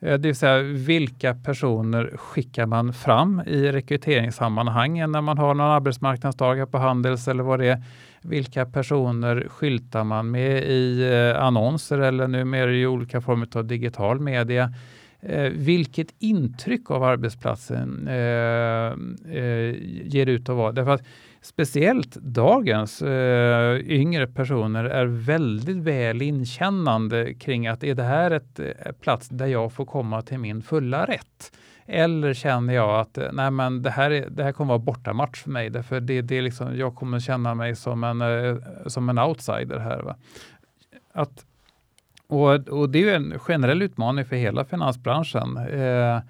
Eh, 0.00 0.18
det 0.18 0.28
vill 0.28 0.36
säga 0.36 0.62
vilka 0.62 1.34
personer 1.34 2.16
skickar 2.16 2.66
man 2.66 2.92
fram 2.92 3.42
i 3.46 3.72
rekryteringssammanhangen 3.72 5.12
när 5.12 5.20
man 5.20 5.38
har 5.38 5.54
någon 5.54 5.66
arbetsmarknadsdagar 5.66 6.66
på 6.66 6.78
Handels 6.78 7.28
eller 7.28 7.42
vad 7.42 7.58
det 7.58 7.66
är. 7.66 7.82
Vilka 8.22 8.66
personer 8.66 9.46
skyltar 9.48 10.04
man 10.04 10.30
med 10.30 10.64
i 10.64 11.10
annonser 11.38 11.98
eller 11.98 12.28
numera 12.28 12.72
i 12.72 12.86
olika 12.86 13.20
former 13.20 13.48
av 13.54 13.64
digital 13.64 14.20
media. 14.20 14.72
Eh, 15.26 15.50
vilket 15.50 16.14
intryck 16.18 16.90
av 16.90 17.02
arbetsplatsen 17.02 18.08
eh, 18.08 18.92
eh, 19.36 19.74
ger 20.04 20.26
ut 20.26 20.48
att 20.48 20.56
vara. 20.56 20.72
Därför 20.72 20.90
att 20.90 21.02
speciellt 21.40 22.14
dagens 22.14 23.02
eh, 23.02 23.76
yngre 23.78 24.26
personer 24.26 24.84
är 24.84 25.06
väldigt 25.06 25.76
väl 25.76 26.22
inkännande 26.22 27.34
kring 27.34 27.66
att 27.66 27.84
är 27.84 27.94
det 27.94 28.02
här 28.02 28.30
ett, 28.30 28.58
eh, 28.58 28.92
plats 29.00 29.28
där 29.28 29.46
jag 29.46 29.72
får 29.72 29.86
komma 29.86 30.22
till 30.22 30.38
min 30.38 30.62
fulla 30.62 31.04
rätt? 31.06 31.52
Eller 31.86 32.34
känner 32.34 32.74
jag 32.74 33.00
att 33.00 33.18
eh, 33.18 33.28
nej 33.32 33.50
men 33.50 33.82
det, 33.82 33.90
här 33.90 34.10
är, 34.10 34.30
det 34.30 34.42
här 34.42 34.52
kommer 34.52 34.68
vara 34.68 34.78
bortamatch 34.78 35.42
för 35.42 35.50
mig. 35.50 35.70
Därför 35.70 36.00
det, 36.00 36.22
det 36.22 36.38
är 36.38 36.42
liksom, 36.42 36.76
jag 36.76 36.94
kommer 36.94 37.20
känna 37.20 37.54
mig 37.54 37.76
som 37.76 38.04
en, 38.04 38.20
eh, 38.20 38.56
som 38.86 39.08
en 39.08 39.18
outsider 39.18 39.78
här. 39.78 40.02
Va? 40.02 40.16
Att 41.12 41.44
och, 42.32 42.68
och 42.68 42.90
det 42.90 43.08
är 43.08 43.14
en 43.14 43.38
generell 43.38 43.82
utmaning 43.82 44.24
för 44.24 44.36
hela 44.36 44.64
finansbranschen. 44.64 45.56
Eh, 45.56 46.20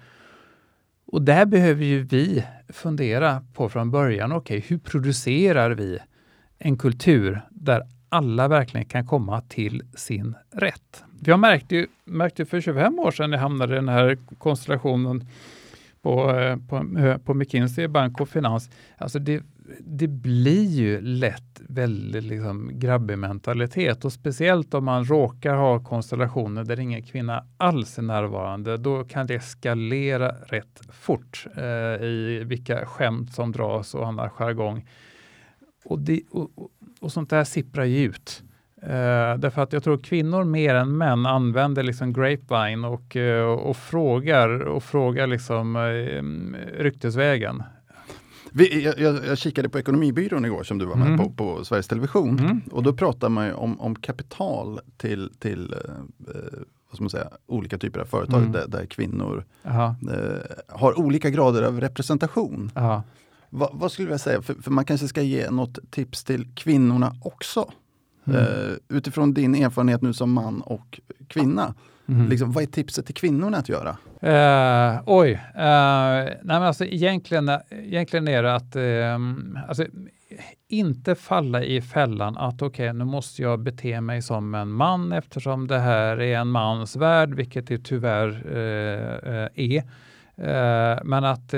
och 1.05 1.21
där 1.21 1.45
behöver 1.45 1.85
ju 1.85 2.03
vi 2.03 2.43
fundera 2.69 3.41
på 3.53 3.69
från 3.69 3.91
början, 3.91 4.31
okej, 4.31 4.57
okay, 4.57 4.69
hur 4.69 4.77
producerar 4.77 5.71
vi 5.71 5.99
en 6.59 6.77
kultur 6.77 7.41
där 7.49 7.81
alla 8.09 8.47
verkligen 8.47 8.85
kan 8.85 9.07
komma 9.07 9.41
till 9.41 9.83
sin 9.95 10.35
rätt? 10.51 11.03
Jag 11.19 11.39
märkte 11.39 11.75
ju, 11.75 11.87
märkte 12.03 12.45
för 12.45 12.61
25 12.61 12.99
år 12.99 13.11
sedan 13.11 13.29
när 13.29 13.37
jag 13.37 13.41
hamnade 13.41 13.73
i 13.73 13.75
den 13.75 13.89
här 13.89 14.17
konstellationen 14.37 15.27
på, 16.01 16.31
eh, 16.31 16.57
på, 16.57 16.85
på 17.25 17.33
McKinsey 17.33 17.87
Bank 17.87 18.21
och 18.21 18.29
Finans. 18.29 18.69
Alltså 18.97 19.19
det, 19.19 19.43
det 19.79 20.07
blir 20.07 20.63
ju 20.63 21.01
lätt 21.01 21.61
väldigt 21.69 22.23
liksom 22.23 22.79
grabbig 22.79 23.17
mentalitet 23.17 24.05
och 24.05 24.13
speciellt 24.13 24.73
om 24.73 24.85
man 24.85 25.05
råkar 25.05 25.55
ha 25.55 25.83
konstellationer 25.83 26.63
där 26.63 26.79
ingen 26.79 27.03
kvinna 27.03 27.45
alls 27.57 27.97
är 27.97 28.01
närvarande. 28.01 28.77
Då 28.77 29.03
kan 29.03 29.27
det 29.27 29.35
eskalera 29.35 30.29
rätt 30.29 30.81
fort 30.91 31.45
eh, 31.57 32.03
i 32.03 32.43
vilka 32.45 32.85
skämt 32.85 33.33
som 33.33 33.51
dras 33.51 33.95
och 33.95 34.07
annan 34.07 34.29
jargong. 34.29 34.87
Och, 35.85 35.99
det, 35.99 36.21
och, 36.31 36.51
och 37.01 37.11
sånt 37.11 37.29
där 37.29 37.43
sipprar 37.43 37.85
ju 37.85 38.05
ut. 38.05 38.43
Eh, 38.81 39.37
därför 39.37 39.61
att 39.61 39.73
jag 39.73 39.83
tror 39.83 39.97
kvinnor 39.97 40.43
mer 40.43 40.75
än 40.75 40.97
män 40.97 41.25
använder 41.25 41.83
liksom 41.83 42.13
grapevine 42.13 42.87
och, 42.87 43.15
uh, 43.15 43.43
och 43.43 43.77
frågar, 43.77 44.49
och 44.59 44.83
frågar 44.83 45.27
liksom, 45.27 45.75
eh, 45.75 46.17
mm, 46.17 46.55
ryktesvägen. 46.77 47.63
Vi, 48.55 48.83
jag, 48.83 49.25
jag, 49.25 49.37
kikade 49.37 49.69
på 49.69 49.79
Ekonomibyrån 49.79 50.45
igår 50.45 50.63
som 50.63 50.77
du 50.77 50.85
var 50.85 50.95
med 50.95 51.07
mm. 51.07 51.19
på, 51.19 51.29
på 51.29 51.65
Sveriges 51.65 51.87
Television. 51.87 52.39
Mm. 52.39 52.61
Och 52.71 52.83
då 52.83 52.93
pratar 52.93 53.29
man 53.29 53.53
om, 53.53 53.81
om 53.81 53.95
kapital 53.95 54.79
till, 54.97 55.31
till 55.39 55.73
eh, 55.73 55.79
vad 56.89 56.95
ska 56.95 57.03
man 57.03 57.09
säga, 57.09 57.29
olika 57.47 57.77
typer 57.77 57.99
av 57.99 58.05
företag 58.05 58.39
mm. 58.39 58.51
där, 58.51 58.67
där, 58.67 58.85
kvinnor 58.85 59.45
eh, 59.63 60.35
har 60.67 60.99
olika 60.99 61.29
grader 61.29 61.63
av 61.63 61.81
representation. 61.81 62.71
Va, 63.49 63.69
vad 63.73 63.91
skulle 63.91 64.11
jag 64.11 64.19
säga, 64.19 64.41
för, 64.41 64.53
för, 64.53 64.71
man 64.71 64.85
kanske 64.85 65.07
ska 65.07 65.21
ge 65.21 65.49
något 65.49 65.91
tips 65.91 66.23
till 66.23 66.47
kvinnorna 66.55 67.15
också. 67.21 67.71
Mm. 68.25 68.39
Eh, 68.39 68.73
utifrån 68.89 69.33
din 69.33 69.55
erfarenhet 69.55 70.01
nu 70.01 70.13
som 70.13 70.31
man 70.31 70.61
och 70.61 70.99
kvinna. 71.27 71.75
Mm. 72.05 72.29
Liksom, 72.29 72.51
vad 72.51 72.63
är 72.63 72.67
tipset 72.67 73.05
till 73.05 73.15
kvinnorna 73.15 73.57
att 73.57 73.69
göra? 73.69 73.97
Uh, 74.23 75.01
oj, 75.05 75.31
uh, 75.31 75.39
nej 75.55 76.39
men 76.43 76.63
alltså 76.63 76.85
egentligen, 76.85 77.51
egentligen 77.69 78.27
är 78.27 78.43
det 78.43 78.55
att 78.55 78.75
um, 78.75 79.59
alltså, 79.67 79.85
inte 80.67 81.15
falla 81.15 81.63
i 81.63 81.81
fällan 81.81 82.37
att 82.37 82.61
okej, 82.61 82.89
okay, 82.89 82.93
nu 82.93 83.05
måste 83.05 83.41
jag 83.41 83.59
bete 83.59 84.01
mig 84.01 84.21
som 84.21 84.55
en 84.55 84.71
man 84.71 85.11
eftersom 85.11 85.67
det 85.67 85.79
här 85.79 86.21
är 86.21 86.37
en 86.37 86.47
mans 86.47 86.95
värld, 86.95 87.33
vilket 87.33 87.67
det 87.67 87.77
tyvärr 87.77 88.47
är. 89.55 89.83
men 91.03 91.23
att 91.23 91.53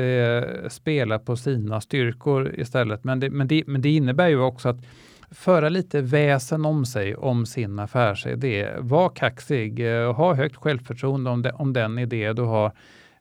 spela 0.74 1.20
på 1.20 1.36
sina 1.36 1.82
styrkor 1.82 2.60
istället. 2.60 3.04
Men 3.04 3.20
det, 3.20 3.30
men, 3.30 3.48
det, 3.48 3.64
men 3.68 3.82
det 3.82 3.96
innebär 3.96 4.28
ju 4.28 4.40
också 4.40 4.70
att 4.70 4.86
föra 5.32 5.70
lite 5.70 6.02
väsen 6.02 6.66
om 6.66 6.86
sig 6.86 7.16
om 7.16 7.46
sin 7.46 7.80
affärsidé. 7.80 8.70
Var 8.78 9.10
kaxig, 9.10 9.80
eh, 9.80 10.14
ha 10.14 10.34
högt 10.34 10.56
självförtroende 10.56 11.30
om, 11.30 11.42
de, 11.42 11.50
om 11.50 11.74
den 11.74 12.00
idé 12.00 12.34
du 12.34 12.42
har. 12.42 12.72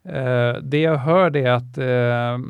Uh, 0.08 0.62
det 0.62 0.80
jag 0.80 0.96
hör 0.96 1.36
är 1.36 1.50
att, 1.50 1.78
uh, 1.78 2.46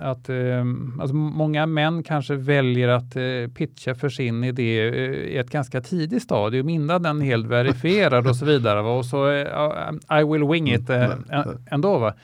att 0.00 0.30
uh, 0.30 0.64
alltså 1.00 1.14
många 1.14 1.66
män 1.66 2.02
kanske 2.02 2.34
väljer 2.34 2.88
att 2.88 3.14
pitcha 3.54 3.94
för 3.94 4.08
sin 4.08 4.44
idé 4.44 4.88
i 5.32 5.38
ett 5.38 5.50
ganska 5.50 5.80
tidigt 5.80 6.22
stadium 6.22 6.68
innan 6.68 7.02
den 7.02 7.22
är 7.22 7.26
helt 7.26 7.46
verifierad 7.46 8.26
och 8.26 8.36
så 8.36 8.44
vidare. 8.44 8.80
Och 8.80 9.04
så 9.04 9.32
I 10.20 10.24
will 10.32 10.44
wing 10.44 10.72
it 10.72 10.90
mm, 10.90 11.24
ändå. 11.70 11.98
Va? 11.98 12.14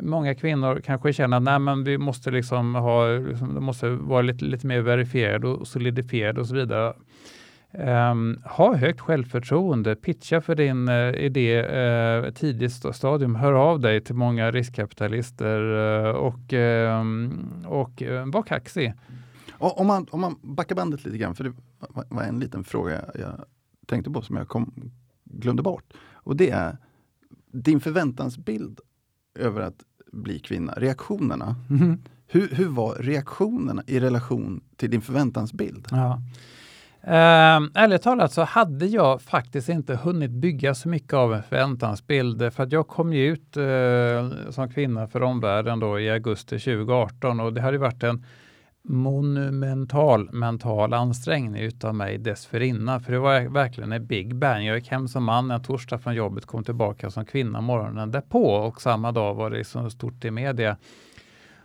Många 0.00 0.34
kvinnor 0.34 0.80
kanske 0.84 1.12
känner 1.12 1.36
att 1.36 1.42
nej, 1.42 1.58
men 1.58 1.84
vi 1.84 1.98
måste 1.98 2.30
liksom 2.30 2.74
ha, 2.74 3.06
liksom, 3.06 3.54
det 3.54 3.60
måste 3.60 3.88
vara 3.88 4.22
lite, 4.22 4.44
lite 4.44 4.66
mer 4.66 4.80
verifierad 4.80 5.44
och 5.44 5.68
solidifierad 5.68 6.38
och 6.38 6.46
så 6.46 6.54
vidare. 6.54 6.94
Um, 7.72 8.42
ha 8.44 8.76
högt 8.76 9.00
självförtroende, 9.00 9.96
pitcha 9.96 10.40
för 10.40 10.54
din 10.54 10.88
uh, 10.88 11.14
idé 11.14 11.62
uh, 11.62 12.32
tidigt 12.32 12.72
stadium, 12.72 13.34
hör 13.34 13.52
av 13.52 13.80
dig 13.80 14.00
till 14.00 14.14
många 14.14 14.50
riskkapitalister 14.50 15.60
uh, 15.62 16.10
och, 16.10 16.52
um, 16.52 17.64
och 17.66 18.02
uh, 18.02 18.26
var 18.26 18.42
kaxig. 18.42 18.92
Om, 19.52 19.86
man, 19.86 20.06
om 20.10 20.20
man 20.20 20.36
backar 20.42 20.76
bandet 20.76 21.04
lite 21.04 21.18
grann, 21.18 21.34
för 21.34 21.44
det 21.44 21.52
var 22.08 22.22
en 22.22 22.40
liten 22.40 22.64
fråga 22.64 23.04
jag 23.14 23.44
tänkte 23.86 24.10
på 24.10 24.22
som 24.22 24.36
jag 24.36 24.48
kom, 24.48 24.90
glömde 25.24 25.62
bort. 25.62 25.92
Och 26.12 26.36
det 26.36 26.50
är 26.50 26.76
din 27.52 27.80
förväntansbild 27.80 28.80
över 29.38 29.60
att 29.60 29.84
bli 30.12 30.38
kvinna, 30.38 30.72
reaktionerna. 30.76 31.56
Mm. 31.70 32.02
Hur, 32.26 32.48
hur 32.48 32.68
var 32.68 32.94
reaktionerna 32.94 33.82
i 33.86 34.00
relation 34.00 34.60
till 34.76 34.90
din 34.90 35.00
förväntansbild? 35.00 35.88
Ja. 35.90 36.20
Uh, 37.04 37.68
ärligt 37.74 38.02
talat 38.02 38.32
så 38.32 38.42
hade 38.42 38.86
jag 38.86 39.22
faktiskt 39.22 39.68
inte 39.68 39.96
hunnit 39.96 40.30
bygga 40.30 40.74
så 40.74 40.88
mycket 40.88 41.14
av 41.14 41.34
en 41.34 41.42
förväntansbild 41.42 42.52
för 42.52 42.62
att 42.62 42.72
jag 42.72 42.88
kom 42.88 43.12
ju 43.12 43.32
ut 43.32 43.56
uh, 43.56 44.50
som 44.50 44.70
kvinna 44.74 45.06
för 45.06 45.22
omvärlden 45.22 45.80
då 45.80 46.00
i 46.00 46.10
augusti 46.10 46.58
2018 46.58 47.40
och 47.40 47.52
det 47.52 47.60
hade 47.60 47.78
varit 47.78 48.02
en 48.02 48.24
monumental 48.82 50.32
mental 50.32 50.94
ansträngning 50.94 51.62
utav 51.62 51.94
mig 51.94 52.18
dessförinnan. 52.18 53.00
För 53.00 53.12
det 53.12 53.18
var 53.18 53.40
verkligen 53.40 53.92
en 53.92 54.06
big 54.06 54.34
bang. 54.36 54.64
Jag 54.64 54.76
gick 54.76 54.88
hem 54.88 55.08
som 55.08 55.24
man 55.24 55.50
en 55.50 55.62
torsdag 55.62 55.98
från 55.98 56.14
jobbet, 56.14 56.46
kom 56.46 56.64
tillbaka 56.64 57.10
som 57.10 57.24
kvinna 57.24 57.60
morgonen 57.60 58.10
därpå 58.10 58.54
och 58.54 58.82
samma 58.82 59.12
dag 59.12 59.34
var 59.34 59.50
det 59.50 59.64
så 59.64 59.90
stort 59.90 60.24
i 60.24 60.30
media. 60.30 60.76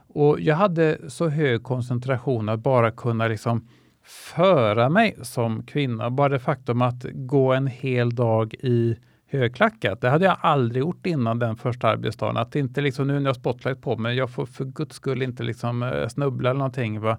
Och 0.08 0.40
jag 0.40 0.56
hade 0.56 0.98
så 1.08 1.28
hög 1.28 1.64
koncentration 1.64 2.50
att 2.50 2.60
bara 2.60 2.92
kunna 2.92 3.28
liksom 3.28 3.68
föra 4.04 4.90
mig 4.90 5.16
som 5.22 5.64
kvinna. 5.64 6.10
Bara 6.10 6.30
det 6.30 6.40
faktum 6.40 6.82
att 6.82 7.06
gå 7.14 7.54
en 7.54 7.68
hel 7.68 8.16
dag 8.16 8.54
i 8.54 8.98
högklackat. 9.38 10.02
Det 10.02 10.10
hade 10.10 10.26
jag 10.26 10.38
aldrig 10.42 10.80
gjort 10.80 11.06
innan 11.06 11.40
den 11.40 11.56
första 11.56 11.88
arbetsdagen. 11.88 12.38
Att 12.38 12.56
inte 12.56 12.82
liksom, 12.82 13.08
nu 13.08 13.14
när 13.14 13.22
jag 13.22 13.28
har 13.28 13.34
spotlight 13.34 13.82
på 13.82 13.98
mig, 13.98 14.18
jag 14.18 14.30
får 14.30 14.46
för 14.46 14.66
guds 14.66 14.96
skull 14.96 15.22
inte 15.22 15.44
liksom 15.44 15.84
eh, 15.84 16.08
snubbla 16.08 16.50
eller 16.50 16.58
någonting. 16.58 17.00
Va? 17.00 17.18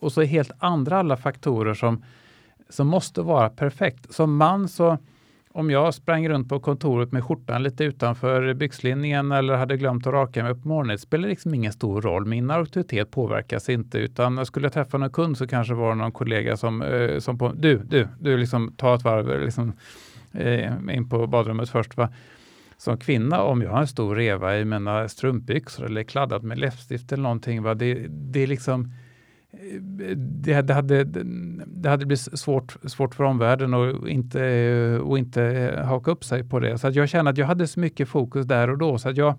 Och 0.00 0.12
så 0.12 0.22
helt 0.22 0.50
andra 0.58 0.98
alla 0.98 1.16
faktorer 1.16 1.74
som, 1.74 2.04
som 2.68 2.86
måste 2.86 3.22
vara 3.22 3.48
perfekt. 3.48 4.14
Som 4.14 4.36
man 4.36 4.68
så, 4.68 4.98
om 5.52 5.70
jag 5.70 5.94
sprang 5.94 6.28
runt 6.28 6.48
på 6.48 6.60
kontoret 6.60 7.12
med 7.12 7.24
skjortan 7.24 7.62
lite 7.62 7.84
utanför 7.84 8.54
byxlinjen 8.54 9.32
eller 9.32 9.56
hade 9.56 9.76
glömt 9.76 10.06
att 10.06 10.12
raka 10.12 10.42
mig 10.42 10.54
på 10.54 10.68
morgonen, 10.68 10.88
det 10.88 10.98
spelar 10.98 11.28
liksom 11.28 11.54
ingen 11.54 11.72
stor 11.72 12.02
roll. 12.02 12.24
Min 12.24 12.50
auktoritet 12.50 13.10
påverkas 13.10 13.68
inte, 13.68 13.98
utan 13.98 14.46
skulle 14.46 14.66
jag 14.66 14.72
träffa 14.72 14.98
någon 14.98 15.10
kund 15.10 15.38
så 15.38 15.46
kanske 15.46 15.74
var 15.74 15.88
det 15.88 15.94
någon 15.94 16.12
kollega 16.12 16.56
som, 16.56 16.82
eh, 16.82 17.18
som 17.18 17.38
på, 17.38 17.52
du, 17.52 17.78
du, 17.78 18.08
du, 18.20 18.36
liksom 18.36 18.72
ta 18.76 18.94
ett 18.94 19.04
varv, 19.04 19.44
liksom, 19.44 19.72
eh, 20.38 20.96
in 20.96 21.08
på 21.08 21.26
badrummet 21.26 21.70
först. 21.70 21.96
Va? 21.96 22.08
Som 22.76 22.98
kvinna, 22.98 23.42
om 23.42 23.62
jag 23.62 23.70
har 23.70 23.80
en 23.80 23.86
stor 23.86 24.16
reva 24.16 24.58
i 24.58 24.64
mina 24.64 25.08
strumpbyxor 25.08 25.84
eller 25.84 26.02
kladdat 26.02 26.42
med 26.42 26.58
läppstift 26.58 27.12
eller 27.12 27.22
någonting, 27.22 27.62
va? 27.62 27.74
Det, 27.74 28.06
det 28.08 28.40
är 28.40 28.46
liksom 28.46 28.92
eh, 29.50 29.80
det, 29.80 30.62
det, 30.62 30.74
hade, 30.74 31.04
det 31.66 31.88
hade 31.88 32.06
blivit 32.06 32.38
svårt, 32.40 32.76
svårt 32.84 33.14
för 33.14 33.24
omvärlden 33.24 33.74
att 33.74 34.08
inte, 34.08 34.98
och 34.98 35.18
inte 35.18 35.42
eh, 35.42 35.84
haka 35.84 36.10
upp 36.10 36.24
sig 36.24 36.44
på 36.44 36.60
det. 36.60 36.78
Så 36.78 36.86
att 36.88 36.94
jag 36.94 37.08
känner 37.08 37.30
att 37.30 37.38
jag 37.38 37.46
hade 37.46 37.66
så 37.66 37.80
mycket 37.80 38.08
fokus 38.08 38.46
där 38.46 38.70
och 38.70 38.78
då 38.78 38.98
så 38.98 39.08
att 39.08 39.16
jag 39.16 39.34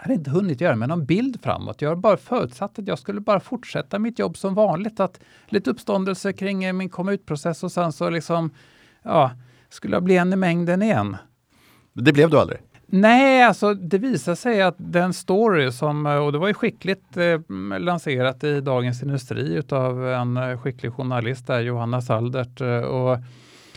hade 0.00 0.14
inte 0.14 0.30
hunnit 0.30 0.60
göra 0.60 0.76
mig 0.76 0.88
någon 0.88 1.04
bild 1.04 1.40
framåt. 1.42 1.82
Jag 1.82 1.88
har 1.88 1.96
bara 1.96 2.16
förutsatt 2.16 2.78
att 2.78 2.86
jag 2.86 2.98
skulle 2.98 3.20
bara 3.20 3.40
fortsätta 3.40 3.98
mitt 3.98 4.18
jobb 4.18 4.36
som 4.36 4.54
vanligt. 4.54 5.00
Att 5.00 5.20
lite 5.48 5.70
uppståndelse 5.70 6.32
kring 6.32 6.76
min 6.76 6.88
komma 6.88 7.12
ut-process 7.12 7.64
och 7.64 7.72
sen 7.72 7.92
så 7.92 8.10
liksom, 8.10 8.50
ja, 9.02 9.30
skulle 9.68 9.96
jag 9.96 10.02
bli 10.02 10.16
en 10.16 10.32
i 10.32 10.36
mängden 10.36 10.82
igen. 10.82 11.16
Det 11.92 12.12
blev 12.12 12.30
du 12.30 12.38
aldrig? 12.38 12.60
Nej, 12.90 13.42
alltså 13.42 13.74
det 13.74 13.98
visade 13.98 14.36
sig 14.36 14.62
att 14.62 14.74
den 14.78 15.12
story 15.12 15.72
som, 15.72 16.06
och 16.06 16.32
det 16.32 16.38
var 16.38 16.48
ju 16.48 16.54
skickligt 16.54 17.16
eh, 17.16 17.40
lanserat 17.78 18.44
i 18.44 18.60
Dagens 18.60 19.02
Industri 19.02 19.54
utav 19.54 20.08
en 20.08 20.58
skicklig 20.58 20.92
journalist 20.92 21.46
där, 21.46 21.60
Johanna 21.60 22.00
Saldert. 22.00 22.60
Eh, 22.60 22.78
och 22.78 23.18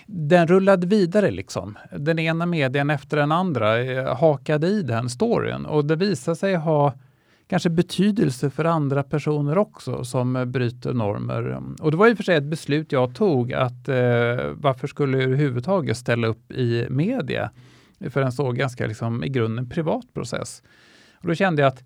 den 0.05 0.47
rullade 0.47 0.87
vidare 0.87 1.31
liksom. 1.31 1.77
Den 1.91 2.19
ena 2.19 2.45
medien 2.45 2.89
efter 2.89 3.17
den 3.17 3.31
andra 3.31 3.79
eh, 3.79 4.15
hakade 4.15 4.67
i 4.67 4.81
den 4.81 5.09
storyn 5.09 5.65
och 5.65 5.85
det 5.85 5.95
visade 5.95 6.35
sig 6.35 6.55
ha 6.55 6.93
kanske 7.51 7.69
betydelse 7.69 8.49
för 8.49 8.65
andra 8.65 9.03
personer 9.03 9.57
också 9.57 10.03
som 10.03 10.51
bryter 10.51 10.93
normer. 10.93 11.61
Och 11.81 11.91
det 11.91 11.97
var 11.97 12.07
i 12.07 12.13
och 12.13 12.17
för 12.17 12.23
sig 12.23 12.35
ett 12.35 12.43
beslut 12.43 12.91
jag 12.91 13.15
tog 13.15 13.53
att 13.53 13.89
eh, 13.89 13.95
varför 14.53 14.87
skulle 14.87 15.17
jag 15.17 15.23
överhuvudtaget 15.23 15.97
ställa 15.97 16.27
upp 16.27 16.51
i 16.51 16.87
media 16.89 17.51
för 18.09 18.21
en 18.21 18.31
så 18.31 18.51
ganska 18.51 18.87
liksom, 18.87 19.23
i 19.23 19.29
grunden 19.29 19.69
privat 19.69 20.13
process. 20.13 20.63
Och 21.13 21.27
då 21.27 21.35
kände 21.35 21.61
jag 21.61 21.67
att 21.67 21.83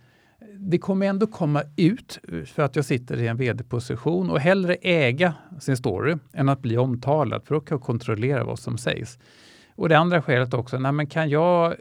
det 0.59 0.77
kommer 0.77 1.05
ändå 1.05 1.27
komma 1.27 1.63
ut 1.77 2.19
för 2.45 2.63
att 2.63 2.75
jag 2.75 2.85
sitter 2.85 3.21
i 3.21 3.27
en 3.27 3.37
vd-position 3.37 4.29
och 4.29 4.39
hellre 4.39 4.75
äga 4.81 5.33
sin 5.59 5.77
story 5.77 6.15
än 6.33 6.49
att 6.49 6.61
bli 6.61 6.77
omtalad, 6.77 7.43
för 7.45 7.55
då 7.55 7.61
kan 7.61 7.75
jag 7.75 7.83
kontrollera 7.83 8.43
vad 8.43 8.59
som 8.59 8.77
sägs. 8.77 9.19
Och 9.75 9.89
det 9.89 9.97
andra 9.97 10.21
skälet 10.21 10.53
också, 10.53 10.77
nej 10.77 10.91
men 10.91 11.07
kan 11.07 11.29
jag 11.29 11.75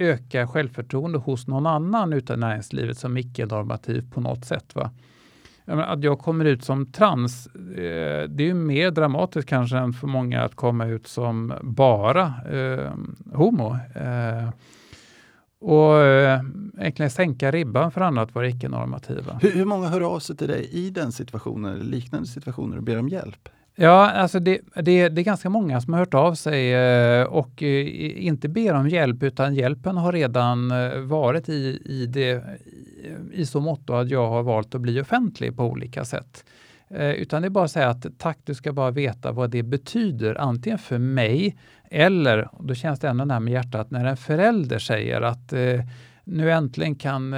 öka 0.00 0.46
självförtroende 0.46 1.18
hos 1.18 1.46
någon 1.46 1.66
annan 1.66 2.12
utav 2.12 2.38
näringslivet 2.38 2.98
som 2.98 3.16
icke-normativ 3.16 4.10
på 4.10 4.20
något 4.20 4.44
sätt? 4.44 4.74
Va? 4.74 4.90
Att 5.66 6.04
jag 6.04 6.18
kommer 6.18 6.44
ut 6.44 6.64
som 6.64 6.86
trans, 6.86 7.46
eh, 7.46 8.28
det 8.28 8.42
är 8.42 8.46
ju 8.46 8.54
mer 8.54 8.90
dramatiskt 8.90 9.48
kanske 9.48 9.78
än 9.78 9.92
för 9.92 10.06
många 10.06 10.42
att 10.42 10.54
komma 10.54 10.86
ut 10.86 11.06
som 11.06 11.52
bara 11.62 12.34
eh, 12.52 12.92
homo. 13.32 13.76
Eh, 13.94 14.50
och 15.60 15.98
eh, 15.98 16.40
egentligen 16.78 17.10
sänka 17.10 17.50
ribban 17.50 17.90
för 17.90 18.00
andra 18.00 18.22
att 18.22 18.34
vara 18.34 18.48
icke-normativa. 18.48 19.38
Hur, 19.42 19.50
hur 19.50 19.64
många 19.64 19.88
hör 19.88 20.00
av 20.00 20.18
sig 20.18 20.36
till 20.36 20.48
dig 20.48 20.68
i 20.72 20.90
den 20.90 21.12
situationen 21.12 21.72
eller 21.72 21.84
liknande 21.84 22.28
situationer 22.28 22.76
och 22.76 22.82
ber 22.82 22.98
om 22.98 23.08
hjälp? 23.08 23.48
Ja, 23.82 24.10
alltså 24.10 24.40
det, 24.40 24.60
det, 24.74 25.08
det, 25.08 25.20
är 25.20 25.24
ganska 25.24 25.50
många 25.50 25.80
som 25.80 25.92
har 25.92 26.00
hört 26.00 26.14
av 26.14 26.34
sig 26.34 26.74
eh, 26.74 27.22
och 27.22 27.62
eh, 27.62 28.26
inte 28.26 28.48
ber 28.48 28.74
om 28.74 28.88
hjälp 28.88 29.22
utan 29.22 29.54
hjälpen 29.54 29.96
har 29.96 30.12
redan 30.12 30.70
eh, 30.70 30.98
varit 30.98 31.48
i, 31.48 31.82
i, 31.84 32.06
det, 32.06 32.44
i 33.32 33.46
så 33.46 33.60
mått 33.60 33.90
att 33.90 34.10
jag 34.10 34.28
har 34.28 34.42
valt 34.42 34.74
att 34.74 34.80
bli 34.80 35.00
offentlig 35.00 35.56
på 35.56 35.64
olika 35.64 36.04
sätt. 36.04 36.44
Utan 37.16 37.42
det 37.42 37.48
är 37.48 37.50
bara 37.50 37.64
att 37.64 37.70
säga 37.70 37.88
att 37.88 38.06
tack, 38.18 38.38
du 38.44 38.54
ska 38.54 38.72
bara 38.72 38.90
veta 38.90 39.32
vad 39.32 39.50
det 39.50 39.62
betyder, 39.62 40.40
antingen 40.40 40.78
för 40.78 40.98
mig 40.98 41.56
eller, 41.84 42.48
och 42.52 42.64
då 42.64 42.74
känns 42.74 43.00
det 43.00 43.08
ännu 43.08 43.24
närmare 43.24 43.52
hjärtat, 43.52 43.90
när 43.90 44.04
en 44.04 44.16
förälder 44.16 44.78
säger 44.78 45.20
att 45.20 45.52
nu 46.24 46.52
äntligen 46.52 46.94
kan 46.94 47.34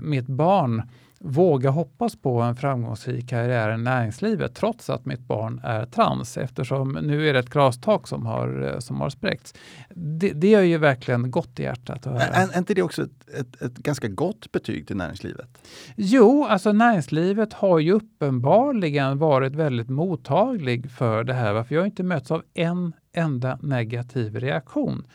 mitt 0.00 0.26
barn 0.26 0.82
våga 1.24 1.70
hoppas 1.70 2.16
på 2.16 2.40
en 2.40 2.56
framgångsrik 2.56 3.28
karriär 3.28 3.74
i 3.74 3.78
näringslivet 3.78 4.54
trots 4.54 4.90
att 4.90 5.06
mitt 5.06 5.20
barn 5.20 5.60
är 5.64 5.86
trans 5.86 6.36
eftersom 6.36 6.92
nu 6.92 7.28
är 7.28 7.32
det 7.32 7.38
ett 7.38 7.50
glastak 7.50 8.08
som 8.08 8.26
har, 8.26 8.76
som 8.80 9.00
har 9.00 9.10
spräckts. 9.10 9.54
Det, 9.90 10.30
det 10.30 10.48
gör 10.48 10.62
ju 10.62 10.78
verkligen 10.78 11.30
gott 11.30 11.60
i 11.60 11.62
hjärtat 11.62 12.06
att 12.06 12.12
höra. 12.12 12.22
Är, 12.22 12.52
är 12.52 12.58
inte 12.58 12.74
det 12.74 12.82
också 12.82 13.02
ett, 13.02 13.28
ett, 13.38 13.62
ett, 13.62 13.74
ganska 13.74 14.08
gott 14.08 14.52
betyg 14.52 14.86
till 14.86 14.96
näringslivet? 14.96 15.68
Jo, 15.96 16.44
alltså 16.44 16.72
näringslivet 16.72 17.52
har 17.52 17.78
ju 17.78 17.92
uppenbarligen 17.92 19.18
varit 19.18 19.54
väldigt 19.54 19.88
mottaglig 19.88 20.90
för 20.90 21.24
det 21.24 21.34
här. 21.34 21.64
För 21.64 21.74
jag 21.74 21.82
har 21.82 21.86
inte 21.86 22.02
mötts 22.02 22.30
av 22.30 22.42
en 22.54 22.92
enda 23.12 23.58
negativ 23.62 24.40
reaktion. 24.40 25.06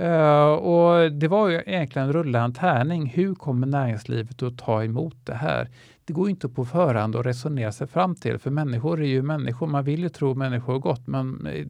Uh, 0.00 0.52
och 0.52 1.12
det 1.12 1.28
var 1.28 1.48
ju 1.48 1.62
egentligen 1.66 2.12
rulla 2.12 2.44
en 2.44 2.54
tärning. 2.54 3.06
Hur 3.06 3.34
kommer 3.34 3.66
näringslivet 3.66 4.42
att 4.42 4.58
ta 4.58 4.84
emot 4.84 5.16
det 5.24 5.34
här? 5.34 5.68
Det 6.04 6.12
går 6.12 6.30
inte 6.30 6.48
på 6.48 6.64
förhand 6.64 7.16
att 7.16 7.26
resonera 7.26 7.72
sig 7.72 7.86
fram 7.86 8.14
till, 8.14 8.38
för 8.38 8.50
människor 8.50 9.00
är 9.00 9.06
ju 9.06 9.22
människor. 9.22 9.66
Man 9.66 9.84
vill 9.84 10.00
ju 10.00 10.08
tro 10.08 10.34
människor 10.34 10.78
gott, 10.78 11.06
men 11.06 11.46
eh, 11.46 11.66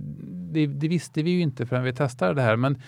det, 0.53 0.67
det 0.67 0.89
visste 0.89 1.23
vi 1.23 1.31
ju 1.31 1.41
inte 1.41 1.67
förrän 1.67 1.85
vi 1.85 1.93
testade 1.93 2.35
det 2.35 2.43
här. 2.43 2.57
Men 2.57 2.83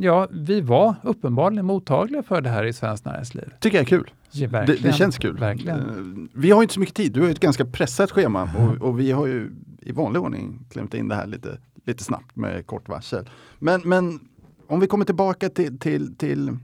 ja, 0.00 0.28
vi 0.30 0.60
var 0.60 0.94
uppenbarligen 1.02 1.66
mottagliga 1.66 2.22
för 2.22 2.40
det 2.40 2.48
här 2.48 2.64
i 2.64 2.72
svenskt 2.72 3.04
näringsliv. 3.04 3.48
tycker 3.60 3.76
jag 3.76 3.82
är 3.82 3.88
kul. 3.88 4.10
Ja, 4.30 4.48
det, 4.48 4.82
det, 4.82 4.92
känns 4.92 5.18
kul. 5.18 5.38
Verkligen. 5.38 5.80
Uh, 5.80 6.28
vi 6.32 6.50
har 6.50 6.62
inte 6.62 6.74
så 6.74 6.80
mycket 6.80 6.94
tid. 6.94 7.12
Du 7.12 7.20
har 7.20 7.28
ett 7.28 7.40
ganska 7.40 7.64
pressat 7.64 8.10
schema 8.10 8.50
och, 8.58 8.88
och 8.88 9.00
vi 9.00 9.12
har 9.12 9.26
ju 9.26 9.50
i 9.80 9.92
vanlig 9.92 10.22
ordning 10.22 10.66
klämt 10.70 10.94
in 10.94 11.08
det 11.08 11.14
här 11.14 11.26
lite, 11.26 11.58
lite 11.84 12.04
snabbt 12.04 12.36
med 12.36 12.66
kort 12.66 12.88
varsel. 12.88 13.30
Men, 13.58 13.80
men 13.84 14.20
om 14.66 14.80
vi 14.80 14.86
kommer 14.86 15.04
tillbaka 15.04 15.48
till, 15.48 15.78
till, 15.78 16.16
till, 16.16 16.56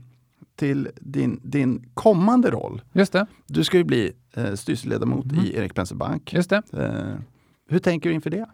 till 0.55 0.89
din, 0.95 1.39
din 1.43 1.89
kommande 1.93 2.51
roll. 2.51 2.81
Just 2.93 3.13
det. 3.13 3.25
Du 3.47 3.63
ska 3.63 3.77
ju 3.77 3.83
bli 3.83 4.11
eh, 4.35 4.53
styrelseledamot 4.53 5.31
mm. 5.31 5.45
i 5.45 5.55
Erik 5.55 5.75
Penser 5.75 5.95
Bank. 5.95 6.33
Just 6.33 6.49
det. 6.49 6.61
Eh, 6.73 7.15
hur 7.69 7.79
tänker 7.79 8.09
du 8.09 8.15
inför 8.15 8.29
det? 8.29 8.45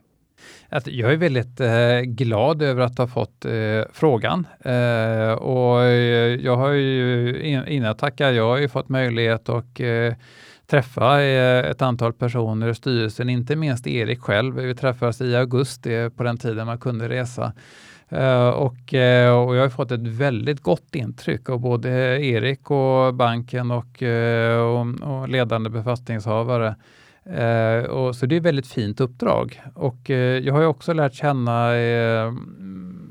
Att 0.70 0.88
jag 0.88 1.14
är 1.14 1.18
väldigt 1.18 1.60
eh, 1.60 2.00
glad 2.02 2.62
över 2.62 2.82
att 2.82 2.98
ha 2.98 3.08
fått 3.08 3.46
eh, 3.46 3.52
frågan. 3.94 4.48
Eh, 4.60 5.32
och 5.32 5.86
jag 6.42 6.58
har 6.58 6.72
ju, 6.72 7.42
innan 7.68 7.88
jag 7.88 7.98
tackar, 7.98 8.32
jag 8.32 8.48
har 8.48 8.58
ju 8.58 8.70
fått 8.70 8.90
möjlighet 8.90 9.50
att 9.50 9.80
eh, 9.80 10.14
träffa 10.68 11.22
eh, 11.22 11.70
ett 11.70 11.82
antal 11.82 12.14
personer 12.14 12.70
i 12.70 12.76
styrelsen, 12.76 13.30
inte 13.30 13.56
minst 13.56 13.88
Erik 13.88 14.20
själv. 14.20 14.56
Vi 14.56 14.76
träffades 14.76 15.22
i 15.22 15.36
augusti 15.36 16.10
på 16.10 16.24
den 16.24 16.38
tiden 16.38 16.66
man 16.66 16.78
kunde 16.78 17.10
resa. 17.10 17.54
Uh, 18.14 18.50
och, 18.50 18.94
uh, 18.94 19.30
och, 19.30 19.56
jag 19.56 19.62
har 19.62 19.70
fått 19.70 19.92
ett 19.92 20.08
väldigt 20.08 20.62
gott 20.62 20.96
intryck 20.96 21.50
av 21.50 21.60
både 21.60 21.90
Erik 22.26 22.72
och 22.72 23.14
banken 23.14 23.72
och, 23.72 24.02
uh, 24.02 24.58
och, 24.58 24.88
och 25.02 25.30
ledande 25.30 25.70
befattningshavare. 25.70 26.76
och, 27.90 28.16
så 28.16 28.26
det 28.26 28.36
är 28.36 28.38
ett 28.38 28.44
väldigt 28.44 28.68
fint 28.68 29.00
uppdrag. 29.00 29.62
Och 29.76 30.10
jag 30.10 30.54
har 30.54 30.62
ju 30.62 30.68
också 30.68 30.94
lärt 30.94 31.14
känna 31.14 31.78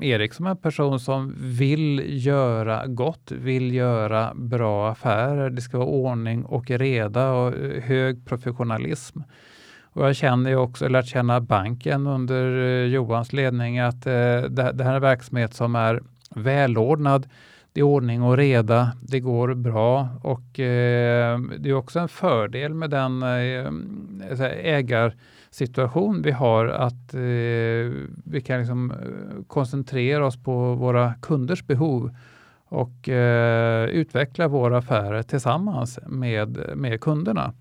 Erik 0.01 0.33
som 0.33 0.47
en 0.47 0.57
person 0.57 0.99
som 0.99 1.33
vill 1.37 2.03
göra 2.25 2.87
gott, 2.87 3.31
vill 3.31 3.73
göra 3.73 4.33
bra 4.35 4.89
affärer. 4.89 5.49
Det 5.49 5.61
ska 5.61 5.77
vara 5.77 5.87
ordning 5.87 6.45
och 6.45 6.69
reda 6.69 7.31
och 7.31 7.53
hög 7.83 8.25
professionalism. 8.25 9.19
Och 9.97 10.07
jag 10.07 10.15
känner 10.15 10.49
ju 10.49 10.55
också, 10.55 10.87
lärt 10.87 11.05
känna 11.05 11.41
banken 11.41 12.07
under 12.07 12.57
eh, 12.57 12.85
Johans 12.85 13.33
ledning 13.33 13.79
att 13.79 14.07
eh, 14.07 14.11
det, 14.13 14.71
det 14.73 14.83
här 14.83 14.91
är 14.91 14.95
en 14.95 15.01
verksamhet 15.01 15.53
som 15.53 15.75
är 15.75 16.03
välordnad. 16.29 17.27
Det 17.73 17.79
är 17.79 17.83
ordning 17.83 18.23
och 18.23 18.37
reda, 18.37 18.91
det 19.01 19.19
går 19.19 19.53
bra 19.53 20.07
och 20.21 20.59
eh, 20.59 21.39
det 21.59 21.69
är 21.69 21.73
också 21.73 21.99
en 21.99 22.07
fördel 22.07 22.73
med 22.73 22.89
den 22.89 23.23
eh, 23.23 24.41
ägarsituation 24.63 26.21
vi 26.21 26.31
har 26.31 26.65
att 26.65 27.13
eh, 27.13 27.91
vi 28.25 28.43
kan 28.45 28.59
liksom 28.59 28.91
eh, 28.91 29.43
koncentrera 29.47 30.25
oss 30.25 30.43
på 30.43 30.73
våra 30.73 31.13
kunders 31.21 31.63
behov 31.63 32.15
och 32.69 33.09
utveckla 33.89 34.47
våra 34.47 34.77
affärer 34.77 35.23
tillsammans 35.23 35.99
med, 36.07 36.59
med 36.75 37.01
kunderna. 37.01 37.53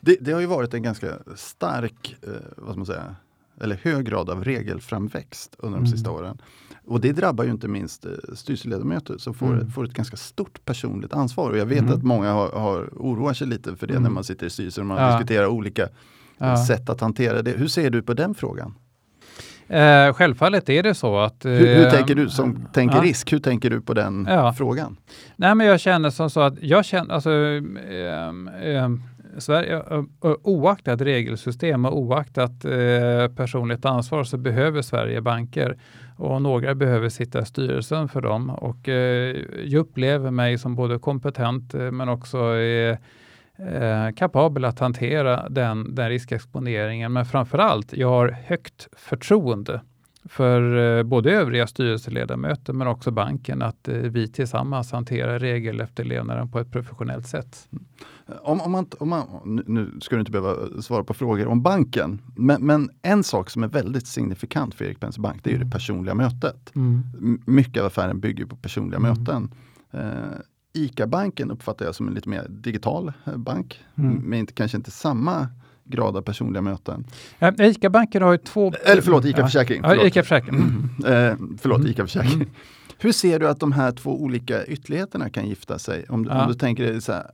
Det, 0.00 0.16
det, 0.20 0.32
har 0.32 0.40
ju 0.40 0.46
varit 0.46 0.74
en 0.74 0.82
ganska 0.82 1.18
stark, 1.36 2.16
eh, 2.22 2.32
vad 2.56 2.70
ska 2.70 2.76
man 2.76 2.86
säga, 2.86 3.14
eller 3.60 3.76
hög 3.82 4.06
grad 4.06 4.30
av 4.30 4.44
regelframväxt 4.44 5.56
under 5.58 5.78
de 5.78 5.84
mm. 5.84 5.92
sista 5.92 6.10
åren. 6.10 6.38
Och 6.86 7.00
det 7.00 7.12
drabbar 7.12 7.44
ju 7.44 7.50
inte 7.50 7.68
minst 7.68 8.04
eh, 8.04 8.10
styrelseledamöter 8.34 9.18
som 9.18 9.34
får, 9.34 9.52
mm. 9.52 9.70
får 9.70 9.84
ett 9.84 9.92
ganska 9.92 10.16
stort 10.16 10.64
personligt 10.64 11.12
ansvar. 11.12 11.50
Och 11.50 11.58
jag 11.58 11.66
vet 11.66 11.78
mm. 11.78 11.92
att 11.92 12.02
många 12.02 12.32
har, 12.32 12.48
har 12.48 12.88
oroar 12.96 13.32
sig 13.32 13.46
lite 13.46 13.76
för 13.76 13.86
det 13.86 13.92
när 13.92 14.00
mm. 14.00 14.14
man 14.14 14.24
sitter 14.24 14.46
i 14.46 14.50
styrelsen 14.50 14.82
och 14.82 14.86
man 14.86 15.02
ja. 15.02 15.12
diskuterar 15.12 15.46
olika 15.46 15.88
ja. 16.38 16.66
sätt 16.66 16.88
att 16.88 17.00
hantera 17.00 17.42
det. 17.42 17.50
Hur 17.50 17.68
ser 17.68 17.90
du 17.90 18.02
på 18.02 18.14
den 18.14 18.34
frågan? 18.34 18.74
Eh, 19.70 20.12
självfallet 20.12 20.68
är 20.68 20.82
det 20.82 20.94
så 20.94 21.18
att... 21.18 21.44
Eh, 21.44 21.52
hur, 21.52 21.74
hur, 21.74 21.86
eh, 21.86 21.90
tänker 21.90 22.14
du 22.14 22.28
som 22.28 22.66
tänker 22.72 22.96
ja. 22.96 23.02
risk? 23.02 23.32
Hur 23.32 23.38
tänker 23.38 23.70
du 23.70 23.80
på 23.80 23.94
den 23.94 24.26
ja. 24.30 24.52
frågan? 24.52 24.96
Nej 25.36 25.54
men 25.54 25.66
jag 25.66 25.80
känner 25.80 26.10
som 26.10 26.30
så 26.30 26.40
att 26.40 26.62
jag 26.62 26.84
känner, 26.84 27.14
alltså, 27.14 27.30
eh, 27.30 28.28
eh 28.74 28.88
Sverige, 29.38 29.82
oaktat 30.42 31.00
regelsystem 31.00 31.84
och 31.84 31.98
oaktat 31.98 32.64
eh, 32.64 33.28
personligt 33.36 33.84
ansvar 33.84 34.24
så 34.24 34.36
behöver 34.36 34.82
Sverige 34.82 35.20
banker 35.20 35.78
och 36.16 36.42
några 36.42 36.74
behöver 36.74 37.08
sitta 37.08 37.42
i 37.42 37.44
styrelsen 37.44 38.08
för 38.08 38.20
dem. 38.20 38.50
Och 38.50 38.88
eh, 38.88 39.36
jag 39.64 39.80
upplever 39.80 40.30
mig 40.30 40.58
som 40.58 40.74
både 40.74 40.98
kompetent 40.98 41.74
eh, 41.74 41.90
men 41.90 42.08
också 42.08 42.54
eh, 42.56 42.96
eh, 43.58 44.12
kapabel 44.16 44.64
att 44.64 44.78
hantera 44.78 45.48
den, 45.48 45.94
den 45.94 46.08
riskexponeringen. 46.08 47.12
Men 47.12 47.26
framför 47.26 47.58
allt, 47.58 47.92
jag 47.92 48.08
har 48.08 48.28
högt 48.28 48.88
förtroende 48.92 49.80
för 50.24 50.76
eh, 50.98 51.02
både 51.02 51.32
övriga 51.32 51.66
styrelseledamöter 51.66 52.72
men 52.72 52.86
också 52.86 53.10
banken 53.10 53.62
att 53.62 53.88
eh, 53.88 53.94
vi 53.94 54.28
tillsammans 54.28 54.92
hanterar 54.92 55.38
regelefterlevnaden 55.38 56.50
på 56.50 56.58
ett 56.58 56.70
professionellt 56.70 57.26
sätt. 57.26 57.68
Om, 58.42 58.60
om 58.60 58.72
man, 58.72 58.86
om 58.98 59.08
man, 59.08 59.26
nu 59.66 59.90
ska 60.00 60.16
du 60.16 60.20
inte 60.20 60.32
behöva 60.32 60.82
svara 60.82 61.04
på 61.04 61.14
frågor 61.14 61.46
om 61.46 61.62
banken, 61.62 62.22
men, 62.36 62.66
men 62.66 62.90
en 63.02 63.24
sak 63.24 63.50
som 63.50 63.62
är 63.62 63.68
väldigt 63.68 64.06
signifikant 64.06 64.74
för 64.74 64.84
Erik 64.84 65.00
Penser 65.00 65.22
Bank, 65.22 65.44
det 65.44 65.50
är 65.50 65.54
mm. 65.54 65.68
det 65.68 65.72
personliga 65.72 66.14
mötet. 66.14 66.72
Mm. 66.74 67.02
Mycket 67.46 67.80
av 67.80 67.86
affären 67.86 68.20
bygger 68.20 68.46
på 68.46 68.56
personliga 68.56 68.98
mm. 68.98 69.10
möten. 69.10 69.50
ICA-banken 70.72 71.50
uppfattar 71.50 71.84
jag 71.84 71.94
som 71.94 72.08
en 72.08 72.14
lite 72.14 72.28
mer 72.28 72.46
digital 72.48 73.12
bank, 73.36 73.84
mm. 73.94 74.16
med 74.16 74.38
inte, 74.38 74.52
kanske 74.52 74.76
inte 74.76 74.90
samma 74.90 75.48
grad 75.90 76.24
personliga 76.24 76.62
möten. 76.62 77.04
Ja, 77.38 77.52
ICA-banken 77.58 78.22
har 78.22 78.32
ju 78.32 78.38
två... 78.38 78.72
Eller 78.84 79.02
förlåt, 79.02 79.24
ICA 79.24 79.44
Försäkring. 79.44 79.80
Ja, 79.84 80.06
ICA 80.06 80.22
Försäkring. 80.22 80.54
Mm. 80.54 80.90
Eh, 81.00 81.36
förlåt, 81.58 81.84
ICA 81.84 82.02
Försäkring. 82.02 82.46
Hur 82.98 83.12
ser 83.12 83.38
du 83.38 83.48
att 83.48 83.60
de 83.60 83.72
här 83.72 83.92
två 83.92 84.22
olika 84.22 84.64
ytterligheterna 84.64 85.30
kan 85.30 85.48
gifta 85.48 85.78
sig? 85.78 86.04
Om, 86.08 86.24
ja. 86.24 86.42
om 86.42 86.48
du 86.48 86.54
tänker 86.54 86.82
dig 86.84 87.00
så 87.00 87.12
här, 87.12 87.30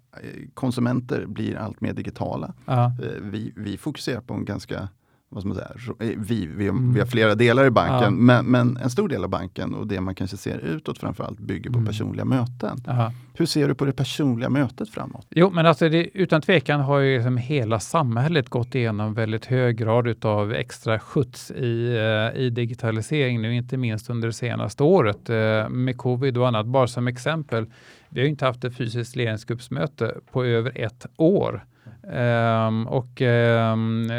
konsumenter 0.54 1.26
blir 1.26 1.57
allt 1.57 1.80
mer 1.80 1.92
digitala. 1.92 2.54
Ja. 2.66 2.92
Vi, 3.22 3.52
vi 3.57 3.76
fokuserar 3.76 4.20
på 4.20 4.34
en 4.34 4.44
ganska 4.44 4.88
vad 5.29 5.43
ska 5.43 5.49
man 5.49 5.57
säga, 5.57 5.70
eh, 6.01 6.18
vi, 6.18 6.47
vi, 6.47 6.68
mm. 6.68 6.93
vi 6.93 7.01
har 7.01 7.07
flera 7.07 7.35
delar 7.35 7.64
i 7.64 7.70
banken, 7.70 8.03
ja. 8.03 8.11
men, 8.11 8.47
men, 8.47 8.77
en 8.77 8.91
stor 8.91 9.09
del 9.09 9.24
av 9.24 9.31
banken 9.31 9.74
och 9.74 9.87
det 9.87 10.01
man 10.01 10.14
kanske 10.14 10.37
ser 10.37 10.59
utåt 10.59 10.99
framförallt 10.99 11.39
bygger 11.39 11.70
på 11.70 11.79
mm. 11.79 11.87
personliga 11.87 12.24
möten. 12.24 12.79
Aha. 12.89 13.12
Hur 13.35 13.47
ser 13.47 13.68
du 13.68 13.74
på 13.74 13.85
det 13.85 13.93
personliga 13.93 14.49
mötet 14.49 14.91
framåt? 14.91 15.27
Jo, 15.31 15.51
men 15.51 15.66
alltså 15.66 15.89
det, 15.89 16.09
utan 16.14 16.43
tvekan 16.43 16.81
har 16.81 16.99
ju 16.99 17.16
liksom 17.16 17.37
hela 17.37 17.81
samhället 17.81 18.49
gått 18.49 18.74
igenom 18.74 19.14
väldigt 19.14 19.47
hög 19.47 19.77
grad 19.77 20.24
av 20.24 20.53
extra 20.53 20.99
skjuts 20.99 21.51
i, 21.51 21.99
uh, 22.35 22.41
i 22.41 22.51
digitalisering 22.51 23.43
nu, 23.43 23.55
inte 23.55 23.77
minst 23.77 24.11
under 24.11 24.29
det 24.29 24.35
senaste 24.35 24.83
året 24.83 25.31
uh, 25.31 25.68
med 25.68 25.97
covid 25.97 26.39
och 26.39 26.49
annat. 26.49 26.66
Bara 26.66 26.87
som 26.87 27.07
exempel, 27.07 27.66
vi 28.09 28.20
har 28.20 28.29
inte 28.29 28.45
haft 28.45 28.64
ett 28.64 28.77
fysiskt 28.77 29.16
ledningsgruppsmöte 29.16 30.14
på 30.33 30.45
över 30.45 30.72
ett 30.74 31.07
år. 31.16 31.64
Um, 32.09 32.86
och, 32.86 33.20
um, 33.20 34.11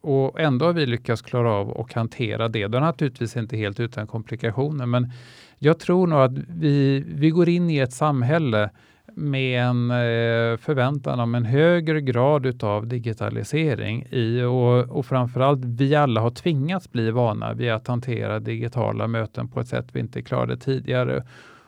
och 0.00 0.40
ändå 0.40 0.66
har 0.66 0.72
vi 0.72 0.86
lyckats 0.86 1.22
klara 1.22 1.52
av 1.52 1.80
att 1.80 1.92
hantera 1.92 2.48
det. 2.48 2.66
Det 2.66 2.78
är 2.78 2.80
naturligtvis 2.80 3.36
inte 3.36 3.56
helt 3.56 3.80
utan 3.80 4.06
komplikationer, 4.06 4.86
men 4.86 5.10
jag 5.58 5.78
tror 5.78 6.06
nog 6.06 6.20
att 6.20 6.38
vi, 6.48 7.04
vi 7.06 7.30
går 7.30 7.48
in 7.48 7.70
i 7.70 7.78
ett 7.78 7.92
samhälle 7.92 8.70
med 9.16 9.62
en 9.68 9.90
eh, 9.90 10.56
förväntan 10.56 11.20
om 11.20 11.34
en 11.34 11.44
högre 11.44 12.00
grad 12.00 12.64
av 12.64 12.86
digitalisering 12.86 14.06
i 14.10 14.42
och, 14.42 14.96
och 14.98 15.06
framförallt 15.06 15.64
vi 15.64 15.94
alla 15.94 16.20
har 16.20 16.30
tvingats 16.30 16.92
bli 16.92 17.10
vana 17.10 17.52
vid 17.52 17.70
att 17.70 17.86
hantera 17.86 18.40
digitala 18.40 19.06
möten 19.06 19.48
på 19.48 19.60
ett 19.60 19.68
sätt 19.68 19.86
vi 19.92 20.00
inte 20.00 20.22
klarade 20.22 20.56
tidigare. 20.56 21.24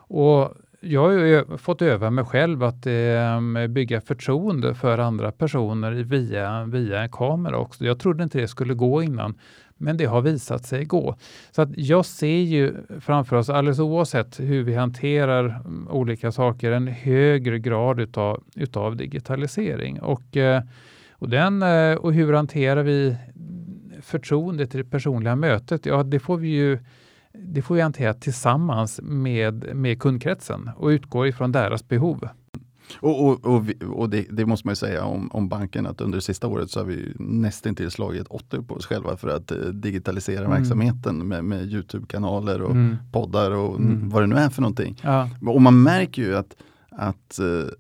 Och 0.09 0.55
jag 0.87 1.03
har 1.03 1.57
fått 1.57 1.83
öva 1.83 2.11
mig 2.11 2.25
själv 2.25 2.63
att 2.63 2.87
eh, 2.87 3.67
bygga 3.69 4.01
förtroende 4.01 4.75
för 4.75 4.99
andra 4.99 5.33
personer 5.33 5.93
via, 5.93 6.65
via 6.65 7.03
en 7.03 7.09
kamera 7.09 7.59
också. 7.59 7.85
Jag 7.85 7.99
trodde 7.99 8.25
inte 8.25 8.39
det 8.39 8.49
skulle 8.49 8.75
gå 8.75 9.03
innan, 9.03 9.35
men 9.77 9.97
det 9.97 10.05
har 10.05 10.23
visat 10.23 10.65
sig 10.65 10.85
gå. 10.85 11.17
Så 11.51 11.63
att 11.63 11.69
jag 11.77 12.07
ser 12.07 12.41
ju 12.41 12.75
framför 13.01 13.37
oss, 13.37 13.51
alldeles 13.51 13.79
oavsett 13.79 14.41
hur 14.41 14.63
vi 14.63 14.75
hanterar 14.75 15.45
mm, 15.45 15.89
olika 15.89 16.33
saker, 16.33 16.73
en 16.73 16.89
högre 16.89 17.59
grad 17.59 18.01
utav, 18.01 18.45
utav 18.55 18.97
digitalisering. 18.97 20.01
Och, 20.01 20.37
eh, 20.37 20.63
och, 21.13 21.29
den, 21.29 21.63
eh, 21.63 21.95
och 21.95 22.13
hur 22.13 22.33
hanterar 22.33 22.83
vi 22.83 23.17
förtroendet 24.03 24.75
i 24.75 24.79
det 24.79 24.85
personliga 24.85 25.37
mötet? 25.37 25.87
Ja, 25.87 26.03
det 26.03 26.19
får 26.19 26.37
vi 26.37 26.49
ju 26.49 26.79
det 27.45 27.63
får 27.63 27.75
vi 27.75 27.81
hantera 27.81 28.15
tillsammans 28.15 29.01
med, 29.03 29.77
med 29.77 30.01
kundkretsen 30.01 30.71
och 30.77 30.89
utgår 30.89 31.27
ifrån 31.27 31.53
deras 31.53 31.89
behov. 31.89 32.29
Och, 33.01 33.27
och, 33.27 33.47
och, 33.47 33.65
och 33.83 34.11
det, 34.11 34.27
det, 34.31 34.47
måste 34.47 34.67
man 34.67 34.73
ju 34.73 34.77
säga 34.77 35.05
om, 35.05 35.31
om 35.33 35.49
banken 35.49 35.87
att 35.87 36.01
under 36.01 36.17
det 36.17 36.23
sista 36.23 36.47
året 36.47 36.71
så 36.71 36.81
har 36.81 36.85
vi 36.85 37.13
nästan 37.19 37.91
slagit 37.91 38.27
åtta 38.27 38.63
på 38.63 38.75
oss 38.75 38.87
själva 38.87 39.17
för 39.17 39.29
att 39.29 39.51
eh, 39.51 39.59
digitalisera 39.59 40.45
mm. 40.45 40.51
verksamheten 40.51 41.29
med, 41.29 41.45
med 41.45 41.73
Youtube-kanaler 41.73 42.63
och 42.63 42.71
mm. 42.71 42.97
poddar 43.13 43.51
och 43.51 43.79
mm. 43.79 44.09
vad 44.09 44.23
det 44.23 44.27
nu 44.27 44.37
är 44.37 44.49
för 44.49 44.63
någonting. 44.63 45.01
Ja. 45.03 45.31
Och 45.47 45.63
man 45.63 45.83
märker 45.83 46.23
ju 46.23 46.37
att, 46.37 46.57
att 46.91 47.39
eh, 47.39 47.71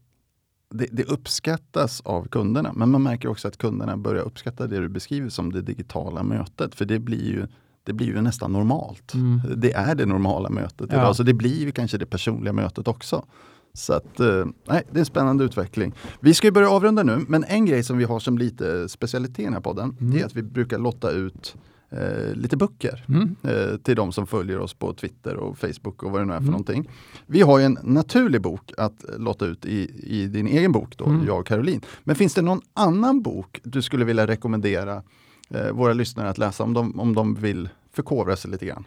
det, 0.70 0.86
det, 0.92 1.04
uppskattas 1.04 2.00
av 2.00 2.28
kunderna 2.28 2.72
men 2.72 2.90
man 2.90 3.02
märker 3.02 3.28
också 3.28 3.48
att 3.48 3.56
kunderna 3.56 3.96
börjar 3.96 4.22
uppskatta 4.22 4.66
det 4.66 4.80
du 4.80 4.88
beskriver 4.88 5.28
som 5.28 5.52
det 5.52 5.62
digitala 5.62 6.22
mötet 6.22 6.74
för 6.74 6.84
det 6.84 6.98
blir 6.98 7.26
ju 7.26 7.46
det 7.86 7.92
blir 7.92 8.06
ju 8.06 8.20
nästan 8.20 8.52
normalt. 8.52 9.14
Mm. 9.14 9.40
Det 9.56 9.72
är 9.72 9.94
det 9.94 10.06
normala 10.06 10.50
mötet 10.50 10.86
ja. 10.90 10.96
idag, 10.96 11.16
så 11.16 11.22
det 11.22 11.34
blir 11.34 11.64
ju 11.64 11.72
kanske 11.72 11.98
det 11.98 12.06
personliga 12.06 12.52
mötet 12.52 12.88
också. 12.88 13.24
Så 13.72 13.92
att, 13.92 14.20
eh, 14.20 14.46
nej, 14.68 14.82
det 14.90 14.98
är 14.98 15.00
en 15.00 15.06
spännande 15.06 15.44
utveckling. 15.44 15.94
Vi 16.20 16.34
ska 16.34 16.52
börja 16.52 16.70
avrunda 16.70 17.02
nu, 17.02 17.24
men 17.28 17.44
en 17.44 17.66
grej 17.66 17.82
som 17.82 17.98
vi 17.98 18.04
har 18.04 18.20
som 18.20 18.38
lite 18.38 18.88
specialitet 18.88 19.38
i 19.38 19.44
den 19.44 19.52
här 19.52 19.60
podden, 19.60 19.96
mm. 20.00 20.12
det 20.12 20.20
är 20.20 20.26
att 20.26 20.36
vi 20.36 20.42
brukar 20.42 20.78
lotta 20.78 21.10
ut 21.10 21.56
eh, 21.90 22.34
lite 22.34 22.56
böcker 22.56 23.04
mm. 23.08 23.36
eh, 23.42 23.76
till 23.76 23.96
de 23.96 24.12
som 24.12 24.26
följer 24.26 24.58
oss 24.58 24.74
på 24.74 24.92
Twitter 24.92 25.36
och 25.36 25.58
Facebook 25.58 26.02
och 26.02 26.10
vad 26.10 26.20
det 26.20 26.24
nu 26.24 26.32
är 26.32 26.36
för 26.36 26.42
mm. 26.42 26.50
någonting. 26.50 26.90
Vi 27.26 27.40
har 27.40 27.60
en 27.60 27.78
naturlig 27.82 28.42
bok 28.42 28.72
att 28.78 29.04
lotta 29.18 29.46
ut 29.46 29.66
i, 29.66 29.90
i 30.02 30.26
din 30.26 30.46
egen 30.46 30.72
bok, 30.72 30.96
då, 30.96 31.04
mm. 31.04 31.26
jag 31.26 31.38
och 31.38 31.46
Caroline. 31.46 31.80
Men 32.04 32.16
finns 32.16 32.34
det 32.34 32.42
någon 32.42 32.60
annan 32.74 33.22
bok 33.22 33.60
du 33.64 33.82
skulle 33.82 34.04
vilja 34.04 34.26
rekommendera 34.26 35.02
eh, 35.50 35.70
våra 35.70 35.92
lyssnare 35.92 36.28
att 36.28 36.38
läsa 36.38 36.64
om 36.64 36.74
de, 36.74 37.00
om 37.00 37.14
de 37.14 37.34
vill 37.34 37.68
förkovra 37.92 38.36
sig 38.36 38.50
lite 38.50 38.66
grann? 38.66 38.84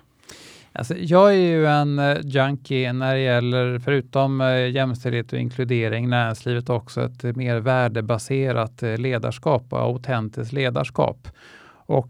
Alltså, 0.74 0.95
jag 0.97 1.30
är 1.30 1.38
ju 1.38 1.68
en 1.68 1.99
eh, 1.99 2.18
junkie 2.24 2.93
när 2.93 3.14
det 3.14 3.22
gäller, 3.22 3.80
förutom 3.80 4.41
eh, 4.41 4.70
jämställdhet 4.70 5.34
och 5.34 5.39
inkludering, 5.39 6.10
näringslivet 6.10 6.70
också 6.70 7.01
ett 7.01 7.36
mer 7.36 7.60
värdebaserat 7.60 8.84
eh, 8.84 8.97
ledarskap 8.97 9.64
och 9.70 9.80
autentiskt 9.80 10.53
ledarskap. 10.53 11.28
Och 11.72 12.10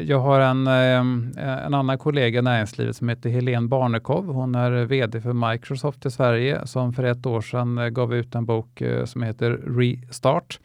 jag 0.00 0.18
har 0.18 0.40
en, 0.40 0.66
en 0.66 1.74
annan 1.74 1.98
kollega 1.98 2.38
i 2.38 2.42
näringslivet 2.42 2.96
som 2.96 3.08
heter 3.08 3.30
Helene 3.30 3.68
Barnekow. 3.68 4.26
Hon 4.26 4.54
är 4.54 4.70
VD 4.70 5.20
för 5.20 5.50
Microsoft 5.50 6.06
i 6.06 6.10
Sverige 6.10 6.66
som 6.66 6.92
för 6.92 7.04
ett 7.04 7.26
år 7.26 7.40
sedan 7.40 7.94
gav 7.94 8.14
ut 8.14 8.34
en 8.34 8.46
bok 8.46 8.82
som 9.04 9.22
heter 9.22 9.50
Restart 9.50 10.58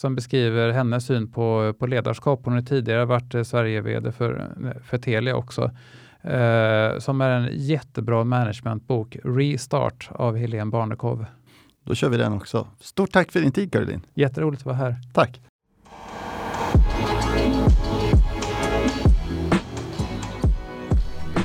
som 0.00 0.14
beskriver 0.14 0.72
hennes 0.72 1.06
syn 1.06 1.32
på, 1.32 1.74
på 1.78 1.86
ledarskap. 1.86 2.40
Hon 2.44 2.54
har 2.54 2.62
tidigare 2.62 3.04
varit 3.04 3.34
eh, 3.34 3.42
Sverige-VD 3.42 4.12
för, 4.12 4.52
för 4.84 4.98
Telia 4.98 5.36
också. 5.36 5.70
Eh, 6.22 6.98
som 6.98 7.20
är 7.20 7.30
en 7.30 7.48
jättebra 7.52 8.24
managementbok, 8.24 9.16
Restart 9.24 10.10
av 10.12 10.36
Helene 10.36 10.70
Barnekow. 10.70 11.24
Då 11.84 11.94
kör 11.94 12.08
vi 12.08 12.16
den 12.16 12.32
också. 12.32 12.66
Stort 12.80 13.12
tack 13.12 13.32
för 13.32 13.40
din 13.40 13.52
tid 13.52 13.72
Caroline. 13.72 14.00
Jätteroligt 14.14 14.62
att 14.62 14.66
vara 14.66 14.76
här. 14.76 14.96
Tack. 15.14 15.40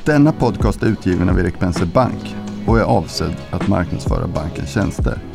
Denna 0.05 0.31
podcast 0.31 0.83
är 0.83 0.87
utgiven 0.87 1.29
av 1.29 1.39
Erik 1.39 1.59
Penser 1.59 1.85
Bank 1.85 2.35
och 2.67 2.79
är 2.79 2.83
avsedd 2.83 3.35
att 3.51 3.67
marknadsföra 3.67 4.27
bankens 4.27 4.73
tjänster. 4.73 5.34